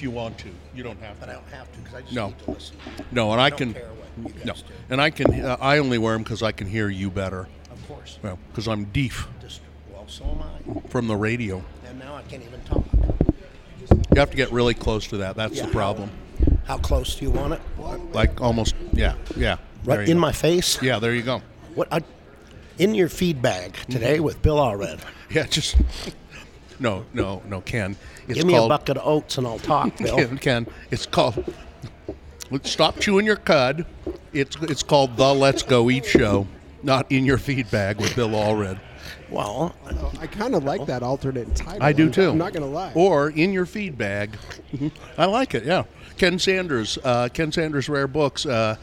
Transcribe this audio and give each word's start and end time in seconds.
if 0.00 0.04
you 0.04 0.10
want 0.10 0.38
to, 0.38 0.48
you 0.74 0.82
don't 0.82 0.98
have 1.02 1.20
But 1.20 1.28
I 1.28 1.32
to. 1.34 1.38
don't 1.40 1.48
have 1.50 1.70
to 1.72 1.78
because 1.80 1.94
I 1.94 2.00
just 2.00 2.14
No. 2.14 2.28
need 2.28 2.38
to 2.38 2.50
listen. 2.52 2.76
No, 3.12 3.32
and 3.32 3.40
I 3.40 3.50
don't 3.50 3.58
can. 3.58 3.74
care 3.74 3.88
what 3.88 4.32
you 4.34 4.44
no, 4.46 4.52
guys 4.54 4.62
do. 4.62 4.72
and 4.88 4.98
I 4.98 5.10
can. 5.10 5.44
Uh, 5.44 5.58
I 5.60 5.76
only 5.76 5.98
wear 5.98 6.14
them 6.14 6.22
because 6.22 6.42
I 6.42 6.52
can 6.52 6.66
hear 6.66 6.88
you 6.88 7.10
better. 7.10 7.48
Of 7.70 7.86
course. 7.86 8.18
Well, 8.22 8.38
because 8.48 8.66
I'm 8.66 8.84
deaf 8.86 9.28
Just, 9.42 9.60
well, 9.92 10.04
so 10.08 10.24
am 10.24 10.40
I. 10.42 10.88
from 10.88 11.06
the 11.06 11.16
radio. 11.16 11.62
And 11.86 11.98
now 11.98 12.14
I 12.16 12.22
can't 12.22 12.42
even 12.42 12.62
talk. 12.62 12.82
You 14.14 14.16
have 14.16 14.30
to 14.30 14.36
get 14.38 14.50
really 14.52 14.72
close 14.72 15.06
to 15.08 15.18
that. 15.18 15.36
That's 15.36 15.56
Yeah, 15.58 15.66
the 15.66 15.72
problem. 15.72 16.10
How 16.64 16.78
close 16.78 17.14
do 17.16 17.26
you 17.26 17.30
want 17.30 17.52
it? 17.52 17.60
Like 18.14 18.40
almost. 18.40 18.74
Yeah. 18.94 19.16
Yeah. 19.36 19.56
there 19.84 19.98
Right 19.98 20.08
you 20.08 20.12
in 20.12 20.16
go. 20.16 20.20
my 20.22 20.32
face? 20.32 20.80
Yeah. 20.80 20.98
There 20.98 21.14
you 21.14 21.22
go. 21.22 21.42
What? 21.74 21.88
I, 21.92 22.00
in 22.78 22.94
your 22.94 23.10
feed 23.10 23.42
bag 23.42 23.74
today 23.90 24.14
Mm-hmm. 24.14 24.24
with 24.24 24.40
Bill 24.40 24.56
Allred. 24.56 25.00
Yeah. 25.30 25.44
Just. 25.44 25.76
No. 26.80 27.04
No. 27.12 27.42
No. 27.46 27.60
Ken. 27.60 27.96
It's 28.30 28.38
Give 28.38 28.46
me 28.46 28.54
called, 28.54 28.70
a 28.70 28.74
bucket 28.78 28.96
of 28.96 29.06
oats 29.06 29.38
and 29.38 29.46
I'll 29.46 29.58
talk, 29.58 29.96
Bill. 29.98 30.16
Ken, 30.16 30.38
Ken, 30.38 30.66
it's 30.90 31.06
called. 31.06 31.44
Stop 32.64 32.98
chewing 32.98 33.26
your 33.26 33.36
cud. 33.36 33.86
It's 34.32 34.56
it's 34.62 34.82
called 34.82 35.16
the 35.16 35.32
Let's 35.34 35.62
Go 35.62 35.88
Eat 35.90 36.04
Show, 36.04 36.46
not 36.82 37.10
in 37.10 37.24
your 37.24 37.38
feed 37.38 37.70
bag 37.70 38.00
with 38.00 38.14
Bill 38.16 38.30
Allred. 38.30 38.78
well, 39.30 39.74
I 40.20 40.26
kind 40.26 40.54
of 40.54 40.64
like 40.64 40.84
that 40.86 41.02
alternate 41.02 41.54
title. 41.54 41.82
I 41.82 41.92
do 41.92 42.04
I'm- 42.04 42.12
too. 42.12 42.30
I'm 42.30 42.38
not 42.38 42.52
going 42.52 42.64
to 42.64 42.68
lie. 42.72 42.92
Or 42.94 43.30
in 43.30 43.52
your 43.52 43.66
feed 43.66 43.96
bag. 43.96 44.36
I 45.16 45.26
like 45.26 45.54
it. 45.54 45.64
Yeah. 45.64 45.84
Ken 46.18 46.38
Sanders. 46.38 46.98
Uh, 47.04 47.28
Ken 47.32 47.52
Sanders 47.52 47.88
Rare 47.88 48.08
Books. 48.08 48.44
Uh, 48.46 48.76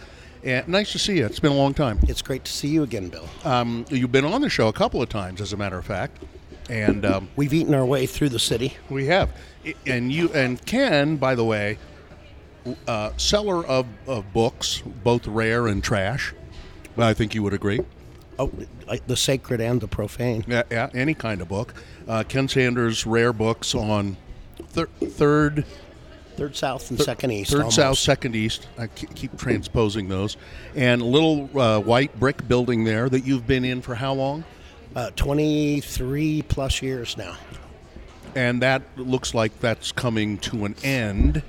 and 0.44 0.68
nice 0.70 0.92
to 0.94 1.00
see 1.00 1.18
you. 1.18 1.26
It's 1.26 1.40
been 1.40 1.52
a 1.52 1.56
long 1.56 1.74
time. 1.74 2.00
it's 2.04 2.22
great 2.22 2.46
to 2.46 2.52
see 2.52 2.70
you 2.70 2.84
again, 2.84 3.10
Bill. 3.10 3.28
Um, 3.44 3.86
you've 3.90 4.12
been 4.12 4.24
on 4.26 4.40
the 4.42 4.50
show 4.50 4.68
a 4.70 4.74
couple 4.74 5.02
of 5.02 5.10
times, 5.10 5.42
as 5.42 5.52
a 5.52 5.58
matter 5.58 5.78
of 5.78 5.86
fact, 5.86 6.24
and 6.70 7.06
um, 7.06 7.30
We've 7.36 7.54
eaten 7.54 7.74
our 7.74 7.86
way 7.86 8.06
through 8.06 8.30
the 8.30 8.40
city. 8.40 8.76
we 8.90 9.06
have. 9.08 9.30
And 9.86 10.12
you 10.12 10.32
and 10.34 10.64
Ken, 10.66 11.18
by 11.18 11.36
the 11.36 11.44
way, 11.44 11.78
uh, 12.88 13.12
seller 13.18 13.66
of, 13.66 13.86
of 14.08 14.32
books, 14.34 14.82
both 15.04 15.28
rare 15.28 15.68
and 15.68 15.84
trash. 15.84 16.34
I 16.98 17.14
think 17.14 17.36
you 17.36 17.44
would 17.44 17.54
agree. 17.54 17.80
Oh, 18.40 18.52
the 19.08 19.16
sacred 19.18 19.62
and 19.62 19.82
the 19.82 19.88
profane. 19.88 20.44
Yeah, 20.48 20.64
yeah 20.70 20.90
any 20.94 21.14
kind 21.14 21.42
of 21.42 21.48
book. 21.50 21.74
Uh, 22.08 22.24
Ken 22.28 22.48
Sanders 22.48 23.06
Rare 23.06 23.34
Books 23.34 23.74
on 23.76 24.16
thir- 24.70 24.90
third, 25.04 25.66
Third 26.36 26.56
south 26.56 26.92
and 26.92 27.00
second 27.02 27.32
east. 27.32 27.50
third 27.52 27.62
almost. 27.62 27.76
south, 27.78 27.98
second 27.98 28.36
east. 28.36 28.68
I 28.78 28.86
keep 28.88 29.36
transposing 29.40 30.08
those. 30.08 30.38
And 30.76 31.02
a 31.02 31.06
little 31.06 31.50
uh, 31.60 31.80
white 31.80 32.20
brick 32.20 32.48
building 32.48 32.84
there 32.84 33.10
that 33.10 33.22
you've 33.26 33.48
been 33.48 33.66
in 33.66 33.82
for 33.82 33.96
how 33.96 34.14
long? 34.14 34.44
Uh, 34.96 35.12
23 35.16 36.42
plus 36.44 36.82
years 36.82 37.18
now. 37.18 37.36
and 38.36 38.62
that 38.62 38.82
looks 38.98 39.34
like 39.34 39.60
that's 39.60 39.92
coming 39.92 40.38
to 40.40 40.66
an 40.66 40.76
end, 40.84 41.44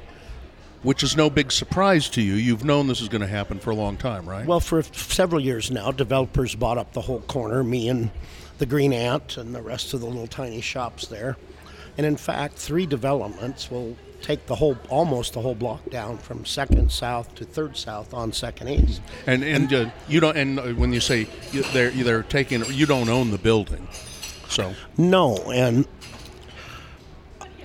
which 0.83 1.03
is 1.03 1.17
no 1.17 1.31
big 1.31 1.51
surprise 1.51 2.11
to 2.11 2.21
you. 2.21 2.35
You've 2.35 2.65
known 2.65 2.89
this 2.89 3.01
is 3.01 3.09
going 3.09 3.23
to 3.23 3.27
happen 3.27 3.59
for 3.59 3.71
a 3.71 3.75
long 3.75 3.97
time, 3.97 4.29
right? 4.29 4.45
Well, 4.47 4.61
for 4.61 4.83
several 4.83 5.41
years 5.41 5.71
now, 5.71 5.91
developers 5.93 6.55
bought 6.55 6.77
up 6.77 6.93
the 6.93 7.01
whole 7.01 7.21
corner, 7.23 7.65
me 7.65 7.89
and 7.89 8.11
the 8.59 8.67
Green 8.67 8.93
Ant 8.93 9.37
and 9.39 9.55
the 9.55 9.63
rest 9.63 9.95
of 9.95 10.01
the 10.01 10.07
little 10.07 10.27
tiny 10.27 10.61
shops 10.61 11.07
there. 11.07 11.37
And 11.97 12.05
in 12.07 12.17
fact, 12.17 12.55
three 12.57 12.87
developments 12.87 13.71
will 13.71 13.97
take 14.23 14.47
the 14.47 14.55
whole, 14.57 14.77
almost 14.89 15.33
the 15.35 15.41
whole 15.41 15.55
block 15.55 15.89
down 15.91 16.19
from 16.19 16.45
Second 16.45 16.91
South 16.93 17.35
to 17.37 17.45
Third 17.45 17.77
South 17.77 18.13
on 18.13 18.33
Second 18.33 18.69
East. 18.69 19.01
and 19.27 19.43
and 19.45 19.73
uh, 19.73 19.91
you 20.09 20.21
don't. 20.21 20.37
And 20.37 20.59
uh, 20.59 20.63
when 20.75 20.93
you 20.93 21.01
say 21.01 21.27
you- 21.53 21.63
they're 21.73 21.91
they're 21.91 22.23
taking, 22.23 22.65
you 22.67 22.87
don't 22.87 23.09
own 23.09 23.31
the 23.31 23.39
building, 23.39 23.87
so 24.49 24.75
No, 24.97 25.37
and 25.53 25.87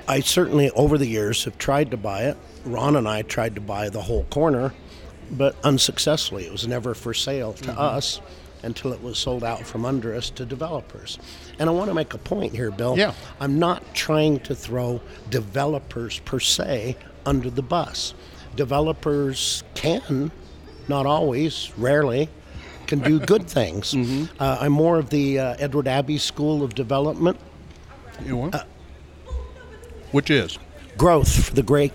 I 0.08 0.20
certainly 0.20 0.70
over 0.72 0.98
the 0.98 1.08
years 1.08 1.44
have 1.46 1.58
tried 1.58 1.92
to 1.92 1.98
buy 1.98 2.24
it. 2.24 2.38
Ron 2.66 2.96
and 2.96 3.08
I 3.08 3.22
tried 3.24 3.56
to 3.56 3.62
buy 3.62 3.90
the 3.90 4.02
whole 4.02 4.24
corner, 4.26 4.74
but 5.32 5.56
unsuccessfully. 5.64 6.46
It 6.46 6.52
was 6.52 6.68
never 6.68 6.94
for 6.94 7.14
sale 7.14 7.54
to 7.54 7.72
us 7.72 8.20
until 8.64 8.94
it 8.94 9.02
was 9.02 9.18
sold 9.18 9.44
out 9.44 9.66
from 9.66 9.86
under 9.86 10.14
us 10.16 10.30
to 10.32 10.46
developers. 10.46 11.20
And 11.60 11.70
I 11.70 11.74
want 11.74 11.90
to 11.90 11.94
make 11.94 12.14
a 12.14 12.18
point 12.18 12.54
here, 12.54 12.72
Bill. 12.72 12.98
Yeah. 12.98 13.14
I'm 13.40 13.60
not 13.60 13.94
trying 13.94 14.40
to 14.42 14.56
throw 14.56 15.02
developers 15.30 16.20
per 16.20 16.40
se 16.40 16.96
under 17.26 17.50
the 17.50 17.62
bus. 17.62 18.14
Developers 18.56 19.64
can, 19.76 20.32
not 20.88 21.06
always, 21.06 21.72
rarely, 21.78 22.30
can 22.88 23.00
do 23.00 23.20
good 23.34 23.48
things. 23.48 23.94
Uh, 24.40 24.58
I'm 24.60 24.72
more 24.72 24.98
of 24.98 25.10
the 25.10 25.40
uh, 25.40 25.56
Edward 25.60 25.88
Abbey 25.88 26.18
School 26.18 26.64
of 26.64 26.76
Development. 26.76 27.38
you 28.26 28.38
want. 28.38 28.56
which 30.12 30.30
is 30.30 30.58
Growth 30.98 31.46
for 31.48 31.54
the 31.54 31.64
great. 31.64 31.92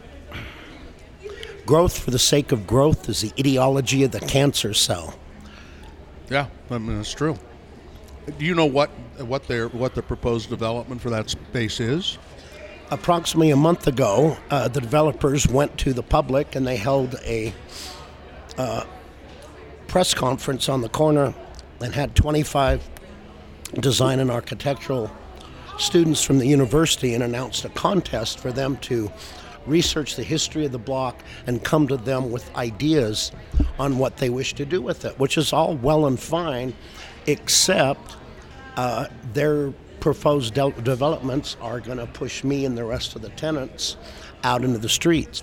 Growth 1.64 1.98
for 1.98 2.10
the 2.10 2.18
sake 2.18 2.50
of 2.50 2.66
growth 2.66 3.08
is 3.08 3.20
the 3.20 3.32
ideology 3.38 4.02
of 4.02 4.10
the 4.10 4.20
cancer 4.20 4.74
cell. 4.74 5.14
Yeah, 6.30 6.46
I 6.70 6.78
mean 6.78 6.96
that's 6.96 7.12
true. 7.12 7.36
Do 8.38 8.44
you 8.44 8.54
know 8.54 8.66
what 8.66 8.90
what 9.18 9.46
their 9.48 9.68
what 9.68 9.94
the 9.94 10.02
proposed 10.02 10.50
development 10.50 11.00
for 11.00 11.10
that 11.10 11.30
space 11.30 11.80
is? 11.80 12.18
Approximately 12.90 13.50
a 13.50 13.56
month 13.56 13.86
ago, 13.86 14.36
uh, 14.50 14.68
the 14.68 14.80
developers 14.80 15.46
went 15.46 15.76
to 15.78 15.92
the 15.92 16.02
public 16.02 16.54
and 16.54 16.66
they 16.66 16.76
held 16.76 17.16
a 17.24 17.52
uh, 18.56 18.84
press 19.86 20.14
conference 20.14 20.68
on 20.68 20.80
the 20.80 20.88
corner 20.88 21.34
and 21.80 21.94
had 21.94 22.14
25 22.14 22.88
design 23.80 24.20
and 24.20 24.30
architectural 24.30 25.10
students 25.78 26.22
from 26.22 26.38
the 26.38 26.46
university 26.46 27.14
and 27.14 27.22
announced 27.22 27.64
a 27.64 27.68
contest 27.70 28.40
for 28.40 28.52
them 28.52 28.76
to 28.78 29.10
research 29.66 30.16
the 30.16 30.22
history 30.22 30.64
of 30.64 30.72
the 30.72 30.78
block 30.78 31.22
and 31.46 31.62
come 31.62 31.88
to 31.88 31.96
them 31.96 32.30
with 32.30 32.54
ideas 32.56 33.32
on 33.78 33.98
what 33.98 34.16
they 34.16 34.30
wish 34.30 34.54
to 34.54 34.64
do 34.64 34.80
with 34.80 35.04
it, 35.04 35.18
which 35.18 35.38
is 35.38 35.52
all 35.52 35.76
well 35.76 36.06
and 36.06 36.18
fine, 36.18 36.74
except 37.26 38.16
uh, 38.76 39.06
their 39.32 39.72
proposed 40.00 40.54
del- 40.54 40.70
developments 40.70 41.56
are 41.60 41.80
going 41.80 41.98
to 41.98 42.06
push 42.06 42.44
me 42.44 42.64
and 42.64 42.78
the 42.78 42.84
rest 42.84 43.16
of 43.16 43.22
the 43.22 43.30
tenants 43.30 43.96
out 44.44 44.64
into 44.64 44.78
the 44.78 44.88
streets. 44.88 45.42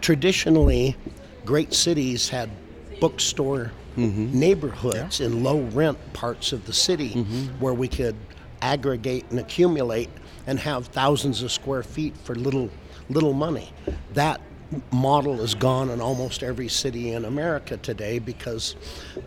Traditionally, 0.00 0.96
great 1.44 1.74
cities 1.74 2.28
had 2.28 2.50
bookstore 3.00 3.72
neighborhoods 3.96 5.20
in 5.20 5.42
low 5.42 5.60
rent 5.60 5.98
parts 6.14 6.52
of 6.52 6.64
the 6.64 6.72
city 6.72 7.12
where 7.58 7.74
we 7.74 7.88
could 7.88 8.16
aggregate 8.62 9.24
and 9.30 9.38
accumulate 9.38 10.10
and 10.46 10.58
have 10.58 10.86
thousands 10.88 11.42
of 11.42 11.52
square 11.52 11.82
feet 11.82 12.16
for 12.16 12.34
little 12.34 12.70
little 13.08 13.32
money. 13.32 13.72
That 14.14 14.40
model 14.92 15.40
is 15.40 15.54
gone 15.54 15.90
in 15.90 16.00
almost 16.00 16.42
every 16.42 16.68
city 16.68 17.12
in 17.12 17.24
America 17.24 17.76
today 17.78 18.18
because 18.20 18.76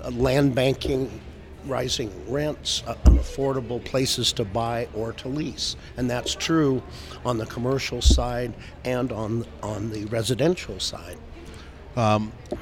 uh, 0.03 0.09
land 0.11 0.55
banking, 0.55 1.19
rising 1.65 2.11
rents, 2.31 2.83
uh, 2.87 2.95
unaffordable 3.05 3.83
places 3.83 4.31
to 4.33 4.45
buy 4.45 4.87
or 4.95 5.13
to 5.13 5.27
lease, 5.27 5.75
and 5.97 6.09
that's 6.09 6.33
true 6.35 6.81
on 7.25 7.37
the 7.37 7.45
commercial 7.47 8.01
side 8.01 8.53
and 8.85 9.11
on 9.11 9.45
on 9.61 9.89
the 9.91 10.05
residential 10.05 10.79
side. 10.79 11.17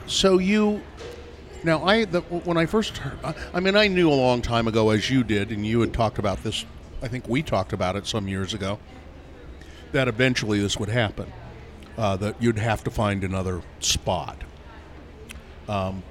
So 0.08 0.40
you 0.40 0.82
now 1.64 1.84
I 1.84 2.06
the, 2.06 2.22
when 2.22 2.58
I 2.58 2.66
first 2.66 2.98
heard, 2.98 3.36
I- 3.54 3.60
mean 3.60 3.76
I 3.76 3.88
knew 3.88 4.10
a 4.10 4.14
long 4.14 4.42
time 4.42 4.68
ago 4.68 4.90
as 4.90 5.10
you 5.10 5.24
did 5.24 5.52
and 5.52 5.66
you 5.66 5.82
had 5.82 5.94
talked 5.94 6.20
about 6.20 6.44
this 6.44 6.66
I 7.02 7.08
think 7.08 7.28
we 7.28 7.42
talked 7.42 7.74
about 7.74 7.96
it 7.96 8.06
some 8.06 8.28
years 8.28 8.54
ago 8.54 8.80
that 9.92 10.08
eventually 10.08 10.60
this 10.60 10.78
would 10.78 10.90
happen 10.90 11.32
uh, 11.98 12.16
that 12.18 12.42
you'd 12.42 12.58
have 12.60 12.84
to 12.86 12.92
find 12.92 13.24
another 13.24 13.62
spot. 13.80 14.38
Um, 15.68 16.04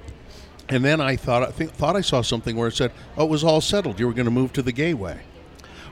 and 0.69 0.85
then 0.85 1.01
I 1.01 1.15
thought 1.15 1.43
I 1.43 1.51
think 1.51 1.71
thought 1.71 1.95
I 1.95 2.01
saw 2.01 2.21
something 2.21 2.55
where 2.55 2.67
it 2.67 2.75
said 2.75 2.91
oh 3.17 3.25
it 3.25 3.29
was 3.29 3.43
all 3.43 3.61
settled. 3.61 3.99
You 3.99 4.07
were 4.07 4.13
going 4.13 4.25
to 4.25 4.31
move 4.31 4.53
to 4.53 4.61
the 4.61 4.71
gateway. 4.71 5.21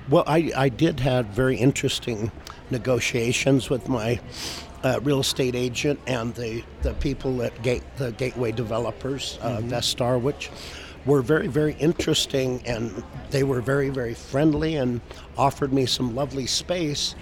Well, 0.10 0.24
I, 0.26 0.52
I 0.56 0.70
did 0.70 1.02
have 1.02 1.28
very 1.28 1.58
interesting 1.58 2.32
negotiations 2.72 3.70
with 3.70 3.88
my 3.88 4.20
uh, 4.84 5.00
real 5.04 5.20
estate 5.20 5.56
agent 5.56 6.00
and 6.08 6.34
the, 6.36 6.64
the 6.82 6.94
people 6.96 7.42
at 7.42 7.62
Gate, 7.62 7.84
the 7.98 8.12
Gateway 8.14 8.52
developers, 8.52 9.38
uh, 9.42 9.58
Vestar, 9.62 10.20
which 10.22 10.50
were 11.06 11.22
very, 11.22 11.48
very 11.48 11.74
interesting 11.80 12.62
and 12.66 13.04
they 13.30 13.44
were 13.44 13.62
very, 13.62 13.90
very 13.90 14.14
friendly 14.14 14.76
and 14.76 15.02
offered 15.38 15.74
me 15.74 15.86
some 15.86 16.16
lovely 16.16 16.46
space. 16.46 17.16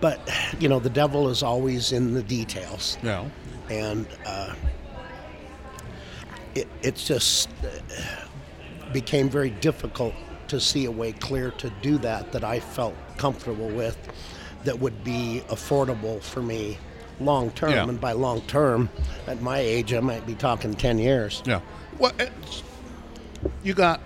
But, 0.00 0.20
you 0.58 0.68
know, 0.68 0.80
the 0.80 0.90
devil 0.90 1.28
is 1.28 1.44
always 1.44 1.92
in 1.92 2.12
the 2.12 2.22
details. 2.24 2.98
No 3.02 3.30
and 3.72 4.06
uh, 4.26 4.54
it, 6.54 6.68
it's 6.82 7.06
just 7.06 7.48
uh, 7.64 8.90
became 8.92 9.28
very 9.28 9.50
difficult 9.50 10.14
to 10.48 10.60
see 10.60 10.84
a 10.84 10.90
way 10.90 11.12
clear 11.12 11.50
to 11.52 11.70
do 11.80 11.96
that 11.98 12.32
that 12.32 12.44
I 12.44 12.60
felt 12.60 12.94
comfortable 13.16 13.68
with 13.68 13.96
that 14.64 14.78
would 14.80 15.02
be 15.04 15.42
affordable 15.48 16.22
for 16.22 16.42
me 16.42 16.78
long 17.20 17.50
term 17.52 17.70
Yeah. 17.70 17.84
and 17.88 18.00
by 18.00 18.12
long 18.12 18.40
term 18.42 18.88
at 19.26 19.40
my 19.42 19.58
age 19.58 19.92
I 19.94 20.00
might 20.00 20.26
be 20.26 20.34
talking 20.34 20.74
10 20.74 20.98
years 20.98 21.42
Yeah. 21.46 21.60
Well, 21.98 22.12
it's, 22.18 22.62
you 23.62 23.74
got 23.74 24.00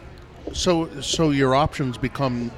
so 0.53 1.01
so 1.01 1.31
your 1.31 1.55
options 1.55 1.99
become 1.99 2.51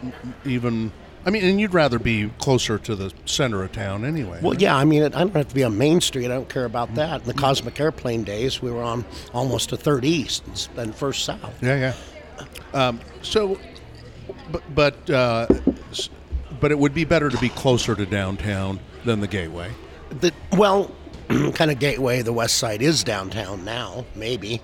even. 0.45 0.93
I 1.27 1.31
mean, 1.31 1.45
and 1.45 1.61
you'd 1.61 1.75
rather 1.75 1.99
be 1.99 2.31
closer 2.39 2.79
to 2.79 2.95
the 2.95 3.13
center 3.27 3.63
of 3.63 3.73
town 3.73 4.05
anyway. 4.05 4.39
Well, 4.43 4.55
yeah, 4.55 4.77
I 4.77 4.85
mean, 4.85 5.03
it, 5.03 5.15
I 5.15 5.19
don't 5.21 5.35
have 5.35 5.49
to 5.49 5.55
be 5.55 5.65
on 5.65 5.77
Main 5.77 6.01
Street. 6.01 6.27
I 6.27 6.29
don't 6.29 6.49
care 6.49 6.65
about 6.65 6.95
that. 6.95 7.23
In 7.23 7.27
the 7.27 7.35
Cosmic 7.35 7.79
Airplane 7.81 8.25
days, 8.25 8.63
we 8.63 8.71
were 8.71 8.83
on 8.83 9.05
almost 9.35 9.73
a 9.73 9.77
third 9.77 10.05
east 10.05 10.71
and 10.77 10.95
first 10.95 11.25
south. 11.25 11.63
Yeah, 11.63 11.93
yeah. 12.35 12.45
Um, 12.73 13.01
so, 13.23 13.59
but 14.53 14.63
but 14.75 15.11
uh, 15.11 15.47
but 16.61 16.71
it 16.71 16.79
would 16.79 16.95
be 16.95 17.05
better 17.05 17.29
to 17.31 17.39
be 17.39 17.49
closer 17.51 17.95
to 17.95 18.07
downtown 18.07 18.81
than 19.05 19.21
the 19.21 19.27
Gateway. 19.29 19.71
The, 20.11 20.33
well, 20.53 20.91
kind 21.55 21.71
of 21.71 21.79
gateway, 21.79 22.23
the 22.23 22.33
west 22.33 22.57
side 22.57 22.81
is 22.81 23.05
downtown 23.05 23.65
now, 23.65 24.07
maybe. 24.15 24.63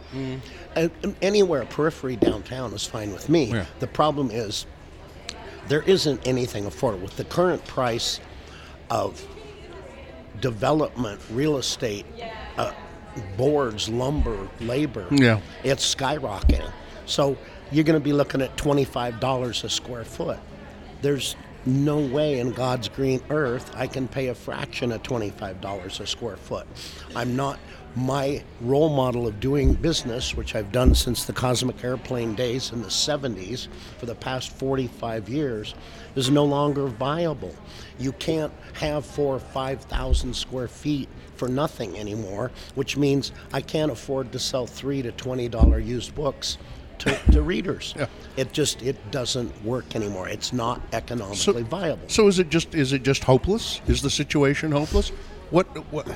Uh, 0.74 0.88
anywhere 1.20 1.64
periphery 1.66 2.16
downtown 2.16 2.72
is 2.72 2.86
fine 2.86 3.12
with 3.12 3.28
me. 3.28 3.44
Yeah. 3.52 3.66
The 3.80 3.86
problem 3.86 4.30
is 4.30 4.64
there 5.68 5.82
isn't 5.82 6.26
anything 6.26 6.64
affordable. 6.64 7.02
With 7.02 7.16
the 7.16 7.24
current 7.24 7.64
price 7.66 8.18
of 8.90 9.22
development, 10.40 11.20
real 11.30 11.58
estate, 11.58 12.06
uh, 12.56 12.72
boards, 13.36 13.88
lumber, 13.88 14.48
labor, 14.60 15.06
Yeah. 15.10 15.40
it's 15.62 15.94
skyrocketing. 15.94 16.70
So 17.06 17.36
you're 17.70 17.84
going 17.84 17.98
to 18.00 18.04
be 18.04 18.12
looking 18.12 18.40
at 18.40 18.56
$25 18.56 19.64
a 19.64 19.68
square 19.68 20.04
foot. 20.04 20.38
There's 21.02 21.36
no 21.66 21.98
way 21.98 22.40
in 22.40 22.52
God's 22.52 22.88
green 22.88 23.22
earth 23.30 23.70
I 23.74 23.86
can 23.86 24.08
pay 24.08 24.28
a 24.28 24.34
fraction 24.34 24.92
of 24.92 25.02
$25 25.02 26.00
a 26.00 26.06
square 26.06 26.36
foot. 26.36 26.66
I'm 27.14 27.36
not 27.36 27.58
my 27.96 28.42
role 28.60 28.88
model 28.88 29.26
of 29.26 29.38
doing 29.38 29.74
business, 29.74 30.34
which 30.34 30.56
I've 30.56 30.72
done 30.72 30.94
since 30.94 31.24
the 31.24 31.32
Cosmic 31.32 31.84
Airplane 31.84 32.34
days 32.34 32.72
in 32.72 32.82
the 32.82 32.88
70s 32.88 33.68
for 33.98 34.06
the 34.06 34.16
past 34.16 34.50
45 34.50 35.28
years, 35.28 35.74
is 36.16 36.28
no 36.28 36.44
longer 36.44 36.86
viable. 36.86 37.54
You 37.98 38.12
can't 38.12 38.52
have 38.74 39.06
four 39.06 39.36
or 39.36 39.40
5,000 39.40 40.34
square 40.34 40.66
feet 40.66 41.08
for 41.36 41.48
nothing 41.48 41.96
anymore, 41.96 42.50
which 42.74 42.96
means 42.96 43.32
I 43.52 43.60
can't 43.60 43.92
afford 43.92 44.32
to 44.32 44.38
sell 44.40 44.66
three 44.66 45.00
to 45.02 45.12
$20 45.12 45.86
used 45.86 46.14
books 46.14 46.58
to, 47.00 47.16
to 47.32 47.42
readers. 47.42 47.94
Yeah. 47.96 48.06
It 48.36 48.52
just 48.52 48.82
it 48.82 49.10
doesn't 49.10 49.64
work 49.64 49.94
anymore. 49.94 50.28
It's 50.28 50.52
not 50.52 50.80
economically 50.92 51.62
viable. 51.62 52.08
So 52.08 52.26
is 52.28 52.38
it 52.38 52.48
just 52.50 52.74
is 52.74 52.92
it 52.92 53.02
just 53.02 53.24
hopeless? 53.24 53.80
Is 53.86 54.02
the 54.02 54.10
situation 54.10 54.72
hopeless? 54.72 55.10
What 55.50 55.66
what 55.92 56.08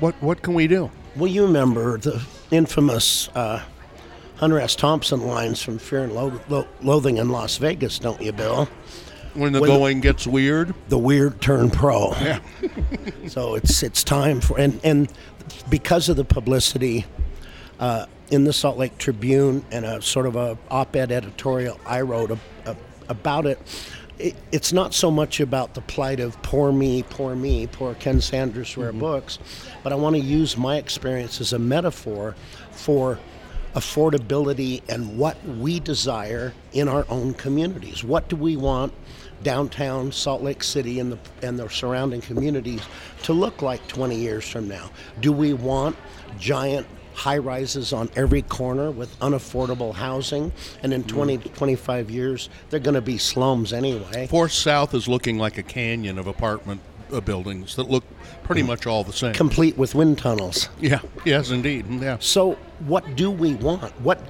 what 0.00 0.14
what 0.22 0.42
can 0.42 0.54
we 0.54 0.66
do? 0.66 0.90
Well, 1.16 1.26
you 1.28 1.42
remember 1.44 1.98
the 1.98 2.22
infamous 2.50 3.28
uh, 3.34 3.62
Hunter 4.36 4.60
S. 4.60 4.76
Thompson 4.76 5.26
lines 5.26 5.60
from 5.60 5.78
Fear 5.78 6.04
and 6.04 6.12
Lo- 6.12 6.40
Lo- 6.48 6.68
Loathing 6.80 7.16
in 7.16 7.30
Las 7.30 7.56
Vegas, 7.56 7.98
don't 7.98 8.20
you, 8.22 8.30
Bill? 8.32 8.68
When 9.34 9.52
the 9.52 9.60
When 9.60 9.68
the- 9.70 9.76
going 9.76 10.00
gets 10.00 10.26
weird? 10.26 10.74
The 10.88 10.98
weird 10.98 11.40
turn 11.40 11.70
pro. 11.70 12.10
Yeah. 12.20 12.40
So 13.28 13.56
it's 13.56 13.82
it's 13.82 14.02
time 14.02 14.40
for 14.40 14.58
and 14.58 14.80
and 14.82 15.12
because 15.68 16.08
of 16.08 16.16
the 16.16 16.24
publicity 16.24 17.04
uh, 17.78 18.06
in 18.30 18.44
the 18.44 18.52
Salt 18.52 18.76
Lake 18.76 18.96
Tribune 18.98 19.64
and 19.70 19.84
a 19.84 20.02
sort 20.02 20.26
of 20.26 20.36
a 20.36 20.58
op-ed 20.70 21.10
editorial 21.10 21.80
I 21.86 22.02
wrote 22.02 22.30
a, 22.30 22.38
a, 22.66 22.76
about 23.08 23.46
it, 23.46 23.58
it. 24.18 24.36
It's 24.52 24.72
not 24.72 24.94
so 24.94 25.10
much 25.10 25.40
about 25.40 25.74
the 25.74 25.80
plight 25.82 26.20
of 26.20 26.40
poor 26.42 26.72
me, 26.72 27.02
poor 27.04 27.34
me, 27.34 27.66
poor 27.66 27.94
Ken 27.94 28.20
Sanders 28.20 28.76
rare 28.76 28.90
mm-hmm. 28.90 29.00
books, 29.00 29.38
but 29.82 29.92
I 29.92 29.96
want 29.96 30.16
to 30.16 30.22
use 30.22 30.56
my 30.56 30.76
experience 30.76 31.40
as 31.40 31.52
a 31.52 31.58
metaphor 31.58 32.34
for 32.70 33.18
affordability 33.74 34.82
and 34.88 35.18
what 35.18 35.42
we 35.44 35.78
desire 35.80 36.52
in 36.72 36.88
our 36.88 37.06
own 37.08 37.34
communities. 37.34 38.02
What 38.02 38.28
do 38.28 38.36
we 38.36 38.56
want 38.56 38.92
downtown 39.42 40.10
Salt 40.10 40.42
Lake 40.42 40.64
City 40.64 40.98
and 40.98 41.12
the 41.12 41.18
and 41.42 41.58
the 41.58 41.68
surrounding 41.68 42.20
communities 42.20 42.82
to 43.22 43.32
look 43.32 43.62
like 43.62 43.86
20 43.86 44.16
years 44.16 44.48
from 44.48 44.68
now? 44.68 44.90
Do 45.20 45.32
we 45.32 45.52
want 45.52 45.96
giant 46.38 46.86
high 47.18 47.38
rises 47.38 47.92
on 47.92 48.08
every 48.14 48.42
corner 48.42 48.90
with 48.90 49.18
unaffordable 49.18 49.92
housing 49.92 50.52
and 50.82 50.94
in 50.94 51.02
20 51.04 51.38
to 51.38 51.48
25 51.48 52.10
years 52.10 52.48
they're 52.70 52.80
going 52.80 52.94
to 52.94 53.00
be 53.00 53.18
slums 53.18 53.72
anyway? 53.72 54.26
Fourth 54.28 54.52
South 54.52 54.94
is 54.94 55.08
looking 55.08 55.38
like 55.38 55.58
a 55.58 55.62
canyon 55.62 56.18
of 56.18 56.26
apartment 56.26 56.80
uh, 57.12 57.20
buildings 57.20 57.74
that 57.76 57.90
look 57.90 58.04
pretty 58.44 58.62
much 58.62 58.86
all 58.86 59.02
the 59.02 59.12
same. 59.12 59.34
Complete 59.34 59.76
with 59.76 59.94
wind 59.94 60.18
tunnels. 60.18 60.68
yeah. 60.80 61.00
Yes, 61.24 61.50
indeed. 61.50 61.86
Yeah. 61.88 62.18
So, 62.20 62.52
what 62.86 63.16
do 63.16 63.30
we 63.30 63.54
want? 63.54 63.92
What 64.00 64.20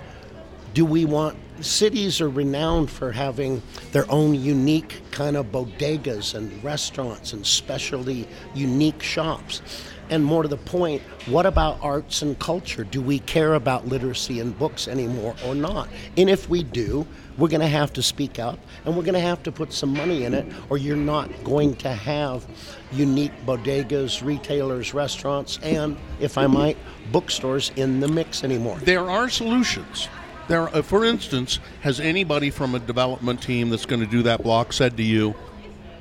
do 0.74 0.84
we 0.84 1.04
want? 1.04 1.36
Cities 1.60 2.20
are 2.20 2.28
renowned 2.28 2.88
for 2.88 3.12
having 3.12 3.62
their 3.92 4.10
own 4.10 4.34
unique 4.34 5.02
kind 5.10 5.36
of 5.36 5.46
bodegas 5.46 6.34
and 6.34 6.62
restaurants 6.62 7.32
and 7.32 7.44
specialty 7.44 8.28
unique 8.54 9.02
shops. 9.02 9.60
And 10.10 10.24
more 10.24 10.42
to 10.42 10.48
the 10.48 10.56
point, 10.56 11.02
what 11.26 11.44
about 11.44 11.78
arts 11.82 12.22
and 12.22 12.38
culture? 12.38 12.84
Do 12.84 13.02
we 13.02 13.18
care 13.20 13.54
about 13.54 13.86
literacy 13.86 14.40
and 14.40 14.58
books 14.58 14.88
anymore 14.88 15.34
or 15.44 15.54
not? 15.54 15.88
And 16.16 16.30
if 16.30 16.48
we 16.48 16.62
do, 16.62 17.06
we're 17.36 17.48
going 17.48 17.60
to 17.60 17.66
have 17.66 17.92
to 17.92 18.02
speak 18.02 18.38
up 18.38 18.58
and 18.84 18.96
we're 18.96 19.02
going 19.02 19.14
to 19.14 19.20
have 19.20 19.42
to 19.44 19.52
put 19.52 19.72
some 19.72 19.92
money 19.92 20.24
in 20.24 20.34
it, 20.34 20.46
or 20.70 20.78
you're 20.78 20.96
not 20.96 21.30
going 21.44 21.74
to 21.76 21.90
have 21.90 22.46
unique 22.92 23.32
bodegas, 23.46 24.24
retailers, 24.24 24.94
restaurants, 24.94 25.58
and, 25.62 25.96
if 26.20 26.38
I 26.38 26.46
might, 26.46 26.76
bookstores 27.12 27.70
in 27.76 28.00
the 28.00 28.08
mix 28.08 28.44
anymore. 28.44 28.78
There 28.78 29.08
are 29.08 29.28
solutions. 29.28 30.08
There, 30.48 30.74
uh, 30.74 30.80
for 30.80 31.04
instance, 31.04 31.60
has 31.82 32.00
anybody 32.00 32.48
from 32.50 32.74
a 32.74 32.78
development 32.78 33.42
team 33.42 33.68
that's 33.68 33.84
going 33.84 34.00
to 34.00 34.06
do 34.06 34.22
that 34.22 34.42
block 34.42 34.72
said 34.72 34.96
to 34.96 35.02
you, 35.02 35.34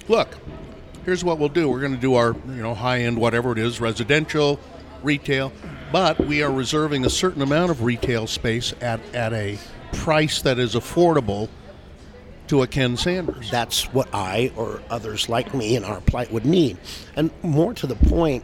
"Look, 0.07 0.37
here's 1.07 1.23
what 1.23 1.39
we'll 1.39 1.47
do. 1.47 1.69
We're 1.69 1.79
going 1.79 1.95
to 1.95 2.01
do 2.01 2.15
our, 2.15 2.35
you 2.47 2.61
know, 2.61 2.73
high-end 2.73 3.17
whatever 3.17 3.53
it 3.53 3.57
is, 3.57 3.79
residential, 3.79 4.59
retail, 5.01 5.53
but 5.89 6.19
we 6.19 6.43
are 6.43 6.51
reserving 6.51 7.05
a 7.05 7.09
certain 7.09 7.41
amount 7.41 7.71
of 7.71 7.81
retail 7.81 8.27
space 8.27 8.73
at 8.81 8.99
at 9.15 9.31
a 9.31 9.57
price 9.93 10.41
that 10.41 10.59
is 10.59 10.75
affordable 10.75 11.47
to 12.47 12.61
a 12.61 12.67
Ken 12.67 12.97
Sanders." 12.97 13.49
That's 13.49 13.85
what 13.93 14.09
I 14.13 14.51
or 14.57 14.81
others 14.89 15.29
like 15.29 15.53
me 15.53 15.77
in 15.77 15.85
our 15.85 16.01
plight 16.01 16.29
would 16.29 16.45
need. 16.45 16.77
And 17.15 17.31
more 17.41 17.73
to 17.75 17.87
the 17.87 17.95
point, 17.95 18.43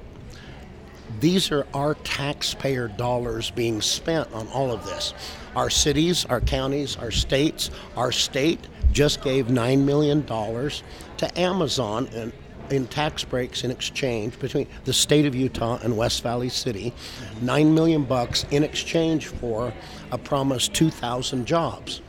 these 1.20 1.52
are 1.52 1.68
our 1.74 1.96
taxpayer 1.96 2.88
dollars 2.88 3.52
being 3.52 3.82
spent 3.82 4.32
on 4.32 4.48
all 4.48 4.72
of 4.72 4.86
this. 4.86 5.14
Our 5.54 5.70
cities, 5.70 6.26
our 6.30 6.40
counties, 6.40 6.96
our 6.96 7.12
states, 7.12 7.72
our 7.98 8.14
state 8.14 8.62
just 8.94 9.22
gave 9.22 9.48
$9 9.48 9.80
million 9.84 10.24
to 10.26 11.40
Amazon 11.40 12.08
in, 12.14 12.32
in 12.70 12.88
tax 12.88 13.24
breaks 13.24 13.64
in 13.64 13.72
exchange 13.72 14.40
between 14.40 14.68
the 14.86 14.94
state 14.94 15.26
of 15.26 15.36
Utah 15.36 15.80
and 15.84 15.98
West 15.98 16.24
Valley 16.24 16.50
City. 16.50 16.94
9 17.42 17.74
million 17.74 18.04
bucks 18.04 18.46
in 18.52 18.64
exchange 18.64 19.28
for 19.28 19.74
a 20.12 20.18
promised 20.18 20.74
2,000 20.74 21.46
jobs. 21.46 22.02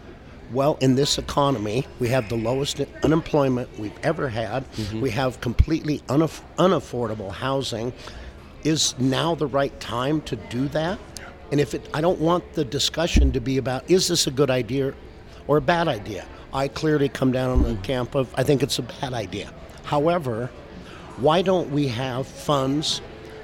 Well, 0.53 0.77
in 0.81 0.95
this 0.95 1.19
economy, 1.19 1.87
we 1.99 2.09
have 2.09 2.29
the 2.29 2.37
lowest 2.37 2.81
unemployment 3.03 3.79
we've 3.79 3.99
ever 4.03 4.29
had. 4.29 4.71
Mm-hmm. 4.73 5.01
We 5.01 5.11
have 5.11 5.41
completely 5.41 5.99
unaff- 6.09 6.43
unaffordable 6.59 7.33
housing. 7.33 7.93
Is 8.63 8.95
now 8.99 9.35
the 9.35 9.47
right 9.47 9.79
time 9.81 10.21
to 10.23 10.37
do 10.37 10.69
that? 10.69 10.99
And 11.51 11.61
if 11.61 11.75
it, 11.75 11.89
I 11.93 12.01
don't 12.01 12.21
want 12.21 12.55
the 12.55 12.65
discussion 12.65 13.33
to 13.33 13.41
be 13.41 13.59
about 13.59 13.89
is 13.91 14.09
this 14.09 14.27
a 14.27 14.31
good 14.31 14.51
idea 14.51 14.95
or 15.47 15.59
a 15.59 15.61
bad 15.61 15.89
idea. 15.89 16.27
I 16.53 16.69
clearly 16.69 17.09
come 17.09 17.33
down 17.33 17.51
on 17.51 17.63
the 17.63 17.71
mm. 17.71 17.83
camp 17.83 18.15
of 18.15 18.33
I 18.37 18.45
think 18.45 18.63
it's 18.63 18.79
a 18.79 18.83
bad 18.83 19.13
idea. 19.13 19.53
However, 19.85 20.51
why 21.19 21.43
don't 21.43 21.71
we 21.71 21.89
have 21.89 22.27
funds, 22.27 23.01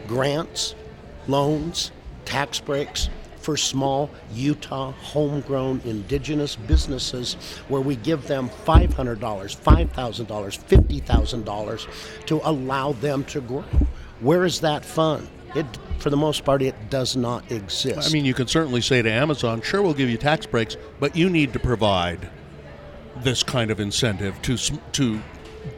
grants, 0.08 0.74
loans, 1.28 1.92
tax 2.24 2.60
breaks 2.60 3.10
for 3.40 3.56
small 3.56 4.10
Utah 4.34 4.92
homegrown 4.92 5.80
indigenous 5.84 6.56
businesses 6.56 7.34
where 7.68 7.80
we 7.80 7.96
give 7.96 8.26
them 8.26 8.50
$500, 8.66 9.18
$5,000, 9.18 10.26
$50,000 10.26 12.26
to 12.26 12.40
allow 12.44 12.92
them 12.92 13.24
to 13.24 13.40
grow? 13.40 13.64
Where 14.20 14.44
is 14.44 14.60
that 14.60 14.84
fund? 14.84 15.28
It, 15.54 15.66
for 15.98 16.10
the 16.10 16.16
most 16.16 16.44
part, 16.44 16.62
it 16.62 16.90
does 16.90 17.16
not 17.16 17.50
exist. 17.50 18.08
I 18.08 18.12
mean, 18.12 18.24
you 18.24 18.34
can 18.34 18.46
certainly 18.46 18.80
say 18.80 19.02
to 19.02 19.10
Amazon, 19.10 19.62
"Sure, 19.62 19.82
we'll 19.82 19.94
give 19.94 20.08
you 20.08 20.16
tax 20.16 20.46
breaks, 20.46 20.76
but 21.00 21.16
you 21.16 21.28
need 21.28 21.52
to 21.54 21.58
provide 21.58 22.30
this 23.16 23.42
kind 23.42 23.72
of 23.72 23.80
incentive 23.80 24.40
to 24.42 24.56
to." 24.92 25.20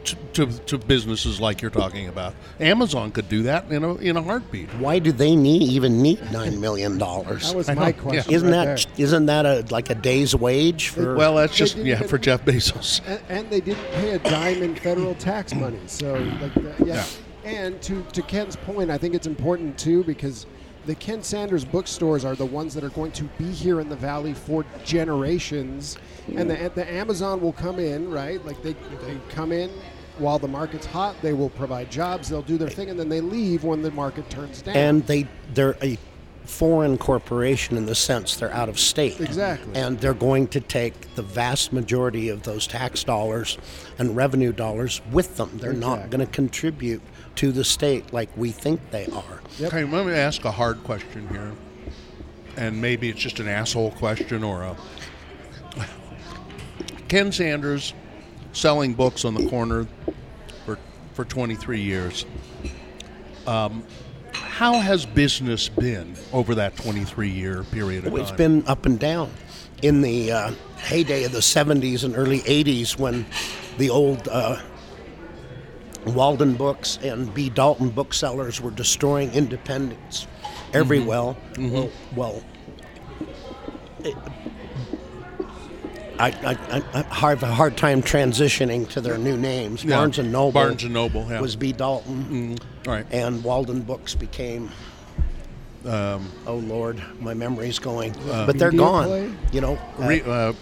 To, 0.05 0.15
to, 0.33 0.59
to 0.59 0.77
businesses 0.77 1.39
like 1.41 1.61
you're 1.61 1.71
talking 1.71 2.07
about, 2.07 2.33
Amazon 2.59 3.11
could 3.11 3.27
do 3.29 3.43
that 3.43 3.69
in 3.71 3.83
a 3.83 3.95
in 3.95 4.17
a 4.17 4.21
heartbeat. 4.21 4.69
why 4.75 4.99
do 4.99 5.11
they 5.11 5.35
need 5.35 5.63
even 5.63 6.01
need 6.01 6.19
nine 6.31 6.59
million 6.59 6.97
dollars? 6.97 7.43
That 7.43 7.47
dollars? 7.51 7.55
was 7.55 7.69
I 7.69 7.73
my 7.73 7.91
know, 7.91 8.01
question. 8.01 8.31
yeah. 8.31 8.35
Isn't 8.37 8.49
right 8.51 8.65
that 8.77 8.99
isn't 8.99 9.25
that 9.27 9.45
a 9.45 9.65
like 9.71 9.89
a 9.89 9.95
day's 9.95 10.35
wage 10.35 10.89
for? 10.89 11.15
Well, 11.15 11.35
that's 11.35 11.55
just 11.55 11.75
yeah 11.77 11.95
even- 11.95 12.07
for 12.07 12.17
Jeff 12.17 12.43
Bezos. 12.45 13.01
and, 13.07 13.21
and 13.29 13.49
they 13.49 13.61
didn't 13.61 13.85
pay 13.91 14.11
a 14.11 14.19
dime 14.19 14.63
in 14.63 14.75
federal 14.75 15.15
tax 15.15 15.53
money. 15.53 15.79
So, 15.87 16.13
like, 16.41 16.53
that, 16.55 16.87
yeah. 16.87 17.05
And 17.43 17.81
to, 17.81 18.01
to 18.13 18.21
Ken's 18.21 18.55
point, 18.55 18.89
I 18.89 18.97
think 18.97 19.13
it's 19.15 19.27
important 19.27 19.77
too 19.77 20.03
because 20.05 20.45
the 20.85 20.95
Ken 20.95 21.23
Sanders 21.23 21.65
bookstores 21.65 22.25
are 22.25 22.35
the 22.35 22.45
ones 22.45 22.73
that 22.73 22.83
are 22.83 22.89
going 22.89 23.11
to 23.13 23.23
be 23.37 23.51
here 23.51 23.79
in 23.79 23.89
the 23.89 23.95
valley 23.95 24.33
for 24.33 24.65
generations, 24.83 25.97
and 26.35 26.49
the 26.49 26.71
the 26.75 26.89
Amazon 26.91 27.41
will 27.41 27.53
come 27.53 27.79
in 27.79 28.09
right, 28.09 28.43
like 28.45 28.61
they 28.61 28.73
they 28.73 29.17
come 29.29 29.51
in 29.51 29.69
while 30.17 30.39
the 30.39 30.47
market's 30.47 30.85
hot. 30.85 31.15
They 31.21 31.33
will 31.33 31.49
provide 31.49 31.89
jobs. 31.89 32.29
They'll 32.29 32.41
do 32.41 32.57
their 32.57 32.69
thing, 32.69 32.89
and 32.89 32.99
then 32.99 33.09
they 33.09 33.21
leave 33.21 33.63
when 33.63 33.81
the 33.81 33.91
market 33.91 34.29
turns 34.29 34.61
down. 34.61 34.75
and 34.75 35.05
they 35.07 35.27
they're 35.53 35.77
a 35.81 35.97
foreign 36.45 36.97
corporation 36.97 37.77
in 37.77 37.85
the 37.85 37.95
sense 37.95 38.35
they're 38.35 38.51
out 38.51 38.67
of 38.67 38.77
state. 38.77 39.19
Exactly. 39.21 39.73
And 39.75 39.97
they're 39.99 40.13
going 40.13 40.47
to 40.49 40.59
take 40.59 41.15
the 41.15 41.21
vast 41.21 41.71
majority 41.71 42.27
of 42.27 42.43
those 42.43 42.67
tax 42.67 43.03
dollars 43.03 43.57
and 43.97 44.15
revenue 44.15 44.51
dollars 44.51 45.01
with 45.11 45.37
them. 45.37 45.51
They're 45.53 45.71
not 45.71 46.09
going 46.09 46.25
to 46.25 46.31
contribute 46.31 47.01
to 47.35 47.51
the 47.51 47.63
state 47.63 48.13
like 48.13 48.29
we 48.37 48.51
think 48.51 48.79
they 48.91 49.05
are. 49.07 49.41
Yep. 49.59 49.73
Okay, 49.73 49.83
let 49.83 50.05
me 50.05 50.13
ask 50.13 50.45
a 50.45 50.51
hard 50.51 50.83
question 50.83 51.27
here, 51.29 51.51
and 52.57 52.81
maybe 52.81 53.09
it's 53.09 53.19
just 53.19 53.39
an 53.39 53.47
asshole 53.47 53.91
question 53.91 54.43
or 54.43 54.63
a. 54.63 54.77
Ken 57.07 57.31
Sanders 57.31 57.93
selling 58.53 58.93
books 58.93 59.25
on 59.25 59.33
the 59.33 59.47
corner 59.49 59.87
for 60.65 60.77
for 61.13 61.25
23 61.25 61.81
years. 61.81 62.25
Um, 63.47 63.83
how 64.33 64.79
has 64.79 65.05
business 65.05 65.67
been 65.67 66.15
over 66.31 66.55
that 66.55 66.75
23 66.77 67.29
year 67.29 67.63
period 67.63 68.05
of 68.05 68.15
It's 68.15 68.29
time? 68.29 68.37
been 68.37 68.67
up 68.67 68.85
and 68.85 68.99
down. 68.99 69.31
In 69.81 70.01
the 70.01 70.31
uh, 70.31 70.51
heyday 70.77 71.23
of 71.25 71.33
the 71.33 71.39
70s 71.39 72.03
and 72.05 72.15
early 72.15 72.39
80s, 72.41 72.97
when 72.97 73.25
the 73.77 73.89
old 73.89 74.27
uh, 74.29 74.61
Walden 76.05 76.55
books 76.55 76.99
and 77.03 77.33
B. 77.33 77.49
Dalton 77.49 77.89
booksellers 77.89 78.59
were 78.61 78.71
destroying 78.71 79.31
independence 79.33 80.27
everywhere. 80.73 81.35
Well, 81.57 81.89
well 82.15 82.43
it- 84.03 84.15
I, 86.19 86.27
I, 86.29 86.77
I, 86.99 87.05
I 87.09 87.29
have 87.31 87.41
a 87.41 87.47
hard 87.47 87.75
time 87.75 88.01
transitioning 88.03 88.87
to 88.89 89.01
their 89.01 89.17
new 89.17 89.35
names. 89.35 89.83
Yeah. 89.83 89.95
Barnes 89.97 90.19
and 90.19 90.31
Noble. 90.31 90.51
Barnes 90.51 90.83
and 90.83 90.93
Noble, 90.93 91.25
yeah. 91.27 91.41
was 91.41 91.55
B. 91.55 91.73
Dalton, 91.73 92.57
All 92.87 92.93
right. 92.93 93.05
and 93.11 93.43
Walden 93.43 93.81
Books 93.81 94.13
became. 94.13 94.69
Um, 95.85 96.31
oh 96.45 96.57
Lord, 96.57 97.01
my 97.19 97.33
memory's 97.33 97.79
going. 97.79 98.13
but 98.27 98.57
they're 98.59 98.71
gone. 98.71 99.05
Play? 99.05 99.33
You 99.51 99.61
know, 99.61 99.73
uh, 99.99 100.07
re, 100.07 100.21
uh, 100.21 100.53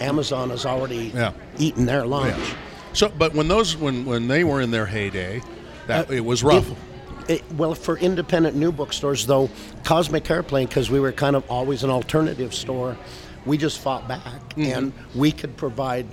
Amazon 0.00 0.50
has 0.50 0.64
already 0.66 1.12
Yeah. 1.14 1.32
eaten 1.58 1.84
their 1.86 2.06
lunch. 2.06 2.54
So, 2.94 3.08
but 3.08 3.34
when 3.34 3.48
those 3.48 3.76
when 3.76 4.04
when 4.04 4.28
they 4.28 4.44
were 4.44 4.60
in 4.60 4.70
their 4.70 4.86
heyday, 4.86 5.42
that 5.86 6.08
uh, 6.08 6.14
it 6.14 6.24
was 6.24 6.42
rough. 6.42 6.70
It, 7.28 7.42
well, 7.52 7.74
for 7.74 7.98
independent 7.98 8.54
new 8.54 8.70
bookstores, 8.70 9.26
though, 9.26 9.48
Cosmic 9.82 10.30
Airplane, 10.30 10.68
because 10.68 10.90
we 10.90 11.00
were 11.00 11.12
kind 11.12 11.34
of 11.36 11.50
always 11.50 11.82
an 11.82 11.90
alternative 11.90 12.54
store, 12.54 12.98
we 13.46 13.56
just 13.56 13.80
fought 13.80 14.06
back, 14.06 14.22
mm-hmm. 14.50 14.62
and 14.62 14.92
we 15.14 15.32
could 15.32 15.56
provide 15.56 16.06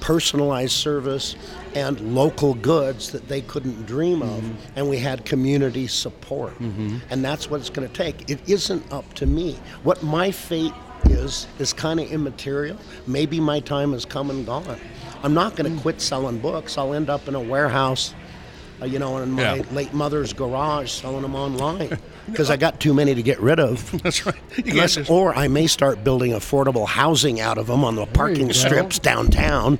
personalized 0.00 0.72
service 0.72 1.36
and 1.74 2.14
local 2.14 2.54
goods 2.54 3.12
that 3.12 3.28
they 3.28 3.40
couldn't 3.42 3.86
dream 3.86 4.22
of, 4.22 4.42
mm-hmm. 4.42 4.78
and 4.78 4.90
we 4.90 4.98
had 4.98 5.24
community 5.24 5.86
support, 5.86 6.52
mm-hmm. 6.58 6.98
and 7.10 7.24
that's 7.24 7.48
what 7.48 7.60
it's 7.60 7.70
going 7.70 7.88
to 7.88 7.94
take. 7.94 8.28
It 8.28 8.46
isn't 8.48 8.92
up 8.92 9.10
to 9.14 9.26
me. 9.26 9.56
What 9.84 10.02
my 10.02 10.30
fate 10.30 10.74
is 11.06 11.46
is 11.58 11.72
kind 11.72 12.00
of 12.00 12.10
immaterial. 12.10 12.76
Maybe 13.06 13.40
my 13.40 13.60
time 13.60 13.92
has 13.92 14.04
come 14.04 14.30
and 14.30 14.44
gone. 14.46 14.78
I'm 15.22 15.34
not 15.34 15.56
going 15.56 15.74
to 15.74 15.80
quit 15.82 16.00
selling 16.00 16.38
books. 16.38 16.78
I'll 16.78 16.94
end 16.94 17.10
up 17.10 17.26
in 17.28 17.34
a 17.34 17.40
warehouse 17.40 18.14
uh, 18.82 18.84
you 18.84 18.98
know, 18.98 19.16
in 19.18 19.30
my 19.30 19.54
Yeah. 19.56 19.62
late 19.72 19.94
mother's 19.94 20.34
garage 20.34 20.90
selling 20.90 21.22
them 21.22 21.34
online 21.34 21.98
because 22.30 22.50
I 22.50 22.56
got 22.58 22.78
too 22.78 22.92
many 22.92 23.14
to 23.14 23.22
get 23.22 23.40
rid 23.40 23.58
of. 23.58 23.90
That's 24.02 24.26
right. 24.26 24.34
Unless, 24.66 24.96
just- 24.96 25.10
or 25.10 25.34
I 25.34 25.48
may 25.48 25.66
start 25.66 26.04
building 26.04 26.32
affordable 26.32 26.86
housing 26.86 27.40
out 27.40 27.56
of 27.56 27.68
them 27.68 27.84
on 27.84 27.94
the 27.96 28.04
parking 28.04 28.52
strips 28.52 28.98
downtown. 28.98 29.78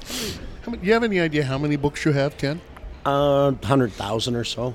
do 0.64 0.78
you 0.80 0.94
have 0.94 1.04
any 1.04 1.20
idea 1.20 1.44
how 1.44 1.58
many 1.58 1.76
books 1.76 2.06
you 2.06 2.12
have, 2.12 2.38
Ken? 2.38 2.60
Uh, 3.04 3.52
hundred 3.62 3.92
thousand 3.92 4.34
or 4.34 4.44
so. 4.44 4.72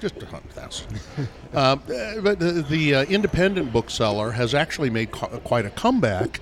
Just 0.00 0.22
a 0.22 0.26
hundred 0.26 0.50
thousand. 0.52 1.00
uh, 1.54 1.76
but 2.22 2.38
the, 2.38 2.64
the 2.68 2.94
uh, 2.94 3.04
independent 3.04 3.72
bookseller 3.72 4.30
has 4.32 4.54
actually 4.54 4.90
made 4.90 5.10
co- 5.10 5.26
quite 5.40 5.66
a 5.66 5.70
comeback. 5.70 6.40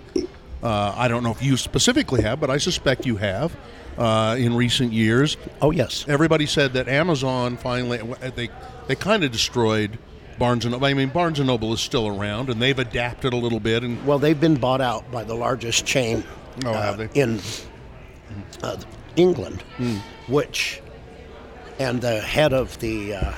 Uh, 0.62 0.94
I 0.96 1.08
don't 1.08 1.22
know 1.22 1.30
if 1.30 1.42
you 1.42 1.56
specifically 1.56 2.22
have, 2.22 2.40
but 2.40 2.50
I 2.50 2.58
suspect 2.58 3.06
you 3.06 3.16
have 3.16 3.56
uh, 3.98 4.36
in 4.38 4.54
recent 4.54 4.92
years. 4.92 5.36
Oh 5.62 5.70
yes, 5.70 6.04
Everybody 6.08 6.46
said 6.46 6.72
that 6.74 6.88
Amazon 6.88 7.56
finally 7.56 7.98
they 8.34 8.50
they 8.88 8.94
kind 8.96 9.24
of 9.24 9.32
destroyed 9.32 9.98
Barnes 10.38 10.64
and 10.64 10.72
Noble. 10.72 10.86
I 10.86 10.92
mean, 10.94 11.08
Barnes 11.08 11.38
and 11.38 11.46
Noble 11.46 11.72
is 11.72 11.80
still 11.80 12.06
around, 12.08 12.50
and 12.50 12.60
they've 12.60 12.78
adapted 12.78 13.32
a 13.32 13.36
little 13.36 13.60
bit. 13.60 13.82
And 13.84 14.04
well 14.06 14.18
they've 14.18 14.38
been 14.40 14.56
bought 14.56 14.80
out 14.80 15.10
by 15.10 15.24
the 15.24 15.34
largest 15.34 15.86
chain 15.86 16.24
Oh, 16.64 16.72
uh, 16.72 17.08
in 17.14 17.38
uh, 18.62 18.76
England, 19.16 19.62
which 20.28 20.80
and 21.78 22.00
the 22.00 22.20
head 22.20 22.52
of 22.52 22.78
the. 22.80 23.14
Uh, 23.14 23.32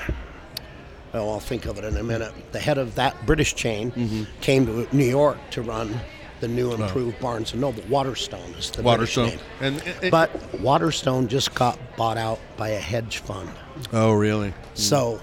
Oh, 1.11 1.27
I'll 1.31 1.39
think 1.39 1.65
of 1.65 1.79
it 1.79 1.83
in 1.83 1.97
a 1.97 2.03
minute. 2.03 2.31
The 2.51 2.59
head 2.59 2.77
of 2.77 2.93
that 2.93 3.25
British 3.25 3.55
chain 3.55 4.27
came 4.41 4.67
to 4.67 4.87
New 4.95 5.05
York 5.07 5.39
to 5.49 5.63
run 5.63 5.99
the 6.39 6.47
new 6.47 6.71
improved 6.71 7.19
Barnes 7.19 7.51
and 7.51 7.61
Noble. 7.61 7.81
Waterstone 7.89 8.51
is 8.59 8.69
the 8.69 8.83
British 8.83 9.17
Waterstone, 9.17 9.25
name. 9.29 9.39
and, 9.59 9.81
and- 10.03 10.11
But 10.11 10.59
Waterstone 10.61 11.27
just 11.27 11.55
got 11.55 11.79
bought 11.97 12.17
out 12.19 12.39
by 12.57 12.69
a 12.69 12.77
hedge 12.79 13.17
fund. 13.17 13.49
oh, 13.91 14.11
really? 14.11 14.53
So 14.75 15.19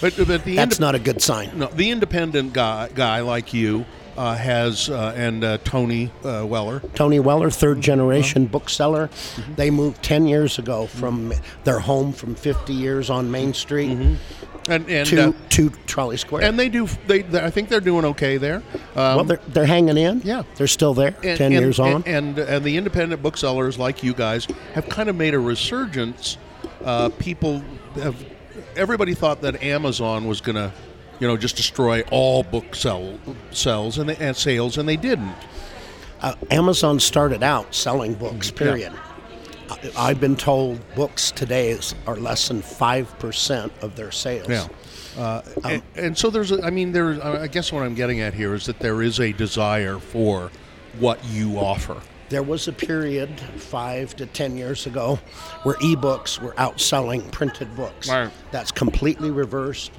But, 0.00 0.14
but 0.16 0.44
the 0.44 0.54
that's 0.54 0.76
indep- 0.76 0.80
not 0.80 0.94
a 0.94 1.00
good 1.00 1.20
sign. 1.20 1.50
No, 1.58 1.66
the 1.66 1.90
independent 1.90 2.52
guy, 2.52 2.88
guy 2.94 3.18
like 3.22 3.52
you, 3.52 3.86
uh, 4.18 4.34
has 4.34 4.90
uh, 4.90 5.14
and 5.16 5.44
uh, 5.44 5.58
Tony 5.64 6.10
uh, 6.24 6.44
Weller. 6.44 6.80
Tony 6.94 7.20
Weller, 7.20 7.50
third 7.50 7.80
generation 7.80 8.46
bookseller. 8.46 9.08
They 9.56 9.70
moved 9.70 10.02
10 10.02 10.26
years 10.26 10.58
ago 10.58 10.86
from 10.86 11.32
their 11.64 11.78
home 11.78 12.12
from 12.12 12.34
50 12.34 12.72
years 12.74 13.10
on 13.10 13.30
Main 13.30 13.54
Street 13.54 13.90
and 14.68 14.86
and 14.90 15.08
to, 15.08 15.28
uh, 15.28 15.32
to 15.50 15.70
Trolley 15.86 16.16
Square. 16.18 16.42
and 16.42 16.58
they 16.58 16.68
do. 16.68 16.86
They, 17.06 17.22
they- 17.22 17.42
I 17.42 17.48
think 17.48 17.68
they're 17.70 17.80
doing 17.80 18.04
okay 18.06 18.36
there. 18.36 18.56
Um, 18.56 19.16
well, 19.16 19.24
they're, 19.24 19.40
they're 19.48 19.64
hanging 19.66 19.96
in. 19.96 20.20
Yeah. 20.24 20.42
They're 20.56 20.66
still 20.66 20.92
there, 20.92 21.14
and, 21.22 21.38
10 21.38 21.52
and- 21.52 21.52
years 21.54 21.78
on. 21.78 22.02
and, 22.04 22.06
and 22.06 22.38
and 22.38 22.64
the 22.64 22.76
independent 22.76 23.22
booksellers 23.22 23.78
like 23.78 24.02
you 24.02 24.12
guys 24.12 24.46
have 24.74 24.88
kind 24.88 25.08
of 25.08 25.16
made 25.16 25.32
a 25.32 25.38
resurgence. 25.38 26.36
Uh, 26.84 27.08
people 27.18 27.62
have. 27.94 28.16
Everybody 28.76 29.14
thought 29.14 29.40
that 29.42 29.62
Amazon 29.62 30.26
was 30.28 30.40
going 30.40 30.56
to, 30.56 30.70
you 31.20 31.26
know, 31.26 31.36
just 31.36 31.56
destroy 31.56 32.02
all 32.10 32.42
book 32.42 32.74
sell, 32.74 33.18
sells 33.50 33.98
and, 33.98 34.08
they, 34.08 34.16
and 34.16 34.36
sales, 34.36 34.78
and 34.78 34.88
they 34.88 34.96
didn't. 34.96 35.34
uh, 36.20 36.34
Amazon 36.50 37.00
started 37.00 37.42
out 37.42 37.74
selling 37.74 38.14
books. 38.14 38.50
Period. 38.50 38.92
I, 39.70 39.90
I've 39.96 40.20
been 40.20 40.36
told 40.36 40.80
books 40.94 41.30
today 41.30 41.70
is, 41.70 41.94
are 42.06 42.16
less 42.16 42.48
than 42.48 42.62
five 42.62 43.16
percent 43.18 43.72
of 43.82 43.96
their 43.96 44.10
sales. 44.10 44.48
Yeah. 44.48 44.66
Uh, 45.16 45.42
and, 45.64 45.82
and 45.96 46.18
so 46.18 46.30
there's, 46.30 46.52
a, 46.52 46.62
I 46.62 46.70
mean, 46.70 46.92
there's, 46.92 47.18
I 47.18 47.48
guess 47.48 47.72
what 47.72 47.82
I'm 47.82 47.94
getting 47.94 48.20
at 48.20 48.34
here 48.34 48.54
is 48.54 48.66
that 48.66 48.78
there 48.78 49.02
is 49.02 49.18
a 49.18 49.32
desire 49.32 49.98
for 49.98 50.50
what 50.98 51.22
you 51.24 51.58
offer. 51.58 52.00
There 52.28 52.42
was 52.42 52.68
a 52.68 52.72
period 52.72 53.40
five 53.56 54.14
to 54.16 54.26
ten 54.26 54.56
years 54.56 54.86
ago 54.86 55.18
where 55.62 55.76
ebooks 55.76 56.40
were 56.40 56.52
outselling 56.52 57.30
printed 57.32 57.74
books. 57.74 58.08
Right. 58.08 58.30
That's 58.52 58.70
completely 58.70 59.30
reversed, 59.30 59.92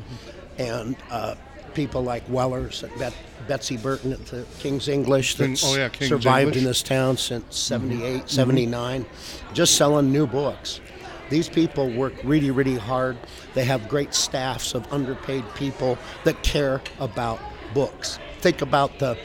and 0.59 0.95
uh, 1.09 1.35
people 1.73 2.03
like 2.03 2.23
Wellers 2.29 2.83
and 2.83 2.97
Bet- 2.99 3.15
Betsy 3.47 3.77
Burton 3.77 4.13
at 4.13 4.25
the 4.27 4.45
King's 4.59 4.87
English 4.87 5.35
that's 5.35 5.63
oh, 5.63 5.75
yeah, 5.75 5.89
King's 5.89 6.09
survived 6.09 6.49
English. 6.49 6.57
in 6.57 6.63
this 6.65 6.83
town 6.83 7.17
since 7.17 7.43
mm-hmm. 7.45 7.89
78, 7.89 8.17
mm-hmm. 8.17 8.27
79, 8.27 9.05
just 9.53 9.75
selling 9.75 10.11
new 10.11 10.27
books. 10.27 10.81
These 11.29 11.47
people 11.47 11.89
work 11.91 12.13
really, 12.23 12.51
really 12.51 12.75
hard. 12.75 13.17
They 13.53 13.63
have 13.63 13.87
great 13.87 14.13
staffs 14.13 14.73
of 14.73 14.91
underpaid 14.91 15.45
people 15.55 15.97
that 16.23 16.41
care 16.43 16.81
about 16.99 17.39
books. 17.73 18.19
Think 18.39 18.61
about 18.61 18.99
the 18.99 19.17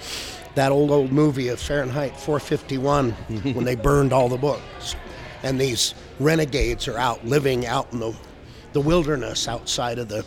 that 0.54 0.70
old 0.70 0.92
old 0.92 1.10
movie 1.10 1.48
of 1.48 1.58
Fahrenheit 1.58 2.12
451 2.12 3.12
mm-hmm. 3.12 3.52
when 3.54 3.64
they 3.64 3.74
burned 3.74 4.12
all 4.12 4.28
the 4.28 4.36
books, 4.36 4.94
and 5.42 5.60
these 5.60 5.94
renegades 6.20 6.86
are 6.86 6.98
out 6.98 7.24
living 7.24 7.66
out 7.66 7.92
in 7.92 8.00
the 8.00 8.14
the 8.72 8.80
wilderness 8.80 9.48
outside 9.48 9.98
of 9.98 10.08
the 10.08 10.24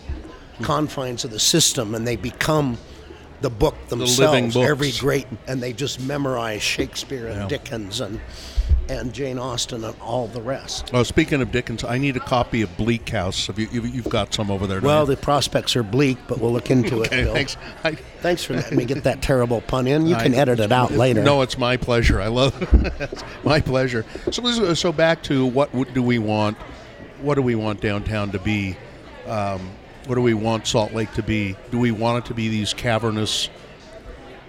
confines 0.62 1.24
of 1.24 1.32
the 1.32 1.40
system, 1.40 1.96
and 1.96 2.06
they 2.08 2.16
become 2.16 2.78
the 3.42 3.50
book 3.50 3.76
themselves. 3.90 4.56
books. 4.56 4.68
Every 4.70 4.92
great, 4.94 5.28
and 5.48 5.62
they 5.62 5.74
just 5.74 6.00
memorize 6.02 6.62
Shakespeare 6.62 7.28
and 7.28 7.50
Dickens 7.50 8.00
and 8.02 8.20
and 8.90 9.12
Jane 9.14 9.38
Austen 9.38 9.84
and 9.84 9.94
all 10.00 10.28
the 10.30 10.42
rest. 10.42 10.92
Oh, 10.94 11.04
speaking 11.04 11.42
of 11.42 11.52
Dickens, 11.52 11.84
I 11.84 11.98
need 11.98 12.16
a 12.16 12.22
copy 12.22 12.62
of 12.62 12.78
Bleak 12.78 13.10
House. 13.10 13.48
Have 13.48 13.60
you, 13.60 13.68
you've 13.70 14.08
got 14.10 14.34
some 14.34 14.50
over 14.50 14.66
there. 14.66 14.80
Well, 14.80 15.02
you? 15.02 15.14
the 15.14 15.22
prospects 15.22 15.76
are 15.76 15.84
bleak, 15.84 16.18
but 16.30 16.40
we'll 16.40 16.54
look 16.54 16.72
into 16.72 17.02
it. 17.04 17.08
okay, 17.08 17.24
Bill. 17.26 17.34
thanks. 17.34 17.58
I, 17.84 17.92
Thanks 18.22 18.46
for 18.46 18.54
letting 18.54 18.78
me 18.78 18.86
get 18.86 19.04
that 19.04 19.22
terrible 19.22 19.60
pun 19.60 19.88
in. 19.88 20.08
You 20.08 20.16
I- 20.20 20.24
can 20.24 20.34
edit 20.34 20.62
it 20.62 20.72
out 20.72 20.92
later. 20.94 21.22
No, 21.22 21.42
it's 21.42 21.58
my 21.58 21.76
pleasure. 21.76 22.22
I 22.22 22.28
love 22.28 22.56
it's 23.02 23.24
my 23.44 23.60
pleasure. 23.60 24.06
So, 24.32 24.74
so 24.74 24.92
back 24.94 25.22
to 25.24 25.46
what 25.46 25.72
do 25.94 26.02
we 26.02 26.18
want? 26.18 26.58
What 27.22 27.36
do 27.36 27.42
we 27.42 27.56
want 27.56 27.82
downtown 27.82 28.32
to 28.32 28.40
be? 28.40 28.78
Um, 29.28 29.70
What 30.08 30.16
do 30.16 30.22
we 30.22 30.34
want 30.34 30.66
Salt 30.66 30.94
Lake 30.94 31.12
to 31.14 31.22
be? 31.22 31.58
Do 31.70 31.78
we 31.78 31.92
want 31.92 32.24
it 32.24 32.28
to 32.30 32.34
be 32.34 32.48
these 32.48 32.74
cavernous 32.74 33.50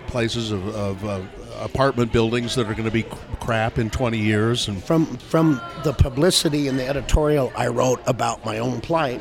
places 0.06 0.52
of, 0.52 0.68
of 0.68 1.04
uh, 1.04 1.20
apartment 1.58 2.12
buildings 2.12 2.54
that 2.54 2.68
are 2.68 2.74
going 2.74 2.84
to 2.84 2.92
be 2.92 3.02
crap 3.40 3.76
in 3.76 3.90
20 3.90 4.18
years? 4.18 4.68
And 4.68 4.82
From 4.84 5.06
from 5.16 5.60
the 5.82 5.92
publicity 5.92 6.68
and 6.68 6.78
the 6.78 6.86
editorial 6.86 7.52
I 7.56 7.66
wrote 7.66 8.00
about 8.06 8.44
my 8.44 8.58
own 8.60 8.80
plight, 8.80 9.20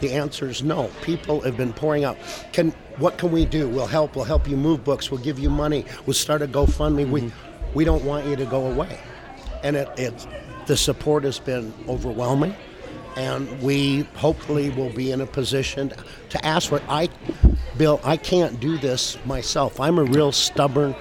the 0.00 0.12
answer 0.12 0.46
is 0.50 0.62
no. 0.62 0.90
People 1.00 1.40
have 1.40 1.56
been 1.56 1.72
pouring 1.72 2.04
out. 2.04 2.18
Can 2.52 2.72
what 2.98 3.16
can 3.16 3.32
we 3.32 3.46
do? 3.46 3.66
We'll 3.66 3.86
help. 3.86 4.14
We'll 4.14 4.26
help 4.26 4.46
you 4.46 4.58
move 4.58 4.84
books. 4.84 5.10
We'll 5.10 5.22
give 5.22 5.38
you 5.38 5.48
money. 5.48 5.86
We'll 6.04 6.12
start 6.12 6.42
a 6.42 6.46
GoFundMe. 6.46 7.08
We 7.08 7.32
we 7.72 7.84
don't 7.86 8.04
want 8.04 8.26
you 8.26 8.36
to 8.36 8.44
go 8.44 8.66
away, 8.66 9.00
and 9.62 9.74
it, 9.74 9.88
it 9.96 10.26
the 10.66 10.76
support 10.76 11.24
has 11.24 11.38
been 11.38 11.72
overwhelming, 11.88 12.54
and 13.18 13.60
we 13.60 14.02
hopefully 14.14 14.70
will 14.70 14.90
be 14.90 15.10
in 15.10 15.20
a 15.20 15.26
position 15.26 15.92
to 16.28 16.46
ask 16.46 16.68
for 16.68 16.76
it. 16.76 16.84
I, 16.88 17.08
Bill, 17.76 18.00
I 18.04 18.16
can't 18.16 18.60
do 18.60 18.78
this 18.78 19.18
myself. 19.26 19.80
I'm 19.80 19.98
a 19.98 20.04
real 20.04 20.30
stubborn 20.30 20.94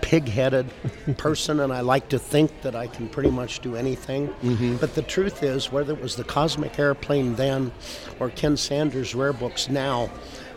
pig-headed 0.00 0.70
person 1.16 1.58
and 1.58 1.72
I 1.72 1.80
like 1.80 2.08
to 2.10 2.20
think 2.20 2.62
that 2.62 2.76
I 2.76 2.86
can 2.86 3.08
pretty 3.08 3.30
much 3.30 3.58
do 3.58 3.74
anything. 3.74 4.28
Mm-hmm. 4.28 4.76
But 4.76 4.94
the 4.94 5.02
truth 5.02 5.42
is, 5.42 5.72
whether 5.72 5.92
it 5.92 6.00
was 6.00 6.14
the 6.14 6.22
Cosmic 6.22 6.78
Airplane 6.78 7.34
then 7.34 7.72
or 8.20 8.30
Ken 8.30 8.56
Sanders' 8.56 9.16
rare 9.16 9.32
books 9.32 9.68
now, 9.68 10.08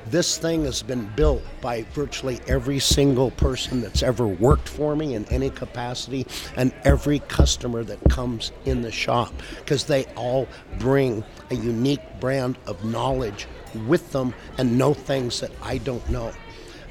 this 0.07 0.37
thing 0.37 0.65
has 0.65 0.81
been 0.81 1.05
built 1.15 1.43
by 1.61 1.83
virtually 1.93 2.39
every 2.47 2.79
single 2.79 3.31
person 3.31 3.81
that's 3.81 4.03
ever 4.03 4.27
worked 4.27 4.67
for 4.67 4.95
me 4.95 5.13
in 5.15 5.25
any 5.25 5.49
capacity 5.49 6.25
and 6.55 6.73
every 6.83 7.19
customer 7.19 7.83
that 7.83 7.99
comes 8.09 8.51
in 8.65 8.81
the 8.81 8.91
shop 8.91 9.33
because 9.57 9.85
they 9.85 10.05
all 10.15 10.47
bring 10.79 11.23
a 11.51 11.55
unique 11.55 12.01
brand 12.19 12.57
of 12.65 12.83
knowledge 12.83 13.47
with 13.87 14.11
them 14.11 14.33
and 14.57 14.77
know 14.77 14.93
things 14.93 15.39
that 15.41 15.51
I 15.61 15.77
don't 15.79 16.07
know. 16.09 16.31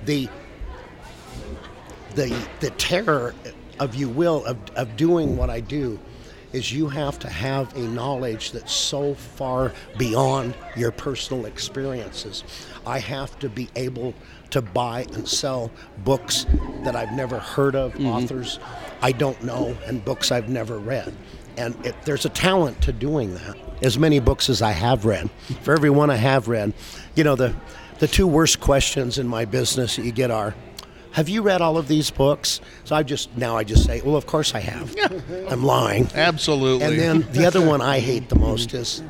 The 0.04 0.28
the 2.14 2.34
the 2.60 2.70
terror 2.70 3.34
of 3.78 3.94
you 3.94 4.08
will 4.08 4.44
of, 4.44 4.58
of 4.76 4.96
doing 4.96 5.36
what 5.36 5.50
I 5.50 5.60
do 5.60 5.98
is 6.52 6.72
you 6.72 6.88
have 6.88 7.18
to 7.20 7.28
have 7.28 7.74
a 7.76 7.80
knowledge 7.80 8.52
that's 8.52 8.72
so 8.72 9.14
far 9.14 9.72
beyond 9.96 10.54
your 10.76 10.90
personal 10.90 11.46
experiences. 11.46 12.44
I 12.86 12.98
have 12.98 13.38
to 13.40 13.48
be 13.48 13.68
able 13.76 14.14
to 14.50 14.62
buy 14.62 15.02
and 15.12 15.28
sell 15.28 15.70
books 16.04 16.46
that 16.84 16.96
I've 16.96 17.12
never 17.12 17.38
heard 17.38 17.76
of, 17.76 17.92
mm-hmm. 17.94 18.06
authors 18.06 18.58
I 19.02 19.12
don't 19.12 19.42
know, 19.42 19.76
and 19.86 20.04
books 20.04 20.32
I've 20.32 20.48
never 20.48 20.78
read. 20.78 21.14
And 21.56 21.74
it, 21.84 21.94
there's 22.02 22.24
a 22.24 22.30
talent 22.30 22.80
to 22.82 22.92
doing 22.92 23.34
that. 23.34 23.56
As 23.82 23.98
many 23.98 24.20
books 24.20 24.48
as 24.48 24.62
I 24.62 24.72
have 24.72 25.04
read, 25.04 25.30
for 25.62 25.72
every 25.72 25.90
one 25.90 26.10
I 26.10 26.16
have 26.16 26.48
read, 26.48 26.72
you 27.14 27.24
know 27.24 27.36
the 27.36 27.54
the 27.98 28.06
two 28.06 28.26
worst 28.26 28.60
questions 28.60 29.18
in 29.18 29.26
my 29.26 29.44
business 29.44 29.96
that 29.96 30.04
you 30.04 30.12
get 30.12 30.30
are, 30.30 30.54
have 31.12 31.28
you 31.28 31.42
read 31.42 31.60
all 31.60 31.76
of 31.76 31.88
these 31.88 32.10
books? 32.10 32.60
So 32.84 32.94
I 32.96 33.02
just 33.02 33.34
now 33.36 33.56
I 33.56 33.64
just 33.64 33.84
say, 33.84 34.00
well, 34.02 34.16
of 34.16 34.26
course 34.26 34.54
I 34.54 34.60
have. 34.60 34.94
I'm 35.50 35.64
lying. 35.64 36.08
absolutely. 36.14 36.86
And 36.86 36.98
then 36.98 37.32
the 37.32 37.46
other 37.46 37.64
one 37.64 37.80
I 37.80 37.98
hate 38.00 38.28
the 38.28 38.38
most 38.48 38.74
is, 38.74 39.02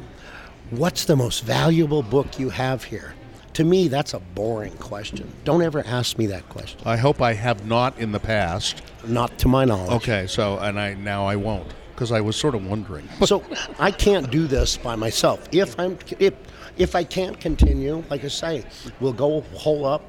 what's 0.70 1.04
the 1.04 1.16
most 1.16 1.44
valuable 1.44 2.02
book 2.02 2.38
you 2.38 2.50
have 2.50 2.84
here? 2.84 3.14
To 3.54 3.64
me, 3.64 3.88
that's 3.88 4.14
a 4.14 4.20
boring 4.20 4.76
question. 4.76 5.32
Don't 5.42 5.62
ever 5.62 5.82
ask 5.84 6.16
me 6.16 6.26
that 6.26 6.48
question. 6.48 6.80
I 6.84 6.96
hope 6.96 7.20
I 7.20 7.32
have 7.32 7.66
not 7.66 7.98
in 7.98 8.12
the 8.12 8.20
past. 8.20 8.82
Not 9.04 9.36
to 9.38 9.48
my 9.48 9.64
knowledge. 9.64 9.90
Okay, 10.02 10.26
so 10.28 10.58
and 10.58 10.78
I 10.78 10.94
now 10.94 11.26
I 11.26 11.34
won't 11.34 11.66
because 11.92 12.12
I 12.12 12.20
was 12.20 12.36
sort 12.36 12.54
of 12.54 12.64
wondering. 12.64 13.08
So 13.24 13.42
I 13.80 13.90
can't 13.90 14.30
do 14.30 14.46
this 14.46 14.76
by 14.76 14.94
myself. 14.94 15.48
If 15.50 15.78
I'm 15.80 15.98
if 16.20 16.34
if 16.76 16.94
I 16.94 17.02
can't 17.02 17.40
continue, 17.40 18.04
like 18.08 18.24
I 18.24 18.28
say, 18.28 18.64
we'll 19.00 19.12
go 19.12 19.40
hole 19.54 19.84
up 19.84 20.04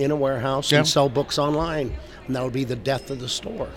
in 0.00 0.10
a 0.10 0.16
warehouse 0.16 0.70
Yeah. 0.72 0.78
and 0.78 0.88
sell 0.88 1.08
books 1.08 1.38
online, 1.38 1.94
and 2.26 2.36
that 2.36 2.42
would 2.42 2.52
be 2.52 2.64
the 2.64 2.76
death 2.76 3.10
of 3.10 3.20
the 3.20 3.28
store. 3.28 3.68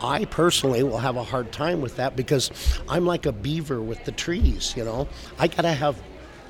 I 0.00 0.26
personally 0.26 0.82
will 0.82 0.98
have 0.98 1.16
a 1.16 1.24
hard 1.24 1.52
time 1.52 1.80
with 1.80 1.96
that 1.96 2.16
because 2.16 2.50
I'm 2.88 3.06
like 3.06 3.24
a 3.26 3.32
beaver 3.32 3.80
with 3.80 4.04
the 4.04 4.12
trees. 4.12 4.74
You 4.76 4.84
know, 4.84 5.08
I 5.38 5.48
gotta 5.48 5.72
have. 5.72 5.96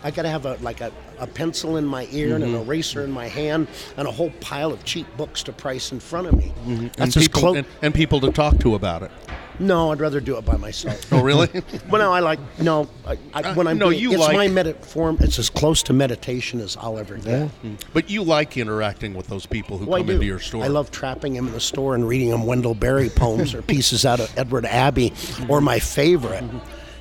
I 0.04 0.10
gotta 0.12 0.28
have 0.28 0.46
a 0.46 0.56
like 0.60 0.80
a, 0.82 0.92
a 1.18 1.26
pencil 1.26 1.76
in 1.78 1.84
my 1.84 2.06
ear 2.12 2.34
and 2.34 2.44
an 2.44 2.50
Mm-hmm. 2.52 2.68
eraser 2.70 3.02
in 3.02 3.10
my 3.10 3.26
hand 3.28 3.66
and 3.96 4.06
a 4.06 4.10
whole 4.10 4.30
pile 4.40 4.70
of 4.72 4.84
cheap 4.84 5.06
books 5.16 5.42
to 5.44 5.52
price 5.52 5.90
in 5.90 5.98
front 6.00 6.26
of 6.28 6.34
me. 6.34 6.52
and 6.66 6.92
That's 6.92 7.16
as 7.16 7.24
people 7.26 7.40
close. 7.40 7.56
and, 7.56 7.66
and 7.82 7.94
people 7.94 8.20
to 8.20 8.30
talk 8.30 8.58
to 8.58 8.74
about 8.74 9.02
it. 9.02 9.10
No, 9.58 9.92
I'd 9.92 10.00
rather 10.00 10.20
do 10.20 10.36
it 10.38 10.44
by 10.44 10.56
myself. 10.56 11.12
Oh, 11.12 11.22
really? 11.22 11.48
Well, 11.90 12.00
no, 12.02 12.12
I 12.12 12.20
like 12.20 12.38
no. 12.60 12.88
I, 13.06 13.16
I, 13.34 13.42
Uh, 13.42 13.54
when 13.54 13.66
I'm 13.66 13.78
no, 13.78 13.86
doing, 13.90 14.00
you 14.00 14.10
it's 14.12 14.20
like- 14.20 14.34
my 14.36 14.48
medit 14.48 14.84
form. 14.84 15.16
It's 15.20 15.38
as 15.38 15.48
close 15.50 15.82
to 15.84 15.92
meditation 15.92 16.60
as 16.60 16.76
I'll 16.76 16.98
ever 16.98 17.16
get. 17.16 17.50
but 17.92 18.10
you 18.10 18.22
like 18.22 18.56
interacting 18.56 19.14
with 19.14 19.28
those 19.28 19.46
people 19.46 19.78
who 19.78 19.86
Well, 19.86 20.00
come 20.00 20.10
into 20.10 20.26
your 20.26 20.40
store. 20.40 20.64
I 20.64 20.68
love 20.68 20.90
trapping 20.90 21.34
him 21.36 21.46
in 21.46 21.52
the 21.52 21.60
store 21.60 21.94
and 21.94 22.06
reading 22.08 22.28
him 22.28 22.44
Wendell 22.46 22.74
Berry 22.74 23.08
poems 23.08 23.54
or 23.54 23.62
pieces 23.62 24.04
out 24.04 24.20
of 24.20 24.36
Edward 24.38 24.66
Abbey, 24.66 25.12
or 25.48 25.60
my 25.60 25.78
favorite. 25.78 26.44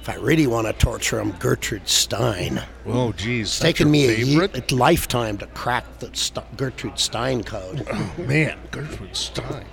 If 0.02 0.10
I 0.10 0.16
really 0.18 0.46
want 0.46 0.68
to 0.68 0.74
torture 0.74 1.20
him, 1.20 1.32
Gertrude 1.40 1.88
Stein. 1.90 2.62
Oh, 2.86 3.12
geez, 3.12 3.48
It's 3.48 3.60
taken 3.60 3.90
me 3.90 4.08
a, 4.08 4.18
year, 4.18 4.48
a 4.54 4.76
lifetime 4.76 5.36
to 5.40 5.48
crack 5.48 5.98
the 5.98 6.12
St- 6.14 6.46
Gertrude 6.58 7.00
Stein 7.00 7.44
code. 7.44 7.88
Oh, 7.92 8.12
Man, 8.20 8.56
Gertrude 8.70 9.16
Stein. 9.16 9.66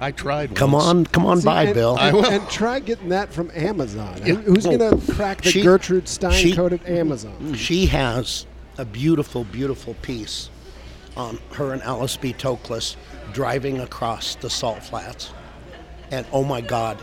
I 0.00 0.10
tried. 0.12 0.54
Come 0.54 0.72
once. 0.72 0.84
on, 0.84 1.06
come 1.06 1.24
on 1.26 1.40
See, 1.40 1.44
by, 1.46 1.62
and, 1.64 1.74
Bill. 1.74 1.98
And, 1.98 2.16
will. 2.16 2.26
and 2.26 2.48
try 2.50 2.80
getting 2.80 3.08
that 3.10 3.32
from 3.32 3.50
Amazon. 3.54 4.20
Yeah. 4.24 4.34
Who's 4.34 4.66
Oh. 4.66 4.76
going 4.76 5.00
to 5.00 5.12
crack 5.14 5.42
the 5.42 5.50
She- 5.50 5.62
Gertrude 5.62 6.06
Stein 6.08 6.32
she- 6.32 6.54
code 6.54 6.72
at 6.74 6.86
Amazon? 6.88 7.34
Mm. 7.42 7.56
She 7.56 7.86
has 7.86 8.46
a 8.78 8.84
beautiful, 8.84 9.44
beautiful 9.44 9.94
piece 10.02 10.50
on 11.16 11.38
her 11.52 11.72
and 11.72 11.82
Alice 11.82 12.16
B. 12.16 12.34
Toklas 12.34 12.96
driving 13.32 13.80
across 13.80 14.34
the 14.34 14.50
salt 14.50 14.82
flats. 14.82 15.30
And 16.10 16.26
oh 16.32 16.44
my 16.44 16.60
God, 16.60 16.98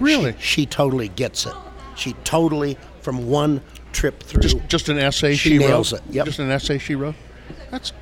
Really? 0.00 0.32
she, 0.32 0.62
she 0.62 0.66
totally 0.66 1.08
gets 1.08 1.46
it. 1.46 1.54
She 1.94 2.12
totally, 2.24 2.76
from 3.02 3.28
one 3.30 3.62
trip 3.92 4.22
through, 4.22 4.42
Just 4.42 4.56
just 4.68 4.88
an 4.90 4.98
essay 4.98 5.34
She 5.36 5.50
she, 5.50 5.58
nails 5.58 5.92
wrote. 5.92 6.02
it. 6.08 6.14
Yep. 6.14 6.26
Just 6.26 6.38
an 6.40 6.50
essay 6.50 6.78
she 6.78 6.94
wrote. 6.96 7.14
That's. 7.70 7.92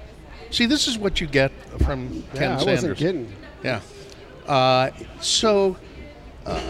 See, 0.50 0.66
this 0.66 0.88
is 0.88 0.98
what 0.98 1.20
you 1.20 1.26
get 1.26 1.52
from 1.84 2.24
Ken 2.34 2.50
Yeah, 2.50 2.54
I 2.56 2.58
Sanders. 2.58 2.66
wasn't 2.66 2.96
kidding. 2.98 3.32
Yeah. 3.62 3.80
Uh, 4.46 4.90
so, 5.20 5.76
uh, 6.46 6.61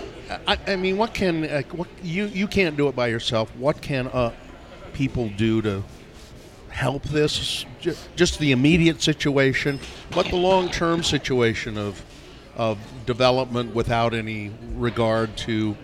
I, 0.47 0.59
I 0.69 0.77
mean, 0.77 0.97
what 0.97 1.13
can 1.15 1.45
uh, 1.45 1.63
what 1.73 1.89
you 2.03 2.27
you 2.27 2.47
can't 2.47 2.77
do 2.77 2.89
it 2.89 2.97
by 2.97 3.09
yourself? 3.09 3.55
What 3.57 3.81
can 3.81 4.07
uh, 4.09 4.33
people 4.93 5.29
do 5.37 5.61
to 5.63 5.83
help 6.71 7.03
this? 7.05 7.65
Ju- 7.81 7.97
Just 8.17 8.39
the 8.39 8.53
immediate 8.53 9.03
situation, 9.03 9.81
but 10.15 10.27
the 10.27 10.37
long 10.37 10.71
term 10.71 11.03
situation 11.03 11.77
of 11.77 12.03
of 12.57 12.79
development 13.07 13.75
without 13.75 14.15
any 14.15 14.53
regard 14.77 15.37
to 15.37 15.77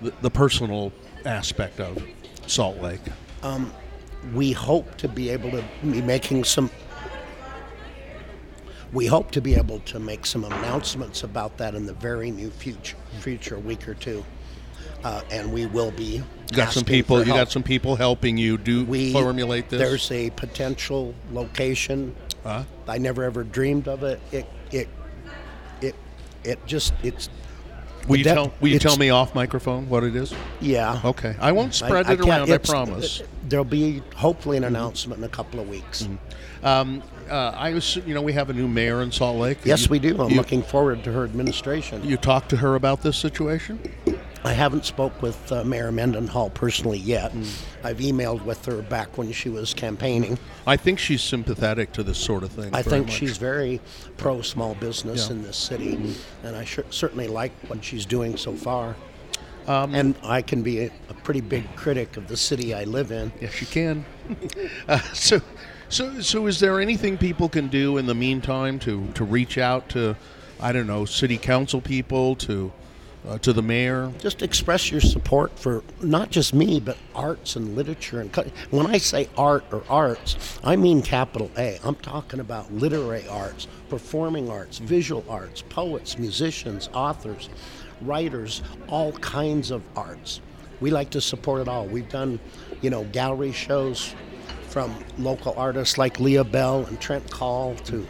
the, 0.00 0.12
the 0.22 0.30
personal 0.30 0.92
aspect 1.26 1.80
of 1.80 2.02
Salt 2.46 2.78
Lake. 2.78 3.00
we 4.34 4.52
hope 4.52 4.96
to 4.96 5.06
be 5.08 5.28
able 5.30 5.50
to 5.50 5.62
be 5.82 6.00
making 6.00 6.44
some. 6.44 6.70
We 8.92 9.06
hope 9.06 9.30
to 9.32 9.40
be 9.40 9.54
able 9.54 9.80
to 9.80 9.98
make 9.98 10.26
some 10.26 10.44
announcements 10.44 11.22
about 11.22 11.56
that 11.58 11.74
in 11.74 11.86
the 11.86 11.92
very 11.92 12.30
near 12.30 12.50
future, 12.50 12.96
future 13.20 13.58
week 13.58 13.88
or 13.88 13.94
two, 13.94 14.24
uh, 15.04 15.22
and 15.30 15.52
we 15.52 15.66
will 15.66 15.90
be. 15.90 16.22
You 16.50 16.56
got 16.56 16.72
some 16.72 16.84
people. 16.84 17.18
You 17.18 17.32
got 17.32 17.50
some 17.50 17.62
people 17.62 17.96
helping 17.96 18.38
you 18.38 18.56
do 18.56 18.84
we 18.84 19.12
formulate 19.12 19.68
this. 19.68 19.80
There's 19.80 20.10
a 20.12 20.30
potential 20.30 21.14
location. 21.32 22.14
Huh? 22.44 22.64
I 22.86 22.98
never 22.98 23.24
ever 23.24 23.42
dreamed 23.42 23.88
of 23.88 24.04
it. 24.04 24.20
It 24.30 24.46
it 24.70 24.88
it 25.80 25.94
it 26.44 26.64
just 26.66 26.94
it's 27.02 27.28
Will 28.08 28.16
you 28.18 28.24
that- 28.24 28.34
tell 28.34 28.52
Will 28.60 28.68
you 28.68 28.78
tell 28.78 28.96
me 28.96 29.10
off 29.10 29.34
microphone 29.34 29.88
what 29.88 30.04
it 30.04 30.14
is? 30.14 30.32
yeah. 30.60 31.00
Okay, 31.04 31.34
I 31.40 31.52
won't 31.52 31.74
spread 31.74 32.06
it 32.08 32.18
can't- 32.18 32.28
around. 32.28 32.50
I 32.50 32.54
it's- 32.54 32.68
promise. 32.70 33.22
There'll 33.48 33.64
be 33.64 34.02
hopefully 34.14 34.56
an 34.56 34.64
announcement 34.64 35.18
in 35.18 35.24
a 35.24 35.28
couple 35.28 35.60
of 35.60 35.68
weeks. 35.68 36.08
Um, 36.64 37.02
uh, 37.30 37.52
I 37.56 37.72
was, 37.74 37.96
you 38.06 38.14
know, 38.14 38.22
we 38.22 38.32
have 38.32 38.50
a 38.50 38.52
new 38.52 38.66
mayor 38.68 39.02
in 39.02 39.12
Salt 39.12 39.36
Lake. 39.38 39.58
Yes, 39.64 39.82
You- 39.84 39.88
we 39.90 39.98
do. 39.98 40.20
I'm 40.20 40.30
you, 40.30 40.36
looking 40.36 40.62
forward 40.62 41.04
to 41.04 41.12
her 41.12 41.24
administration. 41.24 42.02
You 42.04 42.16
talked 42.16 42.48
to 42.50 42.56
her 42.58 42.74
about 42.74 43.02
this 43.02 43.16
situation. 43.16 43.78
I 44.46 44.52
haven't 44.52 44.84
spoke 44.84 45.22
with 45.22 45.50
uh, 45.50 45.64
Mayor 45.64 45.90
Mendenhall 45.90 46.50
personally 46.50 46.98
yet. 46.98 47.32
Hmm. 47.32 47.42
I've 47.82 47.98
emailed 47.98 48.44
with 48.44 48.64
her 48.66 48.80
back 48.80 49.18
when 49.18 49.32
she 49.32 49.48
was 49.48 49.74
campaigning. 49.74 50.38
I 50.68 50.76
think 50.76 51.00
she's 51.00 51.20
sympathetic 51.20 51.90
to 51.94 52.04
this 52.04 52.16
sort 52.16 52.44
of 52.44 52.52
thing. 52.52 52.72
I 52.72 52.82
think 52.82 53.06
much. 53.06 53.16
she's 53.16 53.38
very 53.38 53.80
pro 54.18 54.42
small 54.42 54.76
business 54.76 55.26
Yeah. 55.26 55.32
in 55.34 55.42
this 55.42 55.56
city, 55.56 56.14
and 56.44 56.54
I 56.54 56.64
sh- 56.64 56.78
certainly 56.90 57.26
like 57.26 57.50
what 57.66 57.84
she's 57.84 58.06
doing 58.06 58.36
so 58.36 58.52
far. 58.52 58.94
Um, 59.66 59.96
and 59.96 60.14
I 60.22 60.42
can 60.42 60.62
be 60.62 60.84
a, 60.84 60.92
a 61.08 61.14
pretty 61.24 61.40
big 61.40 61.74
critic 61.74 62.16
of 62.16 62.28
the 62.28 62.36
city 62.36 62.72
I 62.72 62.84
live 62.84 63.10
in. 63.10 63.32
Yes, 63.40 63.60
you 63.60 63.66
can. 63.66 64.04
uh, 64.88 65.00
so, 65.12 65.40
so, 65.88 66.20
so, 66.20 66.46
is 66.46 66.60
there 66.60 66.80
anything 66.80 67.18
people 67.18 67.48
can 67.48 67.66
do 67.66 67.96
in 67.96 68.06
the 68.06 68.14
meantime 68.14 68.78
to 68.80 69.08
to 69.14 69.24
reach 69.24 69.58
out 69.58 69.88
to, 69.88 70.14
I 70.60 70.70
don't 70.70 70.86
know, 70.86 71.04
city 71.04 71.36
council 71.36 71.80
people 71.80 72.36
to 72.36 72.72
uh, 73.26 73.38
to 73.38 73.52
the 73.52 73.62
mayor? 73.62 74.12
just 74.18 74.42
express 74.42 74.90
your 74.90 75.00
support 75.00 75.58
for 75.58 75.82
not 76.00 76.30
just 76.30 76.54
me 76.54 76.80
but 76.80 76.96
arts 77.14 77.56
and 77.56 77.76
literature 77.76 78.20
and 78.20 78.34
when 78.70 78.86
i 78.86 78.98
say 78.98 79.28
art 79.36 79.64
or 79.72 79.82
arts 79.88 80.58
i 80.64 80.76
mean 80.76 81.02
capital 81.02 81.50
a. 81.58 81.78
I'm 81.84 81.96
talking 81.96 82.40
about 82.40 82.72
literary 82.72 83.26
arts 83.28 83.66
performing 83.88 84.50
arts 84.50 84.78
visual 84.78 85.24
arts 85.28 85.62
poets 85.62 86.18
musicians 86.18 86.88
authors 86.92 87.48
writers 88.02 88.62
all 88.88 89.12
kinds 89.12 89.70
of 89.70 89.82
arts. 89.96 90.40
We 90.80 90.90
like 90.90 91.10
to 91.10 91.20
support 91.20 91.62
it 91.62 91.68
all. 91.68 91.86
We've 91.86 92.08
done 92.08 92.38
you 92.82 92.90
know 92.90 93.04
gallery 93.04 93.52
shows 93.52 94.14
from 94.68 94.94
local 95.18 95.54
artists 95.56 95.96
like 95.96 96.18
leia 96.18 96.50
bell 96.50 96.84
and 96.84 97.00
trent 97.00 97.30
call 97.30 97.74
to 97.76 98.06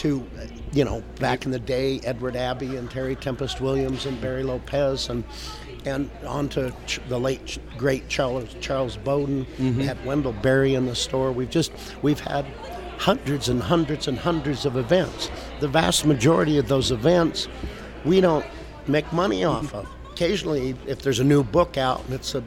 to, 0.00 0.26
you 0.72 0.82
know, 0.82 1.02
back 1.18 1.44
in 1.44 1.50
the 1.50 1.58
day, 1.58 2.00
Edward 2.04 2.34
Abbey 2.34 2.76
and 2.76 2.90
Terry 2.90 3.14
Tempest 3.14 3.60
Williams 3.60 4.06
and 4.06 4.18
Barry 4.20 4.42
Lopez, 4.42 5.10
and 5.10 5.24
and 5.84 6.10
on 6.26 6.48
to 6.50 6.74
Ch- 6.86 7.00
the 7.08 7.18
late 7.18 7.44
Ch- 7.46 7.58
great 7.76 8.08
Charles 8.08 8.54
Charles 8.60 8.96
Bowden. 8.96 9.44
Mm-hmm. 9.44 9.78
We 9.78 9.84
had 9.84 10.02
Wendell 10.06 10.32
Berry 10.32 10.74
in 10.74 10.86
the 10.86 10.94
store. 10.94 11.32
We've 11.32 11.50
just 11.50 11.72
we've 12.00 12.20
had 12.20 12.46
hundreds 12.96 13.50
and 13.50 13.62
hundreds 13.62 14.08
and 14.08 14.18
hundreds 14.18 14.64
of 14.64 14.76
events. 14.78 15.30
The 15.60 15.68
vast 15.68 16.06
majority 16.06 16.56
of 16.56 16.68
those 16.68 16.90
events, 16.90 17.46
we 18.06 18.22
don't 18.22 18.46
make 18.86 19.12
money 19.12 19.44
off 19.44 19.66
mm-hmm. 19.66 19.76
of. 19.76 19.88
Occasionally, 20.12 20.76
if 20.86 21.02
there's 21.02 21.20
a 21.20 21.24
new 21.24 21.44
book 21.44 21.76
out 21.76 22.02
and 22.06 22.14
it's 22.14 22.34
a 22.34 22.42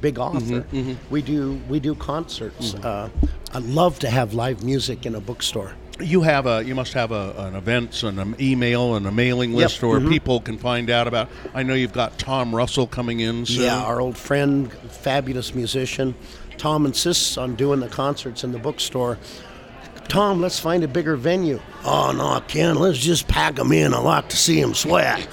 big 0.00 0.16
mm-hmm, 0.16 0.54
author, 0.54 0.96
we 1.08 1.22
do 1.22 1.60
we 1.68 1.78
do 1.78 1.94
concerts. 1.94 2.74
Uh, 2.74 3.08
I 3.54 3.58
love 3.60 4.00
to 4.00 4.10
have 4.10 4.34
live 4.34 4.64
music 4.64 5.06
in 5.06 5.14
a 5.14 5.20
bookstore. 5.20 5.74
You 6.00 6.22
have 6.22 6.46
a 6.46 6.64
you 6.64 6.74
must 6.74 6.92
have 6.92 7.10
a, 7.12 7.34
an 7.38 7.56
events 7.56 8.02
and 8.04 8.20
an 8.20 8.36
email 8.40 8.94
and 8.94 9.06
a 9.06 9.10
mailing 9.10 9.54
list 9.54 9.82
where 9.82 10.00
people 10.00 10.40
can 10.40 10.56
find 10.58 10.90
out 10.90 11.08
about. 11.08 11.28
I 11.54 11.62
know 11.64 11.74
you've 11.74 11.92
got 11.92 12.18
Tom 12.18 12.54
Russell 12.54 12.86
coming 12.86 13.20
in 13.20 13.46
soon. 13.46 13.64
Yeah, 13.64 13.82
our 13.82 14.00
old 14.00 14.16
friend, 14.16 14.72
fabulous 14.72 15.54
musician. 15.54 16.14
Tom 16.56 16.86
insists 16.86 17.36
on 17.36 17.54
doing 17.56 17.80
the 17.80 17.88
concerts 17.88 18.44
in 18.44 18.52
the 18.52 18.58
bookstore. 18.58 19.18
Tom, 20.08 20.40
let's 20.40 20.58
find 20.58 20.82
a 20.84 20.88
bigger 20.88 21.16
venue. 21.16 21.60
Oh 21.84 22.12
no, 22.12 22.40
Ken, 22.48 22.76
let's 22.76 22.98
just 22.98 23.28
pack 23.28 23.56
them 23.56 23.72
in. 23.72 23.92
I 23.92 23.98
like 23.98 24.28
to 24.30 24.36
see 24.36 24.60
them 24.60 24.74
sweat. 24.74 25.26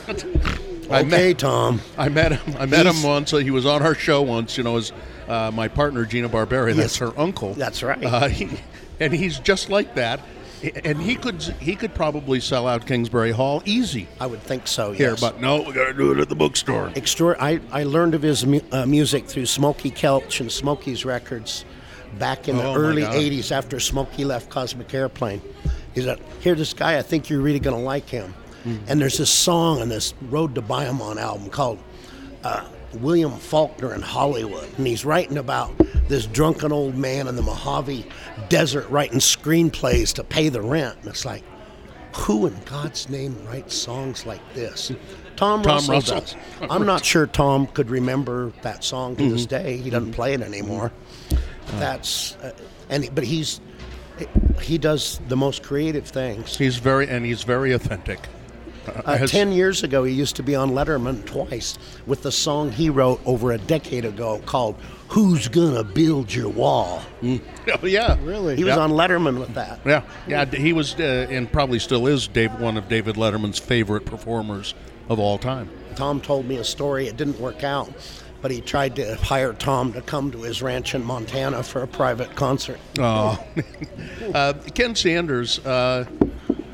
I 0.89 0.99
okay, 1.01 1.03
met- 1.29 1.39
Tom. 1.39 1.81
I 1.97 2.09
met 2.09 2.31
him. 2.33 2.55
I 2.59 2.65
met 2.65 2.85
He's- 2.85 2.95
him 3.03 3.07
once. 3.07 3.33
uh, 3.33 3.37
He 3.37 3.51
was 3.51 3.65
on 3.65 3.81
our 3.83 3.95
show 3.95 4.21
once. 4.21 4.57
You 4.57 4.63
know, 4.63 4.77
as 4.77 4.91
uh, 5.27 5.51
my 5.53 5.67
partner 5.67 6.05
Gina 6.05 6.29
Barberi. 6.29 6.73
That's 6.75 6.97
her 6.97 7.17
uncle. 7.19 7.53
That's 7.53 7.81
right. 7.83 8.03
Uh, 8.03 8.27
he, 8.27 8.49
and 8.99 9.13
he's 9.13 9.39
just 9.39 9.69
like 9.69 9.95
that. 9.95 10.19
And 10.83 11.01
he 11.01 11.15
could 11.15 11.41
he 11.41 11.75
could 11.75 11.93
probably 11.93 12.39
sell 12.39 12.67
out 12.67 12.85
Kingsbury 12.85 13.31
Hall 13.31 13.61
easy 13.65 14.07
I 14.19 14.27
would 14.27 14.41
think 14.41 14.67
so. 14.67 14.91
here, 14.91 15.15
but 15.19 15.39
no, 15.41 15.61
we 15.61 15.73
got 15.73 15.85
to 15.87 15.93
do 15.93 16.11
it 16.11 16.19
at 16.19 16.29
the 16.29 16.35
bookstore. 16.35 16.91
Extra- 16.95 17.35
I, 17.41 17.59
I 17.71 17.83
learned 17.83 18.15
of 18.15 18.21
his 18.21 18.45
mu- 18.45 18.59
uh, 18.71 18.85
music 18.85 19.25
through 19.27 19.45
Smokey 19.47 19.91
Kelch 19.91 20.39
and 20.39 20.51
Smokey's 20.51 21.05
records 21.05 21.65
back 22.19 22.47
in 22.47 22.57
the 22.57 22.63
Oh, 22.63 22.75
early 22.75 23.01
80s 23.03 23.51
after 23.51 23.79
Smokey 23.79 24.23
left 24.25 24.49
Cosmic 24.49 24.93
Airplane. 24.93 25.41
He 25.93 26.01
said, 26.01 26.19
Here, 26.41 26.55
this 26.55 26.73
guy, 26.73 26.97
I 26.97 27.01
think 27.01 27.29
you're 27.29 27.41
really 27.41 27.59
going 27.59 27.75
to 27.75 27.81
like 27.83 28.07
him. 28.09 28.33
Hmm. 28.63 28.77
And 28.87 29.01
there's 29.01 29.17
this 29.17 29.29
song 29.29 29.81
on 29.81 29.89
this 29.89 30.13
Road 30.29 30.55
to 30.55 30.61
Bayamon 30.61 31.17
album 31.17 31.49
called 31.49 31.79
uh, 32.43 32.65
William 32.95 33.31
Faulkner 33.33 33.93
in 33.93 34.01
Hollywood. 34.01 34.67
And 34.77 34.87
he's 34.87 35.03
writing 35.05 35.37
about 35.37 35.73
this 36.07 36.25
drunken 36.27 36.71
old 36.71 36.95
man 36.95 37.27
in 37.27 37.35
the 37.35 37.41
Mojave 37.41 38.05
Desert 38.49 38.89
writing 38.89 39.19
screenplays 39.19 40.13
to 40.15 40.23
pay 40.23 40.49
the 40.49 40.61
rent. 40.61 40.97
And 41.01 41.09
it's 41.09 41.25
like, 41.25 41.43
who 42.15 42.47
in 42.47 42.57
God's 42.65 43.09
name 43.09 43.35
writes 43.45 43.75
songs 43.75 44.25
like 44.25 44.41
this? 44.53 44.91
Tom, 45.35 45.61
Tom 45.63 45.65
Russell, 45.87 45.93
Russell. 45.95 46.19
does. 46.21 46.35
I'm 46.69 46.85
not 46.85 47.03
sure 47.03 47.27
Tom 47.27 47.67
could 47.67 47.89
remember 47.89 48.53
that 48.61 48.83
song 48.83 49.15
to 49.17 49.23
Mm-hmm. 49.23 49.31
this 49.33 49.45
day. 49.45 49.77
He 49.77 49.89
doesn't 49.89 50.13
play 50.13 50.33
it 50.33 50.41
anymore. 50.41 50.91
That's 51.77 52.35
uh, 52.37 52.51
and 52.89 53.09
but 53.13 53.23
he's 53.23 53.59
he 54.61 54.77
does 54.77 55.19
the 55.27 55.35
most 55.35 55.61
creative 55.63 56.07
things. 56.07 56.57
He's 56.57 56.77
very 56.77 57.09
and 57.09 57.25
he's 57.25 57.43
very 57.43 57.73
authentic. 57.73 58.19
Uh, 58.87 59.17
has- 59.17 59.31
Ten 59.31 59.51
years 59.51 59.83
ago, 59.83 60.03
he 60.03 60.13
used 60.13 60.35
to 60.37 60.43
be 60.43 60.55
on 60.55 60.71
Letterman 60.71 61.25
twice 61.25 61.77
with 62.05 62.21
the 62.21 62.31
song 62.31 62.71
he 62.71 62.89
wrote 62.89 63.19
over 63.25 63.51
a 63.51 63.57
decade 63.57 64.05
ago 64.05 64.39
called 64.45 64.75
"Who's 65.09 65.47
Gonna 65.47 65.83
Build 65.83 66.33
Your 66.33 66.49
Wall." 66.49 67.01
Oh, 67.23 67.85
yeah, 67.85 68.17
Really? 68.23 68.55
He 68.55 68.63
was 68.63 68.75
Yeah. 68.75 68.81
on 68.83 68.91
Letterman 68.91 69.39
with 69.39 69.53
that. 69.55 69.79
Yeah, 69.85 70.01
yeah. 70.27 70.45
He 70.45 70.73
was 70.73 70.93
uh, 70.99 71.27
and 71.29 71.51
probably 71.51 71.79
still 71.79 72.07
is 72.07 72.27
Dave, 72.27 72.53
one 72.59 72.77
of 72.77 72.87
David 72.89 73.15
Letterman's 73.15 73.59
favorite 73.59 74.05
performers 74.05 74.73
of 75.09 75.19
all 75.19 75.37
time. 75.37 75.69
Tom 75.95 76.19
told 76.21 76.45
me 76.47 76.57
a 76.57 76.63
story. 76.63 77.07
It 77.07 77.15
didn't 77.17 77.39
work 77.39 77.63
out, 77.63 77.91
but 78.41 78.51
he 78.51 78.61
tried 78.61 78.95
to 78.97 79.15
hire 79.15 79.53
Tom 79.53 79.93
to 79.93 80.01
come 80.01 80.31
to 80.31 80.41
his 80.41 80.61
ranch 80.61 80.93
in 80.93 81.03
Montana 81.03 81.63
for 81.63 81.81
a 81.83 81.87
private 81.87 82.35
concert. 82.35 82.79
Oh, 82.99 83.43
uh, 84.33 84.53
Ken 84.73 84.93
Sanders. 84.95 85.59
Uh, 85.59 86.05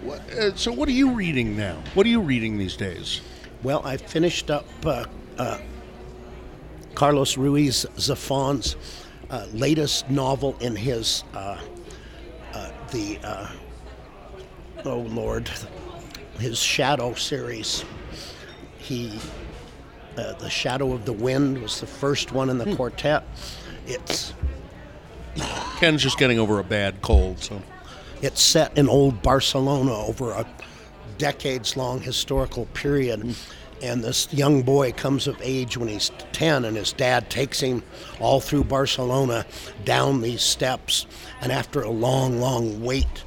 what, 0.04 0.20
uh, 0.34 0.56
so, 0.56 0.72
what 0.72 0.90
are 0.90 0.94
you 0.94 1.12
reading 1.14 1.56
now? 1.56 1.78
What 1.94 2.06
are 2.06 2.10
you 2.10 2.20
reading 2.22 2.58
these 2.58 2.76
days? 2.76 3.22
Well, 3.64 3.82
I 3.86 3.98
finished 3.98 4.50
up 4.50 4.66
uh, 4.84 5.06
uh, 5.38 5.60
Carlos 6.96 7.38
Ruiz 7.38 7.86
Zafon's 7.98 8.76
uh, 9.30 9.48
latest 9.54 10.10
novel 10.10 10.56
in 10.60 10.76
his 10.76 11.24
uh, 11.34 11.58
uh, 12.54 12.72
the 12.92 13.18
uh, 13.24 13.48
oh 14.86 15.00
Lord, 15.00 15.50
his 16.40 16.60
Shadow 16.60 17.14
series. 17.14 17.86
He 18.78 19.20
uh, 20.18 20.34
the 20.34 20.50
Shadow 20.50 20.92
of 20.94 21.06
the 21.06 21.14
Wind 21.14 21.62
was 21.62 21.80
the 21.80 21.88
first 21.88 22.32
one 22.34 22.50
in 22.50 22.58
the 22.58 22.76
quartet. 22.76 23.24
It's 23.88 24.34
Ken's 25.80 26.04
just 26.04 26.18
getting 26.18 26.40
over 26.40 26.60
a 26.60 26.64
bad 26.64 27.02
cold, 27.02 27.40
so 27.40 27.62
It's 28.22 28.42
set 28.42 28.78
in 28.78 28.90
old 28.90 29.22
Barcelona 29.22 29.94
over 29.94 30.32
a 30.32 30.46
decades 31.18 31.78
long 31.78 32.02
historical 32.02 32.66
period. 32.74 33.36
And 33.82 34.04
this 34.04 34.32
young 34.32 34.62
boy 34.62 34.92
comes 34.92 35.28
of 35.28 35.42
age 35.42 35.76
when 35.76 35.88
he's 35.88 36.12
10, 36.34 36.66
and 36.66 36.78
his 36.78 36.94
dad 36.94 37.30
takes 37.30 37.60
him 37.60 37.82
all 38.20 38.40
through 38.40 38.66
Barcelona 38.66 39.46
down 39.86 40.22
these 40.22 40.44
steps. 40.44 41.08
And 41.42 41.52
after 41.52 41.82
a 41.82 41.90
long, 41.90 42.40
long 42.40 42.84
wait, 42.84 43.24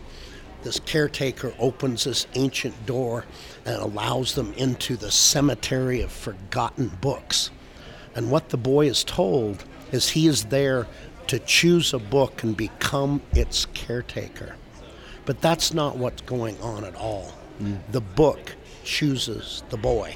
this 0.62 0.78
caretaker 0.80 1.52
opens 1.58 2.04
this 2.04 2.26
ancient 2.34 2.86
door 2.86 3.24
and 3.66 3.76
allows 3.76 4.34
them 4.34 4.52
into 4.56 4.96
the 4.96 5.10
cemetery 5.10 6.00
of 6.00 6.12
forgotten 6.12 6.88
books. 7.00 7.50
And 8.14 8.30
what 8.30 8.50
the 8.50 8.56
boy 8.56 8.86
is 8.86 9.02
told 9.02 9.64
is 9.92 10.10
he 10.10 10.26
is 10.28 10.44
there 10.44 10.86
to 11.26 11.38
choose 11.40 11.92
a 11.92 11.98
book 11.98 12.42
and 12.42 12.56
become 12.56 13.22
its 13.32 13.66
caretaker. 13.74 14.56
But 15.24 15.40
that's 15.40 15.74
not 15.74 15.96
what's 15.96 16.22
going 16.22 16.60
on 16.60 16.84
at 16.84 16.94
all. 16.94 17.32
Mm. 17.60 17.78
The 17.90 18.00
book 18.00 18.54
chooses 18.84 19.62
the 19.70 19.76
boy. 19.76 20.14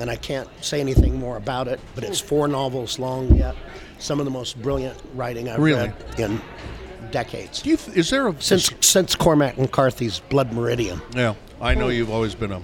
And 0.00 0.10
I 0.10 0.16
can't 0.16 0.48
say 0.64 0.80
anything 0.80 1.18
more 1.18 1.36
about 1.36 1.68
it, 1.68 1.78
but 1.94 2.02
it's 2.04 2.18
four 2.20 2.48
novels 2.48 2.98
long 2.98 3.34
yet. 3.36 3.54
Some 3.98 4.18
of 4.20 4.24
the 4.24 4.30
most 4.30 4.60
brilliant 4.62 4.98
writing 5.14 5.48
I've 5.48 5.58
Really? 5.60 5.88
read 5.88 6.20
in 6.20 6.40
decades. 7.10 7.60
do 7.62 7.70
you? 7.70 7.76
Th- 7.76 7.96
is 7.96 8.10
there 8.10 8.26
a 8.26 8.34
Since 8.40 8.70
since 8.80 9.14
Cormac 9.14 9.58
McCarthy's 9.58 10.20
Blood 10.30 10.52
Meridian. 10.52 11.00
Yeah, 11.14 11.34
I 11.60 11.74
know 11.74 11.88
you've 11.88 12.10
always 12.10 12.34
been 12.34 12.52
a, 12.52 12.62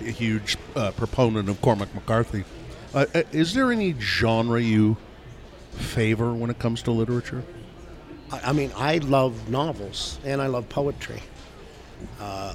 a 0.00 0.04
huge 0.10 0.56
uh, 0.74 0.90
proponent 0.92 1.48
of 1.48 1.60
Cormac 1.62 1.94
McCarthy. 1.94 2.44
Uh, 2.92 3.06
uh, 3.14 3.22
is 3.32 3.54
there 3.54 3.70
any 3.72 3.94
genre 4.00 4.60
you 4.60 4.96
favor 5.72 6.32
when 6.34 6.50
it 6.50 6.58
comes 6.58 6.82
to 6.82 6.90
literature? 6.90 7.44
I 8.32 8.50
I 8.50 8.52
mean, 8.52 8.72
I 8.76 8.98
love 8.98 9.48
novels 9.48 10.18
and 10.24 10.42
I 10.42 10.48
love 10.48 10.68
poetry. 10.68 11.22
Uh, 12.20 12.54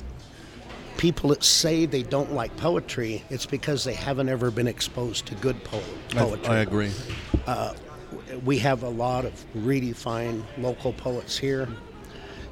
people 0.99 1.29
that 1.29 1.43
say 1.45 1.85
they 1.85 2.03
don't 2.03 2.33
like 2.33 2.55
poetry, 2.57 3.23
it's 3.29 3.45
because 3.45 3.85
they 3.85 3.93
haven't 3.93 4.27
ever 4.27 4.51
been 4.51 4.67
exposed 4.67 5.25
to 5.25 5.35
good 5.35 5.63
po- 5.63 5.81
poetry. 6.09 6.53
I, 6.53 6.57
agree. 6.59 6.91
Uh, 7.47 7.73
we 8.43 8.59
have 8.59 8.83
a 8.83 8.89
lot 8.89 9.23
of 9.23 9.45
really 9.55 9.93
fine 9.93 10.45
local 10.57 10.91
poets 10.91 11.38
here. 11.38 11.69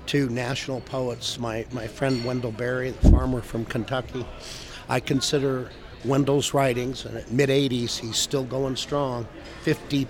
Two 0.06 0.30
national 0.30 0.80
poets. 0.82 1.38
My 1.38 1.66
my 1.74 1.86
friend 1.86 2.24
Wendell 2.24 2.54
Berry, 2.54 2.92
the 2.92 3.12
farmer 3.12 3.42
from 3.42 3.66
Kentucky. 3.66 4.26
I 4.88 5.02
consider 5.02 5.70
Wendell's 6.06 6.54
writings, 6.54 7.04
and 7.04 7.18
at 7.18 7.30
mid 7.30 7.50
'80s, 7.50 8.00
he's 8.00 8.16
still 8.16 8.46
going 8.46 8.78
strong. 8.78 9.28
50 9.64 10.08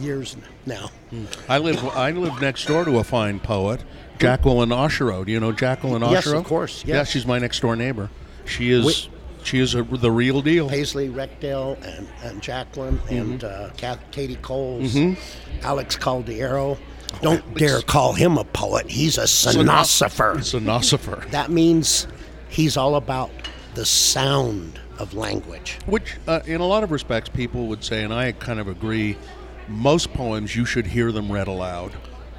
years 0.00 0.36
now. 0.66 0.90
Hmm. 1.10 1.26
I 1.48 1.58
live. 1.58 1.84
I 1.84 2.10
live 2.10 2.40
next 2.40 2.66
door 2.66 2.84
to 2.84 2.98
a 2.98 3.04
fine 3.04 3.38
poet, 3.38 3.84
Jacqueline 4.18 4.70
Osherow. 4.70 5.24
Do 5.24 5.32
you 5.32 5.40
know 5.40 5.52
Jacqueline 5.52 6.02
Osherow? 6.02 6.12
Yes, 6.12 6.26
of 6.26 6.44
course, 6.44 6.84
Yeah, 6.84 7.04
she's 7.04 7.26
my 7.26 7.38
next 7.38 7.60
door 7.60 7.76
neighbor. 7.76 8.10
She 8.44 8.70
is. 8.70 8.84
Wait. 8.84 9.08
she 9.42 9.58
is 9.58 9.74
a, 9.74 9.82
the 9.82 10.10
real 10.10 10.42
deal. 10.42 10.68
Paisley 10.68 11.08
Rekdal 11.08 11.76
and, 11.84 12.08
and 12.22 12.42
Jacqueline 12.42 13.00
and 13.10 13.44
uh, 13.44 13.70
Katie 14.10 14.36
Coles, 14.36 14.96
Alex 15.62 15.96
Caldiero. 15.96 16.78
Don't 17.22 17.54
dare 17.54 17.80
call 17.82 18.12
him 18.12 18.36
a 18.36 18.44
poet. 18.44 18.90
He's 18.90 19.16
a 19.18 19.22
It's 19.22 19.46
sonosopher. 19.46 21.30
That 21.30 21.50
means 21.50 22.06
he's 22.48 22.76
all 22.76 22.96
about 22.96 23.30
the 23.74 23.86
sound 23.86 24.80
of 24.98 25.14
language. 25.14 25.78
Which, 25.86 26.16
uh, 26.26 26.40
in 26.46 26.60
a 26.60 26.66
lot 26.66 26.82
of 26.82 26.90
respects, 26.90 27.28
people 27.28 27.66
would 27.68 27.84
say, 27.84 28.02
and 28.02 28.12
I 28.12 28.32
kind 28.32 28.58
of 28.58 28.68
agree, 28.68 29.16
most 29.68 30.12
poems 30.14 30.56
you 30.56 30.64
should 30.64 30.86
hear 30.86 31.12
them 31.12 31.30
read 31.30 31.48
aloud. 31.48 31.92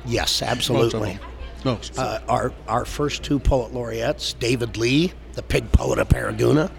Yes, 0.05 0.41
absolutely. 0.41 1.19
No, 1.67 1.77
Uh, 1.97 2.19
our 2.29 2.53
our 2.69 2.85
first 2.85 3.23
two 3.23 3.39
poet 3.39 3.73
laureates, 3.73 4.31
David 4.31 4.77
Lee, 4.77 5.11
the 5.33 5.43
pig 5.43 5.69
poet 5.73 5.99
of 5.99 6.07
Paragonah, 6.07 6.71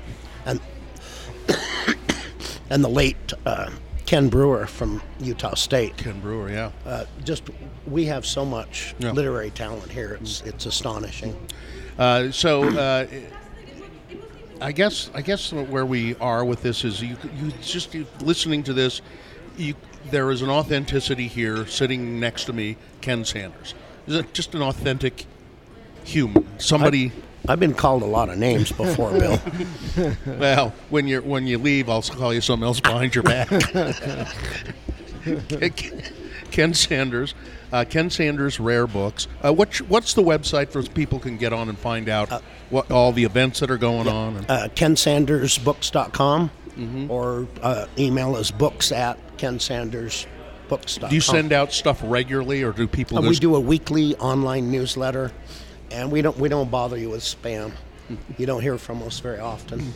and 0.47 0.61
and 2.71 2.83
the 2.83 2.89
late 2.89 3.35
uh, 3.45 3.69
Ken 4.07 4.31
Brewer 4.31 4.67
from 4.67 5.03
Utah 5.21 5.55
State. 5.57 5.99
Ken 5.99 6.19
Brewer, 6.21 6.51
yeah. 6.51 6.71
Uh, 6.87 7.05
just 7.23 7.43
we 7.87 8.07
have 8.07 8.25
so 8.25 8.47
much 8.47 8.95
Yeah. 8.99 9.13
literary 9.13 9.51
talent 9.51 9.91
here. 9.93 10.17
It's 10.23 10.41
it's 10.47 10.65
astonishing. 10.65 11.37
Uh, 11.99 12.31
so, 12.31 12.65
uh, 12.65 13.07
I 14.63 14.73
guess 14.73 15.11
I 15.15 15.21
guess 15.21 15.53
where 15.53 15.85
we 15.85 16.15
are 16.17 16.47
with 16.47 16.63
this 16.63 16.83
is 16.83 17.03
you 17.03 17.19
you 17.39 17.53
just 17.61 17.93
you, 17.93 18.07
listening 18.23 18.63
to 18.63 18.73
this, 18.73 19.03
you 19.59 19.75
there 20.11 20.31
is 20.31 20.41
an 20.41 20.49
authenticity 20.49 21.29
here 21.29 21.67
sitting 21.67 22.19
next 22.19 22.45
to 22.45 22.55
me, 22.55 22.77
Ken 23.03 23.23
Sanders. 23.27 23.75
Is 24.09 24.25
just 24.33 24.55
an 24.55 24.63
authentic 24.63 25.27
human? 26.05 26.47
Somebody. 26.59 27.13
I've 27.49 27.61
been 27.61 27.75
called 27.75 28.03
a 28.03 28.07
lot 28.07 28.29
of 28.29 28.37
names 28.39 28.73
before, 28.73 29.11
Bill. 29.13 29.41
Well, 30.27 30.73
when 30.91 31.07
you 31.09 31.21
when 31.23 31.47
you 31.47 31.59
leave, 31.59 31.89
I'll 31.89 32.03
call 32.03 32.33
you 32.35 32.41
something 32.41 32.67
else 32.67 32.81
behind 32.81 33.15
your 33.15 33.25
back. 33.25 33.49
Ken 36.51 36.75
Sanders, 36.75 37.35
uh, 37.73 37.85
Ken 37.89 38.11
Sanders 38.11 38.59
Rare 38.61 38.87
Books. 38.87 39.27
Uh, 39.45 39.53
what 39.53 39.77
what's 39.83 40.15
the 40.15 40.23
website 40.23 40.71
for 40.71 40.83
people 40.83 41.19
can 41.19 41.37
get 41.37 41.53
on 41.53 41.69
and 41.69 41.79
find 41.79 42.09
out 42.09 42.43
what 42.71 42.91
all 42.91 43.13
the 43.13 43.25
events 43.25 43.61
that 43.61 43.71
are 43.71 43.77
going 43.79 44.09
on? 44.09 44.37
And, 44.37 44.51
Uh, 44.51 44.69
KenSandersBooks.com 44.75 46.51
or 47.09 47.47
uh, 47.63 47.87
email 47.99 48.37
us 48.37 48.51
books 48.53 48.93
at 48.93 49.19
Do 51.09 51.15
you 51.15 51.21
send 51.21 51.53
out 51.53 51.73
stuff 51.73 52.01
regularly, 52.05 52.63
or 52.63 52.73
do 52.73 52.87
people 52.87 53.19
Uh, 53.19 53.23
we 53.23 53.37
do 53.37 53.55
a 53.57 53.61
weekly 53.61 54.15
online 54.17 54.71
newsletter, 54.71 55.33
and 55.91 56.11
we 56.13 56.23
don't 56.23 56.39
we 56.39 56.49
don't 56.49 56.71
bother 56.71 56.97
you 56.97 57.11
with 57.11 57.23
spam. 57.23 57.73
You 58.39 58.47
don't 58.47 58.63
hear 58.63 58.79
from 58.79 59.03
us 59.03 59.21
very 59.21 59.39
often. 59.39 59.93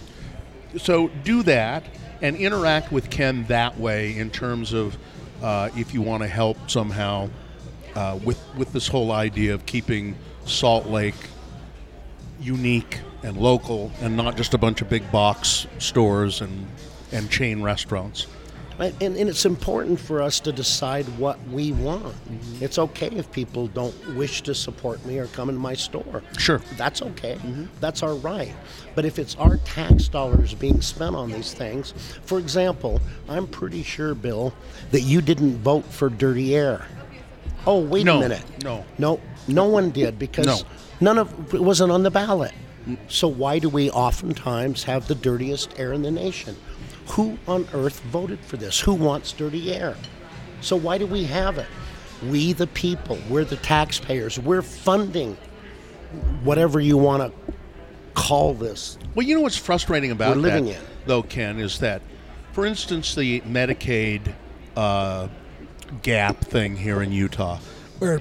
so 0.77 1.09
do 1.25 1.43
that 1.45 1.85
and 2.21 2.37
interact 2.37 2.93
with 2.93 3.11
Ken 3.11 3.45
that 3.49 3.79
way 3.79 4.17
in 4.17 4.31
terms 4.31 4.73
of 4.73 4.97
uh, 5.43 5.71
if 5.77 5.93
you 5.95 6.03
want 6.03 6.23
to 6.23 6.29
help 6.29 6.71
somehow 6.71 7.29
uh, 7.95 8.19
with 8.25 8.41
with 8.57 8.73
this 8.73 8.89
whole 8.89 9.13
idea 9.13 9.55
of 9.55 9.67
keeping 9.67 10.17
Salt 10.47 10.87
Lake 10.87 11.15
unique 12.41 12.99
and 13.23 13.37
local 13.37 13.93
and 14.01 14.17
not 14.17 14.37
just 14.37 14.53
a 14.55 14.59
bunch 14.59 14.83
of 14.83 14.89
big 14.89 15.11
box 15.13 15.67
stores 15.79 16.41
and 16.41 16.67
and 17.13 17.31
chain 17.31 17.63
restaurants. 17.63 18.27
And, 19.01 19.17
and, 19.17 19.29
it's 19.29 19.45
important 19.45 20.01
for 20.01 20.21
us 20.21 20.41
to 20.41 20.53
decide 20.53 21.07
what 21.19 21.39
we 21.49 21.73
want. 21.73 22.05
Mm-hmm. 22.05 22.65
It's 22.65 22.79
okay 22.79 23.09
if 23.09 23.31
people 23.31 23.69
don't 23.69 23.95
wish 24.17 24.43
to 24.43 24.55
support 24.55 25.05
me 25.07 25.19
or 25.19 25.27
come 25.29 25.49
in 25.49 25.57
my 25.57 25.75
store. 25.75 26.23
Sure. 26.39 26.61
That's 26.77 27.03
okay. 27.03 27.35
Mm-hmm. 27.35 27.67
That's 27.81 28.03
our 28.03 28.15
right. 28.15 28.53
But 28.95 29.05
if 29.05 29.19
it's 29.19 29.37
our 29.37 29.59
tax 29.59 30.09
dollars 30.09 30.55
being 30.55 30.81
spent 30.81 31.15
on 31.15 31.31
these 31.31 31.55
things, 31.55 31.93
for 32.25 32.39
example, 32.39 33.01
I'm 33.29 33.47
pretty 33.47 33.83
sure, 33.83 34.15
Bill, 34.15 34.53
that 34.91 35.03
you 35.03 35.21
didn't 35.23 35.59
vote 35.59 35.85
for 35.85 36.09
dirty 36.09 36.57
air. 36.57 36.87
Oh, 37.67 37.81
wait 37.81 38.05
No, 38.05 38.19
a 38.19 38.21
minute. 38.21 38.43
no. 38.65 38.85
No, 38.99 39.21
no 39.47 39.65
one 39.67 39.91
did 39.91 40.19
because 40.19 40.47
No. 40.47 40.59
none 41.01 41.19
of 41.19 41.55
it 41.55 41.63
wasn't 41.63 41.93
on 41.93 42.03
the 42.03 42.11
ballot. 42.11 42.53
Mm. 42.89 42.99
So 43.09 43.29
why 43.29 43.59
do 43.61 43.69
we 43.69 43.91
oftentimes 43.91 44.83
have 44.85 45.07
the 45.07 45.15
dirtiest 45.15 45.79
air 45.79 45.93
in 45.93 46.03
the 46.03 46.11
nation? 46.11 46.57
Who 47.09 47.39
on 47.47 47.67
earth 47.75 48.01
voted 48.01 48.41
for 48.41 48.57
this? 48.57 48.81
Who 48.81 48.95
wants 48.95 49.33
dirty 49.33 49.75
air? 49.75 49.97
So 50.61 50.77
why 50.77 50.99
do 50.99 51.07
we 51.07 51.25
have 51.25 51.59
it? 51.59 51.67
We 52.29 52.53
the 52.53 52.69
people, 52.69 53.19
we're 53.29 53.45
the 53.45 53.57
taxpayers. 53.57 54.39
We're 54.39 54.63
funding 54.63 55.37
whatever 56.45 56.81
you 56.81 56.97
want 56.97 57.23
to 57.23 57.53
call 58.15 58.55
this. 58.55 58.99
Well, 59.15 59.27
you 59.27 59.35
know 59.35 59.41
what's 59.41 59.57
frustrating 59.57 60.11
about 60.11 60.37
We're 60.37 60.43
living 60.43 60.67
that, 60.67 60.77
in. 60.77 60.83
though, 61.07 61.23
Ken, 61.23 61.59
is 61.59 61.81
that, 61.81 62.03
for 62.53 62.65
instance, 62.65 63.15
the 63.15 63.41
Medicaid 63.41 64.33
uh, 64.77 65.29
gap 66.03 66.41
thing 66.45 66.77
here 66.77 67.03
in 67.03 67.11
Utah, 67.11 67.59
where 67.99 68.21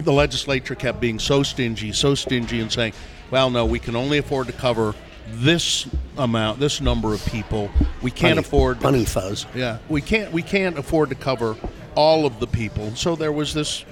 the 0.00 0.12
legislature 0.12 0.74
kept 0.74 1.00
being 1.00 1.18
so 1.18 1.42
stingy, 1.42 1.92
so 1.92 2.14
stingy, 2.14 2.60
and 2.60 2.70
saying, 2.70 2.92
"Well, 3.30 3.48
no, 3.50 3.64
we 3.64 3.78
can 3.78 3.96
only 3.96 4.18
afford 4.18 4.48
to 4.48 4.52
cover 4.52 4.94
this 5.28 5.86
amount, 6.18 6.60
this 6.60 6.80
number 6.80 7.12
of 7.14 7.24
people. 7.26 7.70
We 8.02 8.10
can't 8.10 8.30
Honey- 8.36 8.40
afford." 8.40 8.76
honey 8.78 9.04
fuzz. 9.04 9.46
Yeah, 9.54 9.78
we 9.88 10.00
can't. 10.00 10.32
We 10.32 10.42
can't 10.42 10.78
afford 10.78 11.08
to 11.10 11.14
cover 11.14 11.56
all 11.94 12.26
of 12.26 12.40
the 12.40 12.46
people. 12.46 12.94
So 12.96 13.16
there 13.16 13.32
was 13.32 13.52
this, 13.54 13.84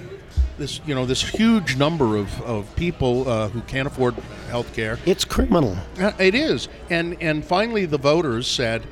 this 0.57 0.81
you 0.85 0.95
know, 0.95 1.05
this 1.05 1.21
huge 1.21 1.75
number 1.77 2.17
of, 2.17 2.41
of 2.41 2.75
people 2.75 3.27
uh, 3.29 3.49
who 3.49 3.61
can't 3.61 3.87
afford 3.87 4.15
health 4.49 4.73
care. 4.75 4.97
It's 5.05 5.23
criminal. 5.25 5.77
Uh, 5.99 6.11
It 6.19 6.35
is, 6.35 6.67
and 6.89 7.17
and 7.21 7.43
finally 7.45 7.85
the 7.85 7.97
voters 7.99 8.47
said, 8.47 8.83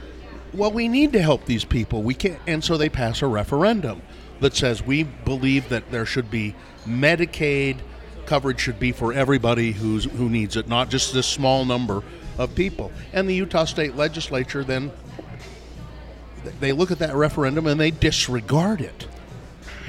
"Well, 0.53 0.71
we 0.71 0.87
need 0.87 1.13
to 1.13 1.21
help 1.21 1.45
these 1.45 1.65
people. 1.65 2.01
We 2.03 2.13
can't," 2.13 2.39
and 2.47 2.63
so 2.63 2.77
they 2.77 2.89
pass 2.89 3.21
a 3.21 3.27
referendum 3.27 4.01
that 4.39 4.55
says 4.55 4.85
we 4.85 5.03
believe 5.03 5.67
that 5.69 5.91
there 5.91 6.05
should 6.05 6.31
be 6.31 6.55
Medicaid 6.87 7.77
coverage 8.25 8.59
should 8.59 8.79
be 8.79 8.91
for 8.91 9.11
everybody 9.11 9.71
who's 9.71 10.05
who 10.05 10.29
needs 10.29 10.55
it, 10.55 10.67
not 10.67 10.89
just 10.89 11.13
this 11.13 11.25
small 11.27 11.65
number 11.65 12.03
of 12.39 12.55
people. 12.55 12.91
And 13.13 13.29
the 13.29 13.35
Utah 13.35 13.65
State 13.65 13.95
Legislature 13.95 14.63
then 14.63 14.91
they 16.59 16.71
look 16.71 16.89
at 16.89 16.99
that 16.99 17.13
referendum 17.13 17.67
and 17.67 17.79
they 17.79 17.91
disregard 17.91 18.81
it. 18.81 19.07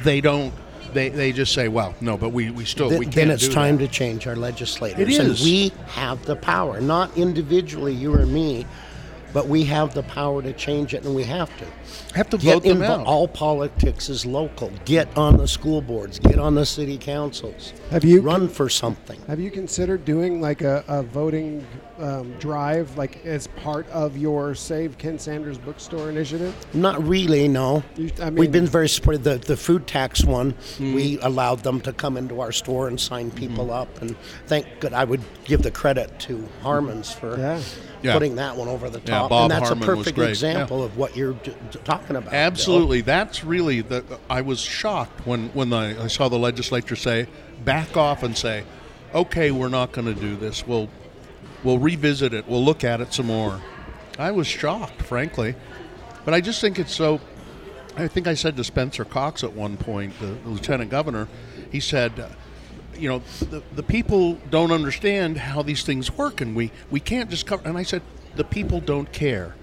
They 0.02 0.20
don't. 0.20 0.52
They, 0.92 1.08
they 1.08 1.30
just 1.30 1.54
say, 1.54 1.68
well, 1.68 1.94
no, 2.00 2.16
but 2.16 2.30
we, 2.30 2.50
we 2.50 2.64
still 2.64 2.88
Th- 2.88 2.98
we 2.98 3.06
can't 3.06 3.14
then 3.14 3.30
it's 3.30 3.46
do 3.46 3.54
time 3.54 3.76
that. 3.76 3.86
to 3.86 3.92
change 3.92 4.26
our 4.26 4.34
legislators. 4.34 4.98
It 5.16 5.20
And 5.20 5.38
we 5.38 5.72
have 5.86 6.24
the 6.26 6.34
power, 6.34 6.80
not 6.80 7.16
individually, 7.16 7.94
you 7.94 8.12
or 8.12 8.26
me, 8.26 8.66
but 9.32 9.46
we 9.46 9.62
have 9.66 9.94
the 9.94 10.02
power 10.02 10.42
to 10.42 10.52
change 10.52 10.92
it, 10.92 11.04
and 11.04 11.14
we 11.14 11.22
have 11.22 11.48
to. 11.58 11.64
have 12.16 12.28
to 12.30 12.38
Get 12.38 12.54
vote 12.54 12.62
them 12.64 12.82
out. 12.82 13.06
All 13.06 13.28
politics 13.28 14.08
is 14.08 14.26
local. 14.26 14.72
Get 14.84 15.16
on 15.16 15.36
the 15.36 15.46
school 15.46 15.80
boards. 15.80 16.18
Get 16.18 16.40
on 16.40 16.56
the 16.56 16.66
city 16.66 16.98
councils. 16.98 17.72
Have 17.92 18.02
you 18.02 18.20
run 18.20 18.48
for 18.48 18.68
something? 18.68 19.20
Have 19.28 19.38
you 19.38 19.52
considered 19.52 20.04
doing 20.04 20.40
like 20.40 20.62
a, 20.62 20.84
a 20.88 21.04
voting 21.04 21.64
um, 22.00 22.32
drive, 22.38 22.96
like 22.96 23.24
as 23.26 23.46
part 23.46 23.88
of 23.90 24.16
your 24.16 24.54
Save 24.54 24.98
Ken 24.98 25.18
Sanders 25.18 25.58
Bookstore 25.58 26.08
initiative? 26.10 26.54
Not 26.74 27.02
really. 27.06 27.46
No. 27.48 27.82
You- 27.96 28.10
I 28.22 28.30
We've 28.30 28.50
been 28.50 28.66
very 28.66 28.88
supportive. 28.88 29.22
The 29.24 29.36
the 29.38 29.56
food 29.56 29.86
tax 29.86 30.24
one, 30.24 30.54
Mm. 30.78 30.94
we 30.94 31.18
allowed 31.20 31.60
them 31.62 31.80
to 31.82 31.92
come 31.92 32.16
into 32.16 32.40
our 32.40 32.52
store 32.52 32.88
and 32.88 32.98
sign 33.00 33.30
people 33.30 33.66
Mm-hmm. 33.66 33.70
up, 33.82 34.00
and 34.02 34.16
thank 34.46 34.66
God, 34.80 34.92
I 34.92 35.04
would 35.04 35.20
give 35.44 35.62
the 35.62 35.70
credit 35.70 36.18
to 36.20 36.48
Harmon's 36.62 37.12
for. 37.12 37.38
Yeah. 37.38 37.60
Yeah. 38.02 38.14
Putting 38.14 38.36
that 38.36 38.56
one 38.56 38.66
over 38.68 38.88
the 38.88 38.98
Yeah, 39.00 39.18
top, 39.18 39.28
Bob 39.28 39.42
and 39.42 39.50
that's 39.50 39.68
Harmon 39.68 39.84
a 39.84 39.86
perfect 39.94 40.16
great. 40.16 40.30
example 40.30 40.82
of 40.82 40.96
what 40.96 41.14
you're 41.18 41.34
d- 41.34 41.52
d- 41.70 41.78
talking 41.84 42.16
about. 42.16 42.30
Bill. 42.30 42.40
Absolutely, 42.40 43.02
that's 43.02 43.44
really 43.44 43.82
the. 43.82 44.02
I 44.30 44.40
was 44.40 44.58
shocked 44.60 45.26
when 45.26 45.50
when 45.50 45.68
the, 45.68 45.96
I 46.00 46.06
saw 46.06 46.30
the 46.30 46.38
legislature 46.38 46.96
say, 46.96 47.26
"Back 47.62 47.98
off," 47.98 48.22
and 48.22 48.34
say, 48.34 48.64
"Okay, 49.14 49.50
we're 49.50 49.68
not 49.68 49.92
going 49.92 50.06
to 50.06 50.18
do 50.18 50.34
this. 50.34 50.66
We'll 50.66 50.88
we'll 51.64 51.78
revisit 51.78 52.34
it. 52.34 52.48
We'll 52.48 52.64
look 52.64 52.84
at 52.84 53.00
it 53.00 53.12
some 53.12 53.26
more." 53.26 53.60
I 54.18 54.30
was 54.30 54.46
shocked, 54.46 55.02
frankly, 55.02 55.54
but 56.24 56.34
I 56.34 56.40
just 56.40 56.60
think 56.60 56.78
it's 56.78 56.94
so. 56.94 57.20
I 57.96 58.06
think 58.08 58.26
I 58.26 58.34
said 58.34 58.56
to 58.56 58.64
Spencer 58.64 59.04
Cox 59.04 59.42
at 59.42 59.52
one 59.52 59.76
point, 59.76 60.18
the, 60.20 60.26
the 60.26 60.48
lieutenant 60.48 60.90
governor, 60.90 61.28
he 61.70 61.80
said. 61.80 62.18
uh, 62.18 62.28
You 62.96 63.08
know, 63.08 63.22
the, 63.50 63.62
the 63.74 63.82
people 63.82 64.38
don't 64.50 64.70
understand 64.72 65.38
how 65.38 65.62
these 65.62 65.82
things 65.84 66.12
work, 66.18 66.40
and 66.42 66.54
we, 66.54 66.70
we 66.90 67.00
can't 67.00 67.30
just 67.30 67.46
cover. 67.46 67.66
And 67.66 67.78
I 67.78 67.82
said, 67.82 68.02
the 68.36 68.44
people 68.44 68.80
don't 68.80 69.10
care 69.10 69.54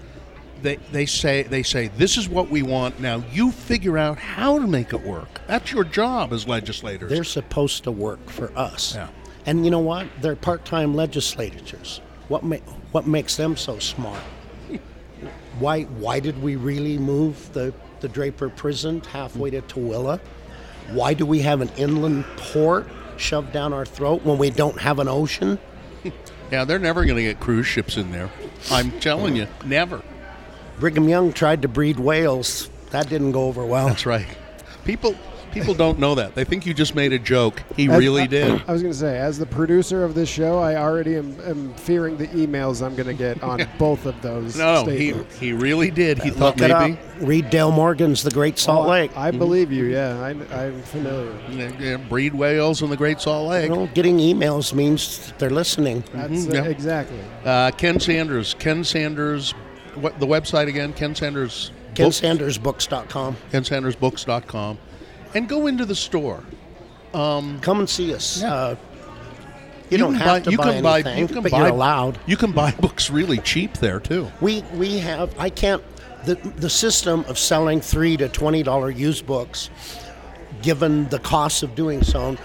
they, 0.62 0.76
they 0.92 1.06
say 1.06 1.42
they 1.44 1.62
say 1.62 1.88
this 1.88 2.16
is 2.16 2.28
what 2.28 2.50
we 2.50 2.62
want 2.62 2.98
now 3.00 3.22
you 3.32 3.50
figure 3.52 3.96
out 3.96 4.18
how 4.18 4.58
to 4.58 4.66
make 4.66 4.92
it 4.92 5.02
work 5.02 5.40
that's 5.46 5.72
your 5.72 5.84
job 5.84 6.32
as 6.32 6.46
legislators 6.48 7.10
They're 7.10 7.24
supposed 7.24 7.84
to 7.84 7.92
work 7.92 8.28
for 8.28 8.50
us. 8.58 8.94
Yeah. 8.94 9.08
And 9.48 9.64
you 9.64 9.70
know 9.70 9.78
what? 9.78 10.06
They're 10.20 10.36
part-time 10.36 10.94
legislators. 10.94 12.02
What 12.28 12.44
ma- 12.44 12.56
what 12.92 13.06
makes 13.06 13.36
them 13.36 13.56
so 13.56 13.78
smart? 13.78 14.20
Why 15.58 15.84
why 15.84 16.20
did 16.20 16.42
we 16.42 16.56
really 16.56 16.98
move 16.98 17.50
the 17.54 17.72
the 18.00 18.08
Draper 18.08 18.50
prison 18.50 19.00
halfway 19.00 19.48
to 19.48 19.62
Tooele? 19.62 20.20
Why 20.90 21.14
do 21.14 21.24
we 21.24 21.40
have 21.40 21.62
an 21.62 21.70
inland 21.78 22.26
port 22.36 22.86
shoved 23.16 23.52
down 23.52 23.72
our 23.72 23.86
throat 23.86 24.22
when 24.22 24.36
we 24.36 24.50
don't 24.50 24.78
have 24.82 24.98
an 24.98 25.08
ocean? 25.08 25.58
yeah 26.52 26.64
they're 26.66 26.78
never 26.78 27.06
going 27.06 27.16
to 27.16 27.22
get 27.22 27.40
cruise 27.40 27.66
ships 27.66 27.96
in 27.96 28.12
there 28.12 28.30
i'm 28.70 28.90
telling 29.00 29.34
you 29.34 29.46
never 29.64 30.00
Brigham 30.78 31.08
Young 31.08 31.32
tried 31.32 31.60
to 31.62 31.68
breed 31.68 31.98
whales. 31.98 32.70
That 32.90 33.08
didn't 33.08 33.32
go 33.32 33.46
over 33.46 33.66
well. 33.66 33.88
that's 33.88 34.06
right 34.06 34.28
people 34.84 35.16
People 35.52 35.74
don't 35.74 35.98
know 35.98 36.14
that. 36.14 36.34
They 36.34 36.44
think 36.44 36.66
you 36.66 36.74
just 36.74 36.94
made 36.94 37.12
a 37.12 37.18
joke. 37.18 37.62
He 37.76 37.88
really 37.88 38.26
did. 38.26 38.62
I 38.68 38.72
was 38.72 38.82
going 38.82 38.92
to 38.92 38.98
say, 38.98 39.18
as 39.18 39.38
the 39.38 39.46
producer 39.46 40.04
of 40.04 40.14
this 40.14 40.28
show, 40.28 40.58
I 40.58 40.76
already 40.76 41.16
am, 41.16 41.38
am 41.40 41.74
fearing 41.74 42.16
the 42.16 42.28
emails 42.28 42.84
I'm 42.84 42.94
going 42.94 43.06
to 43.08 43.14
get 43.14 43.42
on 43.42 43.66
both 43.78 44.06
of 44.06 44.20
those. 44.22 44.56
No, 44.56 44.84
he 44.84 45.08
statements. 45.10 45.38
he 45.38 45.52
really 45.52 45.90
did. 45.90 46.18
He 46.22 46.30
thought 46.30 46.58
Look 46.58 46.70
it 46.70 46.74
maybe 46.78 46.92
up. 46.94 46.98
Read 47.20 47.50
Dale 47.50 47.70
Morgan's 47.72 48.22
The 48.22 48.30
Great 48.30 48.58
Salt 48.58 48.86
Oh, 48.86 48.90
I- 48.90 49.00
Lake. 49.00 49.16
I, 49.16 49.30
believe 49.30 49.72
you. 49.72 49.84
Yeah, 49.86 50.20
I, 50.20 50.30
I'm 50.30 50.82
familiar. 50.82 51.32
Yeah, 51.50 51.72
yeah, 51.80 51.96
breed 51.96 52.34
whales 52.34 52.82
in 52.82 52.90
the 52.90 52.96
Great 52.96 53.20
Salt 53.20 53.48
Lake. 53.48 53.70
you 53.70 53.74
know, 53.76 53.86
getting 53.94 54.18
emails 54.18 54.72
means 54.72 55.32
they're 55.38 55.50
listening. 55.50 56.04
That's 56.12 56.32
Mhm, 56.46 56.50
uh, 56.50 56.54
yeah. 56.62 56.64
exactly. 56.68 57.18
Uh, 57.44 57.70
Ken 57.72 57.98
Sanders. 57.98 58.54
Ken 58.58 58.84
Sanders. 58.84 59.52
What 59.94 60.20
the 60.20 60.26
website 60.26 60.68
again? 60.68 60.92
Ken 60.92 61.14
Sanders. 61.14 61.70
book- 61.96 62.12
KenSandersBooks.com. 62.12 63.36
KenSandersBooks.com, 63.52 64.78
and 65.34 65.48
go 65.48 65.66
into 65.66 65.84
the 65.84 65.94
store. 65.94 66.42
Um, 67.14 67.60
Come 67.60 67.80
and 67.80 67.88
see 67.88 68.14
us. 68.14 68.42
Yeah. 68.42 68.54
Uh, 68.54 68.76
you, 69.90 69.98
don't 69.98 70.12
can 70.12 70.20
have 70.20 70.42
to 70.42 70.50
you 70.50 70.58
buy 70.58 70.72
can 70.72 70.82
buy, 70.82 71.00
anything, 71.00 71.18
you 71.18 71.26
can 71.28 71.42
but 71.42 71.52
buy, 71.52 71.58
you're 71.58 71.68
allowed. 71.68 72.18
You 72.26 72.36
can 72.36 72.52
buy 72.52 72.72
books 72.80 73.10
really 73.10 73.38
cheap 73.38 73.74
there 73.78 74.00
too. 74.00 74.30
We 74.40 74.62
we 74.74 74.98
have. 74.98 75.34
I 75.38 75.50
can't. 75.50 75.82
The 76.24 76.34
the 76.56 76.68
system 76.68 77.24
of 77.26 77.38
selling 77.38 77.80
three 77.80 78.16
to 78.18 78.28
twenty 78.28 78.62
dollar 78.62 78.90
used 78.90 79.26
books, 79.26 79.70
given 80.62 81.08
the 81.08 81.18
cost 81.20 81.62
of 81.62 81.74
doing 81.74 82.02
so, 82.02 82.36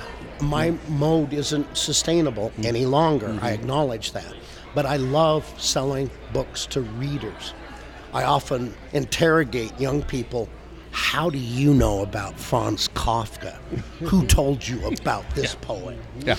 my 0.42 0.74
mode 0.88 1.34
isn't 1.34 1.76
sustainable 1.76 2.50
mm-hmm. 2.52 2.66
any 2.66 2.86
longer. 2.86 3.28
I 3.28 3.30
mm-hmm. 3.30 3.46
acknowledge 3.48 4.14
that, 4.14 4.34
but 4.74 4.86
I 4.86 4.98
love 4.98 5.44
selling 5.62 6.10
books 6.32 6.66
to 6.68 6.82
readers. 6.82 7.54
I 8.14 8.24
often 8.24 8.74
interrogate 8.94 9.78
young 9.80 10.04
people. 10.04 10.48
How 10.94 11.30
do 11.32 11.40
you 11.40 11.74
know 11.74 12.04
about 12.04 12.40
Franz 12.40 12.88
Kafka? 12.90 13.56
Who 14.02 14.26
told 14.28 14.66
you 14.66 14.86
about 14.88 15.28
this 15.32 15.56
poet? 15.56 15.98
Yeah. 16.20 16.38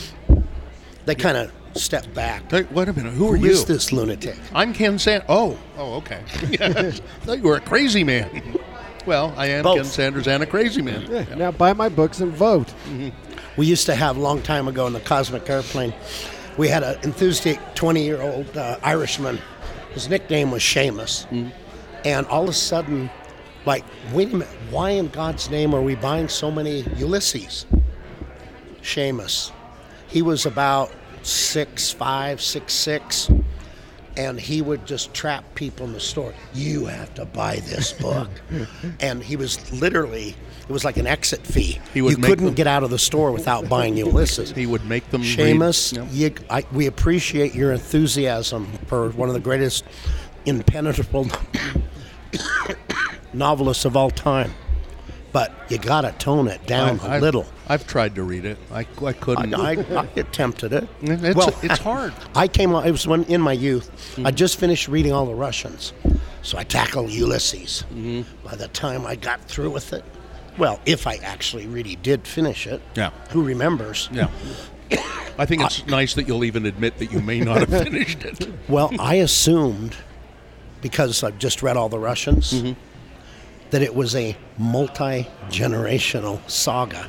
They 1.06 1.16
kind 1.16 1.36
of 1.36 1.52
step 1.76 2.12
back. 2.14 2.48
Hey, 2.50 2.62
wait 2.70 2.88
a 2.88 2.92
minute. 2.92 3.14
Who 3.14 3.32
are 3.32 3.36
you? 3.36 3.50
is 3.50 3.64
this 3.64 3.92
lunatic? 3.92 4.38
I'm 4.54 4.72
Ken 4.72 4.96
Sanders. 4.98 5.26
Oh, 5.28 5.58
oh, 5.76 5.94
okay. 5.94 6.22
I 6.60 6.90
thought 6.92 7.38
you 7.38 7.42
were 7.44 7.56
a 7.56 7.60
crazy 7.60 8.04
man. 8.04 8.58
Well, 9.06 9.34
I 9.36 9.46
am 9.48 9.64
Both. 9.64 9.76
Ken 9.76 9.84
Sanders 9.84 10.28
and 10.28 10.42
a 10.44 10.46
crazy 10.46 10.80
man. 10.82 11.04
Yeah, 11.10 11.34
Now 11.34 11.50
buy 11.50 11.72
my 11.72 11.88
books 11.88 12.20
and 12.20 12.32
vote. 12.32 12.72
We 13.56 13.66
used 13.66 13.86
to 13.86 13.94
have 13.96 14.16
a 14.16 14.20
long 14.20 14.40
time 14.40 14.68
ago 14.68 14.86
in 14.86 14.92
the 14.92 15.00
Cosmic 15.00 15.50
Airplane. 15.50 15.92
We 16.56 16.68
had 16.68 16.84
an 16.84 16.96
enthusiastic 17.02 17.60
20 17.74 18.04
year 18.04 18.22
old 18.22 18.56
uh, 18.56 18.78
Irishman. 18.84 19.40
His 19.92 20.08
nickname 20.08 20.52
was 20.52 20.62
Seamus. 20.62 21.26
And 22.04 22.26
all 22.28 22.44
of 22.44 22.50
a 22.50 22.52
sudden, 22.52 23.10
like, 23.66 23.84
wait 24.12 24.28
a 24.28 24.36
minute, 24.36 24.48
why 24.70 24.90
in 24.90 25.08
God's 25.08 25.50
name 25.50 25.74
are 25.74 25.80
we 25.82 25.94
buying 25.94 26.28
so 26.28 26.50
many 26.50 26.82
Ulysses? 26.96 27.66
Seamus. 28.82 29.50
He 30.08 30.22
was 30.22 30.46
about 30.46 30.92
six 31.22 31.90
five, 31.90 32.40
six 32.40 32.72
six, 32.74 33.30
and 34.16 34.38
he 34.38 34.60
would 34.62 34.86
just 34.86 35.14
trap 35.14 35.42
people 35.54 35.86
in 35.86 35.92
the 35.92 36.00
store. 36.00 36.34
You 36.52 36.84
have 36.86 37.14
to 37.14 37.24
buy 37.24 37.56
this 37.60 37.92
book, 38.00 38.28
and 39.00 39.22
he 39.22 39.36
was 39.36 39.72
literally. 39.72 40.36
It 40.66 40.72
was 40.72 40.82
like 40.84 40.96
an 40.96 41.06
exit 41.06 41.46
fee. 41.46 41.78
He 41.92 42.00
would 42.00 42.12
you 42.16 42.22
couldn't 42.22 42.46
them- 42.46 42.54
get 42.54 42.66
out 42.66 42.84
of 42.84 42.90
the 42.90 42.98
store 42.98 43.32
without 43.32 43.68
buying 43.68 43.96
Ulysses. 43.98 44.50
He 44.50 44.64
would 44.66 44.86
make 44.86 45.08
them. 45.10 45.20
read- 45.20 45.38
Seamus, 45.38 45.92
Yep. 45.94 46.06
you, 46.10 46.46
I, 46.48 46.64
we 46.72 46.86
appreciate 46.86 47.54
your 47.54 47.72
enthusiasm 47.72 48.66
for 48.86 49.10
one 49.10 49.28
of 49.28 49.34
the 49.34 49.40
greatest 49.40 49.84
impenetrable 50.46 51.26
novelists 53.34 53.84
of 53.84 53.96
all 53.96 54.10
time, 54.10 54.52
but 55.32 55.52
you 55.68 55.78
got 55.78 56.02
to 56.02 56.12
tone 56.12 56.48
it 56.48 56.64
down 56.66 57.00
I- 57.00 57.06
a 57.06 57.10
I've- 57.12 57.20
little. 57.20 57.46
I've 57.66 57.86
tried 57.86 58.14
to 58.16 58.22
read 58.22 58.44
it. 58.44 58.58
I, 58.70 58.80
I 59.00 59.06
I, 59.06 59.12
couldn't. 59.14 59.54
I, 59.54 59.70
I 59.72 60.06
attempted 60.16 60.74
it. 60.74 60.86
it's, 61.02 61.34
well, 61.34 61.54
it's 61.62 61.78
hard. 61.78 62.12
I 62.34 62.46
came. 62.46 62.74
on- 62.74 62.86
It 62.86 62.90
was 62.90 63.06
when 63.06 63.24
in 63.24 63.40
my 63.40 63.52
youth. 63.54 63.90
Mm-hmm. 64.12 64.26
I 64.26 64.30
just 64.32 64.58
finished 64.60 64.86
reading 64.86 65.12
all 65.12 65.24
the 65.26 65.34
Russians, 65.34 65.92
so 66.42 66.58
I 66.58 66.64
tackled 66.64 67.10
Ulysses. 67.10 67.84
Mm-hmm. 67.92 68.46
By 68.46 68.54
the 68.56 68.68
time 68.68 69.06
I 69.06 69.16
got 69.16 69.40
through 69.42 69.70
with 69.70 69.92
it, 69.94 70.04
well, 70.58 70.78
if 70.84 71.06
I 71.06 71.16
actually 71.16 71.66
really 71.66 71.96
did 71.96 72.26
finish 72.28 72.66
it, 72.66 72.82
Yeah. 72.94 73.10
who 73.30 73.42
remembers? 73.42 74.08
Yeah. 74.12 74.28
I 75.38 75.46
think 75.46 75.62
it's 75.62 75.84
nice 75.86 76.14
that 76.14 76.28
you'll 76.28 76.44
even 76.44 76.64
admit 76.66 76.98
that 76.98 77.10
you 77.10 77.20
may 77.20 77.40
not 77.40 77.60
have 77.66 77.70
finished 77.70 78.24
it. 78.24 78.46
Well, 78.68 78.92
I 79.00 79.16
assumed 79.16 79.96
because 80.82 81.24
I've 81.24 81.38
just 81.38 81.62
read 81.62 81.76
all 81.78 81.88
the 81.88 81.98
Russians 81.98 82.52
Mm-hmm. 82.52 82.72
That 83.74 83.82
it 83.82 83.94
was 83.94 84.14
a 84.14 84.36
multi 84.56 85.26
generational 85.48 86.38
saga. 86.48 87.08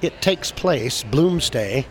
It 0.00 0.22
takes 0.22 0.52
place, 0.52 1.02
Bloomsday 1.04 1.84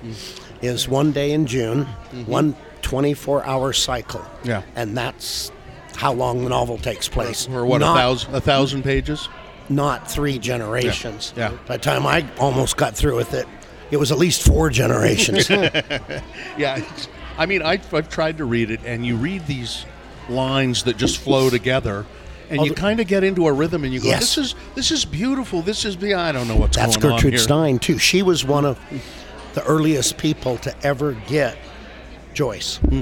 is 0.62 0.88
one 0.88 1.12
day 1.12 1.32
in 1.32 1.46
June, 1.46 1.86
one 2.26 2.56
24 2.82 3.46
hour 3.46 3.74
cycle. 3.74 4.22
Mm-hmm. 4.22 4.48
Yeah. 4.48 4.62
And 4.76 4.98
that's 4.98 5.52
how 5.96 6.14
long 6.14 6.44
the 6.44 6.50
novel 6.50 6.78
takes 6.78 7.10
place. 7.10 7.50
Or 7.50 7.66
what, 7.66 7.80
not, 7.80 7.96
a 7.98 8.00
thousand, 8.00 8.36
a 8.36 8.42
thousand 8.42 8.84
pages? 8.84 9.28
Not 9.68 10.10
three 10.10 10.40
generations. 10.40 11.34
Yeah. 11.36 11.52
By 11.68 11.78
the 11.78 11.84
time 11.84 12.08
I 12.08 12.26
almost 12.40 12.78
got 12.78 12.96
through 12.96 13.18
with 13.18 13.34
it, 13.34 13.46
it 13.92 13.98
was 13.98 14.12
at 14.12 14.18
least 14.18 14.44
four 14.46 14.70
generations. 14.70 15.50
Yeah. 16.58 16.84
I 17.38 17.46
mean, 17.46 17.62
I, 17.62 17.80
I've 17.94 18.10
tried 18.10 18.38
to 18.38 18.46
read 18.46 18.70
it, 18.70 18.82
and 18.84 19.06
you 19.06 19.16
read 19.16 19.46
these 19.48 19.86
lines 20.28 20.84
that 20.84 20.98
just 20.98 21.20
flow 21.20 21.50
together, 21.50 22.06
and 22.50 22.66
you 22.66 22.74
kind 22.74 23.00
of 23.00 23.08
get 23.08 23.24
into 23.24 23.48
a 23.48 23.54
rhythm, 23.54 23.84
and 23.84 23.94
you 23.94 24.00
go, 24.00 24.08
Yes. 24.08 24.20
"This 24.20 24.38
is 24.38 24.56
this 24.76 24.92
is 24.92 25.06
beautiful. 25.06 25.62
This 25.62 25.86
is 25.86 25.98
the 25.98 26.14
I 26.16 26.32
don't 26.32 26.48
know 26.48 26.56
what's 26.56 26.78
That's 26.78 26.98
going 26.98 27.06
on 27.06 27.12
That's 27.12 27.24
Gertrude 27.24 27.34
here." 27.34 27.44
Stein 27.44 27.80
too. 27.80 27.98
She 27.98 28.22
was 28.22 28.46
one 28.46 28.66
of 28.66 28.80
the 29.54 29.64
earliest 29.66 30.18
people 30.18 30.58
to 30.58 30.76
ever 30.86 31.14
get 31.28 31.58
Joyce 32.34 32.78
hmm. 32.78 33.02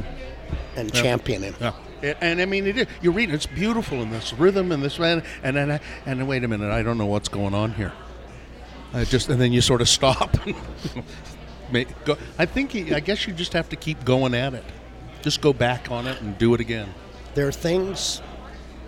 and 0.76 0.94
champion 0.94 1.44
him. 1.44 1.56
Yeah. 1.60 1.74
And, 2.02 2.18
and 2.22 2.42
I 2.42 2.46
mean, 2.46 2.68
it 2.68 2.78
is, 2.78 2.88
you 3.02 3.12
read 3.12 3.30
it, 3.30 3.34
it's 3.34 3.46
beautiful 3.46 4.02
in 4.02 4.12
this 4.12 4.34
rhythm 4.34 4.72
and 4.72 4.84
this 4.84 5.00
man, 5.00 5.24
and 5.44 5.56
then 5.56 5.72
and 6.06 6.20
then 6.20 6.28
wait 6.28 6.44
a 6.44 6.48
minute, 6.48 6.72
I 6.72 6.84
don't 6.84 6.98
know 6.98 7.06
what's 7.06 7.30
going 7.30 7.54
on 7.54 7.74
here. 7.74 7.94
I 8.94 9.04
just 9.04 9.30
and 9.30 9.40
then 9.40 9.52
you 9.52 9.62
sort 9.62 9.82
of 9.82 9.90
stop. 9.90 10.36
I 11.74 12.46
think 12.46 12.76
I 12.76 13.00
guess 13.00 13.28
you 13.28 13.34
just 13.34 13.54
have 13.54 13.70
to 13.70 13.76
keep 13.76 14.06
going 14.06 14.34
at 14.34 14.54
it. 14.54 14.64
Just 15.22 15.42
go 15.42 15.52
back 15.54 15.92
on 15.92 16.08
it 16.08 16.22
and 16.22 16.38
do 16.38 16.54
it 16.54 16.62
again. 16.62 16.94
There 17.34 17.48
are 17.48 17.52
things, 17.52 18.22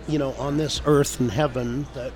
you 0.08 0.18
know, 0.18 0.32
on 0.32 0.56
this 0.56 0.80
earth 0.86 1.20
and 1.20 1.30
heaven 1.30 1.86
that 1.94 2.12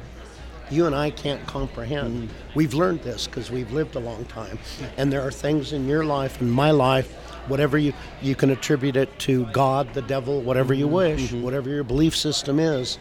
you 0.71 0.87
and 0.87 0.95
I 0.95 1.11
can't 1.11 1.45
comprehend. 1.47 2.29
Mm-hmm. 2.29 2.59
We've 2.59 2.75
learned 2.75 3.03
this 3.03 3.27
because 3.27 3.51
we've 3.51 3.71
lived 3.73 3.97
a 3.97 4.01
long 4.01 4.25
time, 4.27 4.59
and 4.97 5.13
there 5.13 5.23
are 5.23 5.31
things 5.31 5.73
in 5.73 5.87
your 5.89 6.05
life 6.05 6.41
and 6.41 6.51
my 6.51 6.71
life, 6.71 7.13
whatever 7.49 7.79
you 7.79 7.93
you 8.23 8.35
can 8.35 8.51
attribute 8.51 8.97
it 8.97 9.19
to 9.21 9.47
God, 9.47 9.93
the 9.95 10.03
devil, 10.03 10.41
whatever 10.41 10.75
you 10.75 10.87
mm-hmm. 10.87 10.95
wish, 10.95 11.21
mm-hmm. 11.29 11.43
whatever 11.43 11.69
your 11.69 11.85
belief 11.85 12.17
system 12.17 12.59
is. 12.59 12.99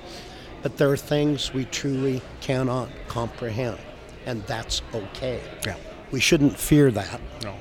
But 0.61 0.77
there 0.77 0.89
are 0.89 0.97
things 0.97 1.53
we 1.53 1.65
truly 1.65 2.21
cannot 2.39 2.89
comprehend, 3.07 3.79
and 4.25 4.43
that's 4.43 4.81
okay. 4.93 5.41
Yeah. 5.65 5.75
We 6.11 6.19
shouldn't 6.19 6.57
fear 6.57 6.91
that. 6.91 7.19
No. 7.43 7.55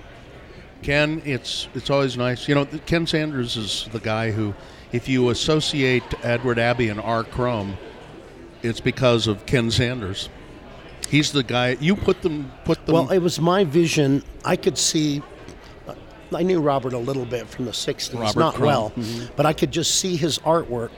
Ken, 0.82 1.22
it's 1.24 1.68
it's 1.74 1.90
always 1.90 2.16
nice. 2.16 2.48
You 2.48 2.54
know, 2.54 2.66
Ken 2.86 3.06
Sanders 3.06 3.56
is 3.56 3.88
the 3.92 4.00
guy 4.00 4.32
who, 4.32 4.54
if 4.92 5.08
you 5.08 5.30
associate 5.30 6.02
Edward 6.22 6.58
Abbey 6.58 6.88
and 6.88 7.00
R. 7.00 7.24
Crumb, 7.24 7.76
it's 8.62 8.80
because 8.80 9.26
of 9.26 9.46
Ken 9.46 9.70
Sanders. 9.70 10.28
He's 11.08 11.30
the 11.32 11.42
guy 11.42 11.76
you 11.80 11.94
put 11.94 12.22
them 12.22 12.50
put 12.64 12.84
them. 12.86 12.94
Well, 12.94 13.10
it 13.10 13.20
was 13.20 13.40
my 13.40 13.64
vision. 13.64 14.24
I 14.44 14.56
could 14.56 14.76
see. 14.76 15.22
Uh, 15.86 15.94
I 16.34 16.42
knew 16.42 16.60
Robert 16.60 16.94
a 16.94 16.98
little 16.98 17.26
bit 17.26 17.46
from 17.48 17.64
the 17.64 17.70
'60s, 17.70 18.18
Robert 18.18 18.38
not 18.38 18.54
Crumb. 18.54 18.66
well, 18.66 18.90
mm-hmm. 18.96 19.32
but 19.36 19.46
I 19.46 19.52
could 19.52 19.70
just 19.70 19.96
see 19.96 20.16
his 20.16 20.38
artwork 20.40 20.90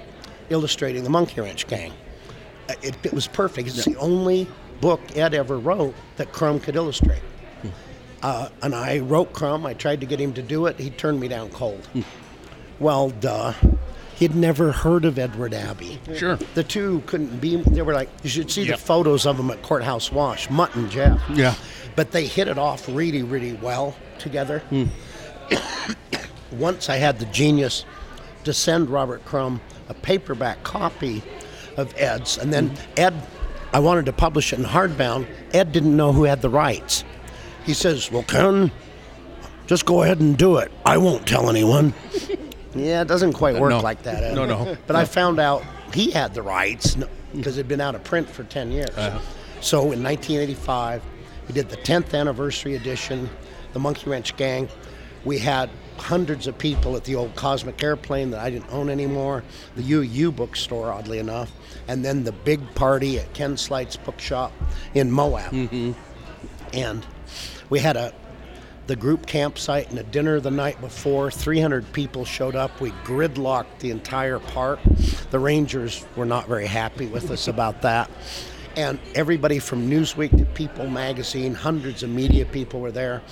illustrating 0.48 1.04
the 1.04 1.10
Monkey 1.10 1.40
Wrench 1.40 1.66
Gang. 1.66 1.92
Uh, 2.68 2.74
it, 2.82 2.96
it 3.02 3.12
was 3.12 3.26
perfect. 3.26 3.68
It's 3.68 3.84
the 3.84 3.96
only 3.96 4.46
book 4.80 5.00
Ed 5.16 5.34
ever 5.34 5.58
wrote 5.58 5.94
that 6.16 6.32
Crumb 6.32 6.60
could 6.60 6.76
illustrate. 6.76 7.22
Uh, 8.24 8.48
and 8.62 8.74
I 8.74 9.00
wrote 9.00 9.32
Crumb. 9.34 9.66
I 9.66 9.74
tried 9.74 10.00
to 10.00 10.06
get 10.06 10.18
him 10.18 10.32
to 10.32 10.42
do 10.42 10.64
it. 10.66 10.78
He 10.80 10.88
turned 10.90 11.20
me 11.20 11.28
down 11.28 11.50
cold. 11.50 11.86
Well, 12.80 13.10
duh. 13.10 13.52
He'd 14.14 14.34
never 14.34 14.72
heard 14.72 15.04
of 15.04 15.18
Edward 15.18 15.52
Abbey. 15.52 16.00
sure. 16.16 16.36
The 16.54 16.64
two 16.64 17.02
couldn't 17.06 17.38
be. 17.40 17.56
They 17.56 17.82
were 17.82 17.92
like, 17.92 18.08
you 18.22 18.30
should 18.30 18.50
see 18.50 18.62
Yep. 18.62 18.78
the 18.78 18.82
photos 18.82 19.26
of 19.26 19.36
them 19.36 19.50
at 19.50 19.60
Courthouse 19.62 20.10
Wash, 20.10 20.48
Mutt 20.48 20.74
and 20.74 20.90
Jeff. 20.90 21.20
Yeah. 21.34 21.54
But 21.96 22.12
they 22.12 22.26
hit 22.26 22.48
it 22.48 22.56
off 22.56 22.88
really, 22.88 23.22
really 23.22 23.52
well 23.54 23.94
together. 24.18 24.60
Hmm. 24.70 24.84
Once 26.52 26.88
I 26.88 26.96
had 26.96 27.18
the 27.18 27.26
genius 27.26 27.84
to 28.44 28.52
send 28.52 28.88
Robert 28.88 29.24
Crumb 29.24 29.60
a 29.88 29.94
paperback 29.94 30.62
copy 30.62 31.22
of 31.76 31.92
Ed's, 31.98 32.38
and 32.38 32.52
then 32.52 32.68
Hmm. 32.68 32.76
Ed, 32.96 33.14
I 33.72 33.80
wanted 33.80 34.06
to 34.06 34.12
publish 34.12 34.52
it 34.52 34.58
in 34.60 34.64
hardbound. 34.64 35.26
Ed 35.52 35.72
didn't 35.72 35.96
know 35.96 36.12
who 36.12 36.22
had 36.24 36.40
the 36.40 36.48
rights. 36.50 37.04
He 37.64 37.74
says, 37.74 38.10
Well, 38.10 38.22
Ken, 38.22 38.70
just 39.66 39.86
go 39.86 40.02
ahead 40.02 40.20
and 40.20 40.36
do 40.36 40.58
it. 40.58 40.70
I 40.84 40.98
won't 40.98 41.26
tell 41.26 41.48
anyone. 41.48 41.94
yeah, 42.74 43.02
it 43.02 43.08
doesn't 43.08 43.32
quite 43.32 43.58
work 43.58 43.70
no. 43.70 43.80
like 43.80 44.02
that, 44.02 44.22
Ed. 44.22 44.34
No, 44.34 44.44
no. 44.44 44.76
But 44.86 44.96
I 44.96 45.04
found 45.04 45.38
out 45.38 45.64
he 45.92 46.10
had 46.10 46.34
the 46.34 46.42
rights 46.42 46.96
because 47.34 47.56
it'd 47.56 47.68
been 47.68 47.80
out 47.80 47.94
of 47.94 48.04
print 48.04 48.28
for 48.28 48.44
10 48.44 48.70
years. 48.70 48.90
Uh-huh. 48.96 49.18
So 49.60 49.78
in 49.92 50.02
1985, 50.02 51.02
we 51.48 51.54
did 51.54 51.68
the 51.68 51.76
10th 51.78 52.18
anniversary 52.18 52.74
edition, 52.74 53.30
the 53.72 53.78
Monkey 53.78 54.10
Wrench 54.10 54.36
Gang. 54.36 54.68
We 55.24 55.38
had 55.38 55.70
hundreds 55.96 56.46
of 56.46 56.58
people 56.58 56.96
at 56.96 57.04
the 57.04 57.14
old 57.14 57.34
Cosmic 57.34 57.82
Airplane 57.82 58.30
that 58.30 58.40
I 58.40 58.50
didn't 58.50 58.70
own 58.70 58.90
anymore, 58.90 59.42
the 59.76 59.92
UU 59.94 60.32
bookstore, 60.32 60.92
oddly 60.92 61.18
enough, 61.18 61.50
and 61.88 62.04
then 62.04 62.24
the 62.24 62.32
big 62.32 62.74
party 62.74 63.18
at 63.18 63.32
Ken 63.32 63.56
Sleight's 63.56 63.96
bookshop 63.96 64.52
in 64.94 65.10
Moab. 65.10 65.52
And 66.72 67.06
we 67.70 67.78
had 67.80 67.96
a 67.96 68.12
the 68.86 68.96
group 68.96 69.26
campsite 69.26 69.88
and 69.90 69.98
a 69.98 70.02
dinner 70.02 70.40
the 70.40 70.50
night 70.50 70.80
before. 70.80 71.30
300 71.30 71.90
people 71.92 72.24
showed 72.24 72.54
up. 72.54 72.80
We 72.80 72.90
gridlocked 73.04 73.78
the 73.78 73.90
entire 73.90 74.38
park. 74.38 74.78
The 75.30 75.38
Rangers 75.38 76.04
were 76.16 76.26
not 76.26 76.48
very 76.48 76.66
happy 76.66 77.06
with 77.06 77.30
us 77.30 77.48
about 77.48 77.82
that. 77.82 78.10
And 78.76 78.98
everybody 79.14 79.58
from 79.58 79.88
Newsweek 79.88 80.36
to 80.36 80.44
People 80.44 80.88
magazine, 80.88 81.54
hundreds 81.54 82.02
of 82.02 82.10
media 82.10 82.44
people 82.44 82.80
were 82.80 82.92
there. 82.92 83.22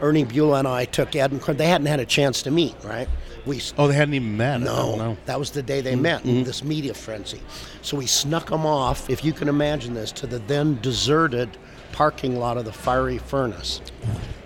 Ernie 0.00 0.24
Bulow 0.24 0.58
and 0.58 0.68
I 0.68 0.84
took 0.84 1.14
Ed 1.14 1.32
and 1.32 1.40
They 1.40 1.66
hadn't 1.66 1.86
had 1.88 2.00
a 2.00 2.06
chance 2.06 2.42
to 2.42 2.50
meet, 2.50 2.74
right? 2.84 3.08
We 3.46 3.60
Oh, 3.76 3.88
they 3.88 3.94
hadn't 3.94 4.14
even 4.14 4.36
met. 4.36 4.60
no, 4.60 5.16
that 5.26 5.38
was 5.38 5.50
the 5.50 5.62
day 5.62 5.80
they 5.80 5.96
met 5.96 6.24
in 6.24 6.44
this 6.44 6.62
media 6.62 6.94
frenzy. 6.94 7.40
So 7.82 7.96
we 7.96 8.06
snuck 8.06 8.50
them 8.50 8.66
off, 8.66 9.10
if 9.10 9.24
you 9.24 9.32
can 9.32 9.48
imagine 9.48 9.94
this, 9.94 10.12
to 10.12 10.26
the 10.26 10.38
then 10.40 10.78
deserted 10.82 11.56
parking 11.92 12.36
lot 12.36 12.56
of 12.56 12.64
the 12.64 12.72
fiery 12.72 13.18
furnace. 13.18 13.80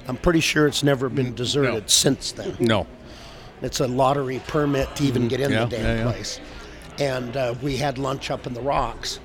I'm 0.08 0.16
pretty 0.16 0.40
sure 0.40 0.66
it's 0.66 0.82
never 0.82 1.08
been 1.08 1.34
deserted 1.34 1.88
since 1.90 2.32
then. 2.32 2.56
No. 2.58 2.86
It's 3.62 3.80
a 3.80 3.86
lottery 3.86 4.40
permit 4.48 4.94
to 4.96 5.04
even 5.04 5.28
get 5.28 5.40
in 5.40 5.52
Yeah, 5.52 5.64
the 5.66 5.76
damn 5.76 5.84
yeah, 5.84 5.94
yeah. 5.96 6.10
place. 6.10 6.40
And 6.98 7.36
uh, 7.36 7.54
we 7.62 7.76
had 7.76 7.98
lunch 7.98 8.30
up 8.30 8.46
in 8.46 8.54
the 8.54 8.60
rocks, 8.60 9.20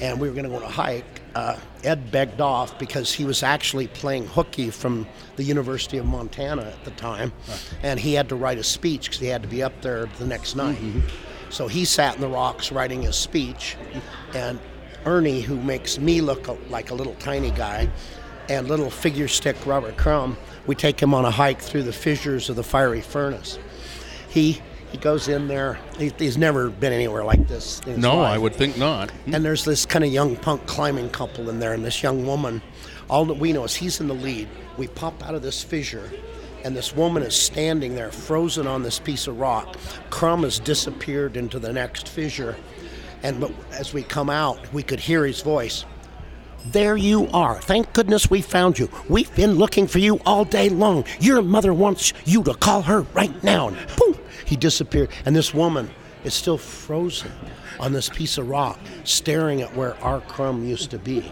and 0.00 0.18
we 0.18 0.28
were 0.28 0.34
going 0.34 0.44
to 0.44 0.50
go 0.50 0.56
on 0.56 0.62
a 0.62 0.68
hike. 0.68 1.04
Uh, 1.34 1.56
Ed 1.82 2.10
begged 2.10 2.40
off 2.40 2.78
because 2.78 3.12
he 3.12 3.24
was 3.24 3.42
actually 3.42 3.88
playing 3.88 4.26
hooky 4.26 4.70
from 4.70 5.06
the 5.36 5.42
University 5.42 5.98
of 5.98 6.06
Montana 6.06 6.62
at 6.62 6.84
the 6.84 6.92
time, 6.92 7.32
and 7.82 8.00
he 8.00 8.14
had 8.14 8.28
to 8.30 8.36
write 8.36 8.56
a 8.56 8.62
speech 8.64 9.06
because 9.06 9.20
he 9.20 9.26
had 9.26 9.42
to 9.42 9.48
be 9.48 9.62
up 9.62 9.82
there 9.82 10.08
the 10.18 10.26
next 10.26 10.54
night. 10.56 10.78
Mm-hmm. 10.78 11.00
So 11.50 11.68
he 11.68 11.84
sat 11.84 12.14
in 12.14 12.20
the 12.20 12.28
rocks 12.28 12.72
writing 12.72 13.02
his 13.02 13.16
speech, 13.16 13.76
and 14.32 14.58
Ernie, 15.06 15.40
who 15.40 15.56
makes 15.56 15.98
me 15.98 16.20
look 16.20 16.48
like 16.70 16.90
a 16.90 16.94
little 16.94 17.14
tiny 17.16 17.50
guy, 17.50 17.88
and 18.48 18.68
little 18.68 18.90
figure 18.90 19.28
stick 19.28 19.56
Robert 19.66 19.96
Crumb, 19.96 20.36
we 20.66 20.74
take 20.74 21.00
him 21.00 21.14
on 21.14 21.24
a 21.24 21.30
hike 21.30 21.60
through 21.60 21.82
the 21.82 21.92
fissures 21.92 22.48
of 22.50 22.56
the 22.56 22.62
fiery 22.62 23.00
furnace. 23.00 23.58
He 24.28 24.60
he 24.94 25.00
goes 25.00 25.26
in 25.26 25.48
there. 25.48 25.76
He, 25.98 26.12
he's 26.20 26.38
never 26.38 26.70
been 26.70 26.92
anywhere 26.92 27.24
like 27.24 27.48
this. 27.48 27.84
No, 27.84 28.18
life. 28.18 28.34
I 28.34 28.38
would 28.38 28.54
think 28.54 28.78
not. 28.78 29.10
And 29.26 29.44
there's 29.44 29.64
this 29.64 29.84
kind 29.84 30.04
of 30.04 30.12
young 30.12 30.36
punk 30.36 30.66
climbing 30.66 31.10
couple 31.10 31.50
in 31.50 31.58
there, 31.58 31.72
and 31.72 31.84
this 31.84 32.00
young 32.00 32.24
woman. 32.24 32.62
All 33.10 33.24
that 33.24 33.34
we 33.34 33.52
know 33.52 33.64
is 33.64 33.74
he's 33.74 34.00
in 34.00 34.06
the 34.06 34.14
lead. 34.14 34.48
We 34.78 34.86
pop 34.86 35.20
out 35.26 35.34
of 35.34 35.42
this 35.42 35.64
fissure, 35.64 36.12
and 36.64 36.76
this 36.76 36.94
woman 36.94 37.24
is 37.24 37.34
standing 37.34 37.96
there, 37.96 38.12
frozen 38.12 38.68
on 38.68 38.84
this 38.84 39.00
piece 39.00 39.26
of 39.26 39.40
rock. 39.40 39.76
Crumb 40.10 40.44
has 40.44 40.60
disappeared 40.60 41.36
into 41.36 41.58
the 41.58 41.72
next 41.72 42.08
fissure, 42.08 42.56
and 43.24 43.40
but 43.40 43.50
as 43.72 43.92
we 43.92 44.02
come 44.02 44.30
out, 44.30 44.72
we 44.72 44.84
could 44.84 45.00
hear 45.00 45.26
his 45.26 45.40
voice. 45.40 45.84
There 46.66 46.96
you 46.96 47.28
are. 47.32 47.60
Thank 47.60 47.92
goodness 47.92 48.30
we 48.30 48.42
found 48.42 48.78
you. 48.78 48.88
We've 49.08 49.34
been 49.34 49.54
looking 49.54 49.86
for 49.86 49.98
you 49.98 50.20
all 50.24 50.44
day 50.44 50.68
long. 50.68 51.04
Your 51.20 51.42
mother 51.42 51.74
wants 51.74 52.12
you 52.24 52.42
to 52.44 52.54
call 52.54 52.82
her 52.82 53.02
right 53.14 53.42
now. 53.42 53.68
And 53.68 53.76
boom, 53.96 54.18
he 54.44 54.56
disappeared. 54.56 55.10
And 55.24 55.34
this 55.34 55.52
woman 55.52 55.90
is 56.22 56.34
still 56.34 56.58
frozen 56.58 57.32
on 57.80 57.92
this 57.92 58.08
piece 58.08 58.38
of 58.38 58.48
rock, 58.48 58.78
staring 59.04 59.62
at 59.62 59.74
where 59.74 59.96
our 60.02 60.20
crumb 60.22 60.64
used 60.64 60.90
to 60.92 60.98
be. 60.98 61.30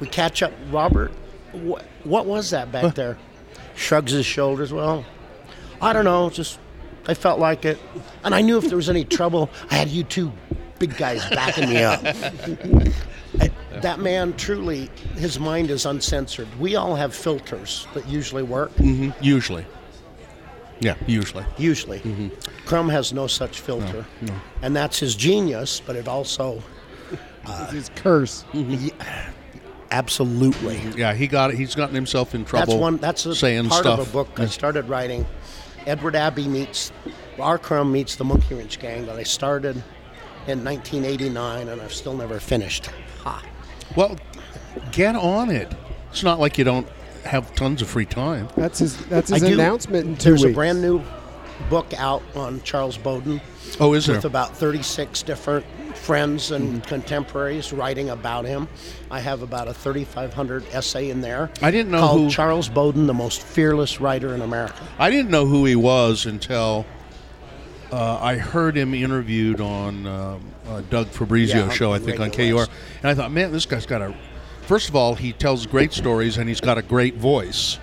We 0.00 0.08
catch 0.08 0.42
up. 0.42 0.52
Robert, 0.70 1.12
what, 1.52 1.84
what 2.04 2.26
was 2.26 2.50
that 2.50 2.72
back 2.72 2.94
there? 2.94 3.18
Shrugs 3.76 4.12
his 4.12 4.26
shoulders. 4.26 4.72
Well, 4.72 5.04
I 5.80 5.92
don't 5.92 6.04
know. 6.04 6.28
Just 6.30 6.58
I 7.06 7.14
felt 7.14 7.40
like 7.40 7.64
it, 7.64 7.78
and 8.24 8.34
I 8.34 8.40
knew 8.42 8.58
if 8.58 8.68
there 8.68 8.76
was 8.76 8.90
any 8.90 9.04
trouble, 9.04 9.50
I 9.70 9.76
had 9.76 9.88
you 9.88 10.04
two 10.04 10.32
big 10.80 10.96
guys 10.96 11.24
backing 11.30 11.68
me 11.70 11.84
up. 11.84 12.02
That 13.82 14.00
man 14.00 14.34
truly, 14.34 14.90
his 15.14 15.38
mind 15.40 15.70
is 15.70 15.86
uncensored. 15.86 16.48
We 16.58 16.74
all 16.76 16.96
have 16.96 17.14
filters 17.14 17.86
that 17.94 18.06
usually 18.06 18.42
work. 18.42 18.74
Mhm, 18.74 19.14
Usually. 19.22 19.64
Yeah, 20.80 20.96
usually. 21.06 21.44
Usually, 21.56 22.00
Mm-hmm. 22.00 22.28
Crumb 22.66 22.88
has 22.90 23.12
no 23.14 23.26
such 23.26 23.60
filter, 23.60 24.04
and 24.60 24.76
that's 24.76 24.98
his 24.98 25.14
genius. 25.14 25.80
But 25.80 25.96
it 25.96 26.08
also, 26.08 26.62
It's 27.46 27.70
his 27.78 27.90
curse. 27.94 28.44
absolutely, 29.90 30.80
Yeah, 30.96 31.14
he 31.14 31.26
got 31.26 31.50
it. 31.50 31.56
he's 31.56 31.74
gotten 31.74 31.94
himself 31.94 32.34
in 32.34 32.44
trouble. 32.44 32.66
that's 32.74 32.80
one. 32.80 32.96
That's 32.98 33.24
a 33.26 33.34
saying 33.34 33.68
part 33.68 33.84
stuff. 33.84 34.00
of 34.00 34.08
a 34.08 34.12
book 34.12 34.28
I 34.38 34.46
started 34.46 34.88
writing. 34.88 35.24
Edward 35.86 36.16
Abbey 36.16 36.48
meets 36.48 36.92
R. 37.38 37.56
Crumb 37.56 37.90
meets 37.92 38.16
the 38.16 38.24
Monkey 38.24 38.54
Wrench 38.56 38.78
Gang 38.78 39.06
that 39.06 39.16
I 39.16 39.22
started 39.22 39.82
in 40.50 40.64
1989, 40.64 41.68
and 41.68 41.80
I've 41.80 41.92
still 41.94 42.14
never 42.14 42.38
finished. 42.40 42.86
Ha. 43.22 43.42
Well, 43.96 44.16
get 44.92 45.16
on 45.16 45.50
it. 45.50 45.72
It's 46.10 46.22
not 46.22 46.38
like 46.38 46.58
you 46.58 46.64
don't 46.64 46.86
have 47.24 47.54
tons 47.54 47.82
of 47.82 47.88
free 47.88 48.06
time. 48.06 48.48
That's 48.56 48.78
his. 48.80 48.96
That's 49.06 49.30
his 49.30 49.42
I 49.42 49.48
do- 49.48 49.54
announcement 49.54 50.06
in 50.06 50.16
two 50.16 50.30
There's 50.30 50.42
weeks. 50.42 50.52
a 50.52 50.54
brand 50.54 50.82
new 50.82 51.02
book 51.68 51.92
out 51.98 52.22
on 52.34 52.62
Charles 52.62 52.96
Bowden 52.96 53.40
Oh, 53.78 53.92
is 53.92 54.06
there? 54.06 54.16
with 54.16 54.24
about 54.24 54.56
36 54.56 55.22
different 55.22 55.66
friends 55.94 56.50
and 56.52 56.76
mm-hmm. 56.76 56.88
contemporaries 56.88 57.72
writing 57.72 58.08
about 58.10 58.46
him. 58.46 58.66
I 59.10 59.20
have 59.20 59.42
about 59.42 59.68
a 59.68 59.74
3,500 59.74 60.64
essay 60.72 61.10
in 61.10 61.20
there. 61.20 61.50
I 61.60 61.70
didn't 61.70 61.92
know 61.92 62.00
called 62.00 62.20
who- 62.22 62.30
Charles 62.30 62.68
Bowden, 62.70 63.06
the 63.06 63.14
most 63.14 63.42
fearless 63.42 64.00
writer 64.00 64.34
in 64.34 64.40
America. 64.40 64.74
I 64.98 65.10
didn't 65.10 65.30
know 65.30 65.46
who 65.46 65.66
he 65.66 65.76
was 65.76 66.24
until 66.24 66.86
uh, 67.92 68.18
I 68.20 68.36
heard 68.36 68.76
him 68.76 68.94
interviewed 68.94 69.60
on 69.60 70.06
um, 70.06 70.44
uh, 70.66 70.80
Doug 70.90 71.08
Fabrizio 71.08 71.66
Yeah, 71.66 71.70
show, 71.70 71.92
I 71.92 71.98
think, 71.98 72.20
on 72.20 72.30
KUER. 72.30 72.54
West. 72.54 72.70
And 73.02 73.10
I 73.10 73.14
thought, 73.14 73.32
man, 73.32 73.52
this 73.52 73.66
guy's 73.66 73.86
got 73.86 74.02
a. 74.02 74.14
First 74.62 74.88
of 74.88 74.96
all, 74.96 75.14
he 75.14 75.32
tells 75.32 75.66
great 75.66 75.92
stories 75.92 76.38
and 76.38 76.48
he's 76.48 76.60
got 76.60 76.78
a 76.78 76.82
great 76.82 77.16
voice. 77.16 77.78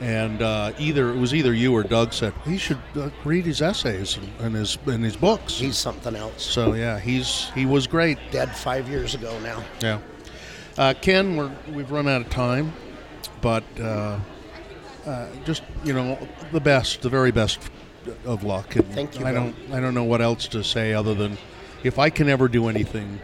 And 0.00 0.40
uh, 0.40 0.72
either 0.78 1.10
it 1.10 1.16
was 1.16 1.34
either 1.34 1.52
you 1.52 1.74
or 1.74 1.82
Doug 1.82 2.12
said 2.12 2.32
he 2.46 2.56
should 2.56 2.78
uh, 2.94 3.10
read 3.24 3.44
his 3.44 3.60
essays 3.60 4.18
and 4.38 4.54
his 4.54 4.78
and 4.86 5.04
his 5.04 5.14
books. 5.14 5.58
He's 5.58 5.76
something 5.76 6.16
else. 6.16 6.42
so 6.42 6.72
yeah, 6.72 6.98
he's 6.98 7.50
he 7.54 7.66
was 7.66 7.86
great. 7.86 8.16
Dead 8.30 8.56
five 8.56 8.88
years 8.88 9.14
ago 9.14 9.38
now. 9.40 9.62
Yeah. 9.82 9.98
Uh, 10.78 10.94
Ken, 11.02 11.36
we're, 11.36 11.50
we've 11.74 11.90
run 11.90 12.08
out 12.08 12.22
of 12.22 12.30
time, 12.30 12.72
but 13.42 13.64
uh, 13.78 14.18
uh, 15.04 15.26
just 15.44 15.64
you 15.84 15.92
know 15.92 16.16
the 16.52 16.60
best, 16.60 17.02
the 17.02 17.10
very 17.10 17.30
best 17.32 17.58
of 18.24 18.44
luck. 18.44 18.76
And 18.76 18.86
Thank 18.92 19.18
you, 19.18 19.26
I 19.26 19.32
don't 19.32 19.54
I 19.72 19.80
don't 19.80 19.94
know 19.94 20.04
what 20.04 20.20
else 20.20 20.48
to 20.48 20.62
say 20.64 20.92
other 20.94 21.14
than 21.14 21.36
if 21.82 21.98
I 21.98 22.10
can 22.10 22.28
ever 22.28 22.48
do 22.48 22.68
anything 22.68 23.20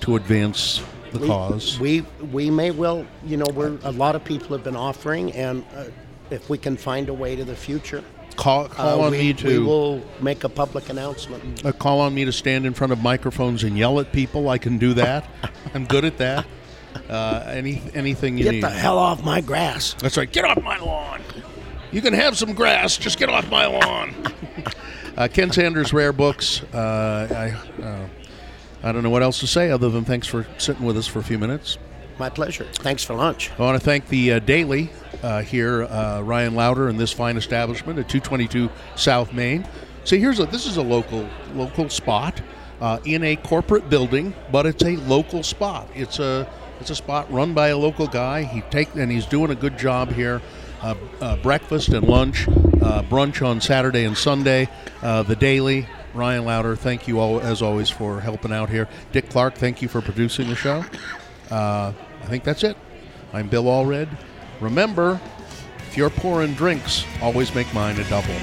to 0.00 0.16
advance 0.16 0.82
the 1.12 1.18
We- 1.20 1.26
cause. 1.26 1.78
We 1.80 2.00
we 2.32 2.50
may 2.50 2.70
well, 2.70 3.06
you 3.24 3.36
know, 3.36 3.46
we're 3.54 3.78
a 3.84 3.92
lot 3.92 4.14
of 4.14 4.24
people 4.24 4.48
have 4.56 4.64
been 4.64 4.76
offering, 4.76 5.32
and 5.32 5.64
uh, 5.74 5.84
if 6.30 6.48
we 6.50 6.58
can 6.58 6.76
find 6.76 7.08
a 7.08 7.14
way 7.14 7.36
to 7.36 7.44
the 7.44 7.54
future, 7.56 8.02
call 8.36 8.68
call 8.68 9.00
uh, 9.02 9.04
on 9.06 9.12
we, 9.12 9.18
me 9.32 9.36
we 9.44 9.58
will 9.58 10.02
make 10.20 10.44
a 10.44 10.48
public 10.48 10.88
announcement. 10.88 11.64
uh, 11.64 11.72
call 11.72 12.00
on 12.00 12.14
me 12.14 12.24
to 12.24 12.32
stand 12.32 12.66
in 12.66 12.74
front 12.74 12.92
of 12.92 13.00
microphones 13.02 13.62
and 13.62 13.76
yell 13.78 14.00
at 14.00 14.12
people. 14.12 14.48
I 14.48 14.58
can 14.58 14.78
do 14.78 14.94
that. 14.94 15.28
I'm 15.74 15.84
good 15.86 16.04
at 16.04 16.18
that. 16.18 16.46
Uh, 17.08 17.44
any 17.48 17.82
anything 17.94 18.38
you 18.38 18.44
Get 18.44 18.54
need. 18.54 18.62
the 18.62 18.70
hell 18.70 18.98
off 18.98 19.22
my 19.22 19.40
grass. 19.40 19.94
That's 20.00 20.16
right. 20.16 20.30
Get 20.30 20.44
off 20.44 20.62
my 20.62 20.78
lawn. 20.78 21.20
You 21.96 22.02
can 22.02 22.12
have 22.12 22.36
some 22.36 22.52
grass. 22.52 22.98
Just 22.98 23.18
get 23.18 23.30
off 23.30 23.50
my 23.50 23.64
lawn. 23.64 24.14
uh, 25.16 25.28
Ken 25.32 25.50
Sanders, 25.50 25.94
Rare 25.94 26.12
Books. 26.12 26.62
Uh, 26.64 27.56
I 27.80 27.82
uh, 27.82 28.06
I 28.82 28.92
don't 28.92 29.02
know 29.02 29.08
what 29.08 29.22
else 29.22 29.40
to 29.40 29.46
say 29.46 29.70
other 29.70 29.88
than 29.88 30.04
thanks 30.04 30.26
for 30.26 30.46
sitting 30.58 30.84
with 30.84 30.98
us 30.98 31.06
for 31.06 31.20
a 31.20 31.22
few 31.22 31.38
minutes. 31.38 31.78
My 32.18 32.28
pleasure. 32.28 32.66
Thanks 32.70 33.02
for 33.02 33.14
lunch. 33.14 33.50
I 33.58 33.62
want 33.62 33.80
to 33.80 33.82
thank 33.82 34.08
the 34.08 34.32
uh, 34.32 34.38
Daily 34.40 34.90
uh, 35.22 35.40
here, 35.40 35.84
uh, 35.84 36.20
Ryan 36.20 36.54
Lauder, 36.54 36.88
and 36.88 37.00
this 37.00 37.14
fine 37.14 37.38
establishment 37.38 37.98
at 37.98 38.10
222 38.10 38.68
South 38.94 39.32
Main. 39.32 39.66
See, 40.04 40.18
here's 40.18 40.38
a 40.38 40.44
this 40.44 40.66
is 40.66 40.76
a 40.76 40.82
local 40.82 41.26
local 41.54 41.88
spot 41.88 42.42
uh, 42.82 42.98
in 43.06 43.24
a 43.24 43.36
corporate 43.36 43.88
building, 43.88 44.34
but 44.52 44.66
it's 44.66 44.84
a 44.84 44.96
local 44.96 45.42
spot. 45.42 45.88
It's 45.94 46.18
a 46.18 46.46
it's 46.78 46.90
a 46.90 46.94
spot 46.94 47.32
run 47.32 47.54
by 47.54 47.68
a 47.68 47.78
local 47.78 48.06
guy. 48.06 48.42
He 48.42 48.60
take 48.60 48.94
and 48.96 49.10
he's 49.10 49.24
doing 49.24 49.50
a 49.50 49.54
good 49.54 49.78
job 49.78 50.12
here. 50.12 50.42
Uh, 50.86 50.94
uh, 51.20 51.36
breakfast 51.38 51.88
and 51.88 52.06
lunch, 52.06 52.46
uh, 52.46 53.02
brunch 53.10 53.44
on 53.44 53.60
Saturday 53.60 54.04
and 54.04 54.16
Sunday. 54.16 54.68
The 55.00 55.34
Daily, 55.34 55.88
Ryan 56.14 56.44
Lauder, 56.44 56.76
thank 56.76 57.08
you 57.08 57.18
all 57.18 57.40
as 57.40 57.60
always 57.60 57.90
for 57.90 58.20
helping 58.20 58.52
out 58.52 58.70
here. 58.70 58.88
Dick 59.10 59.28
Clark, 59.28 59.56
thank 59.56 59.82
you 59.82 59.88
for 59.88 60.00
producing 60.00 60.46
the 60.48 60.54
show. 60.54 60.84
I 61.50 61.92
think 62.26 62.44
that's 62.44 62.62
it. 62.62 62.76
I'm 63.32 63.48
Bill 63.48 63.64
Allred. 63.64 64.08
Remember, 64.60 65.20
if 65.88 65.96
you're 65.96 66.08
pouring 66.08 66.54
drinks, 66.54 67.04
always 67.20 67.52
make 67.52 67.74
mine 67.74 67.98
a 67.98 68.04
double. 68.08 68.36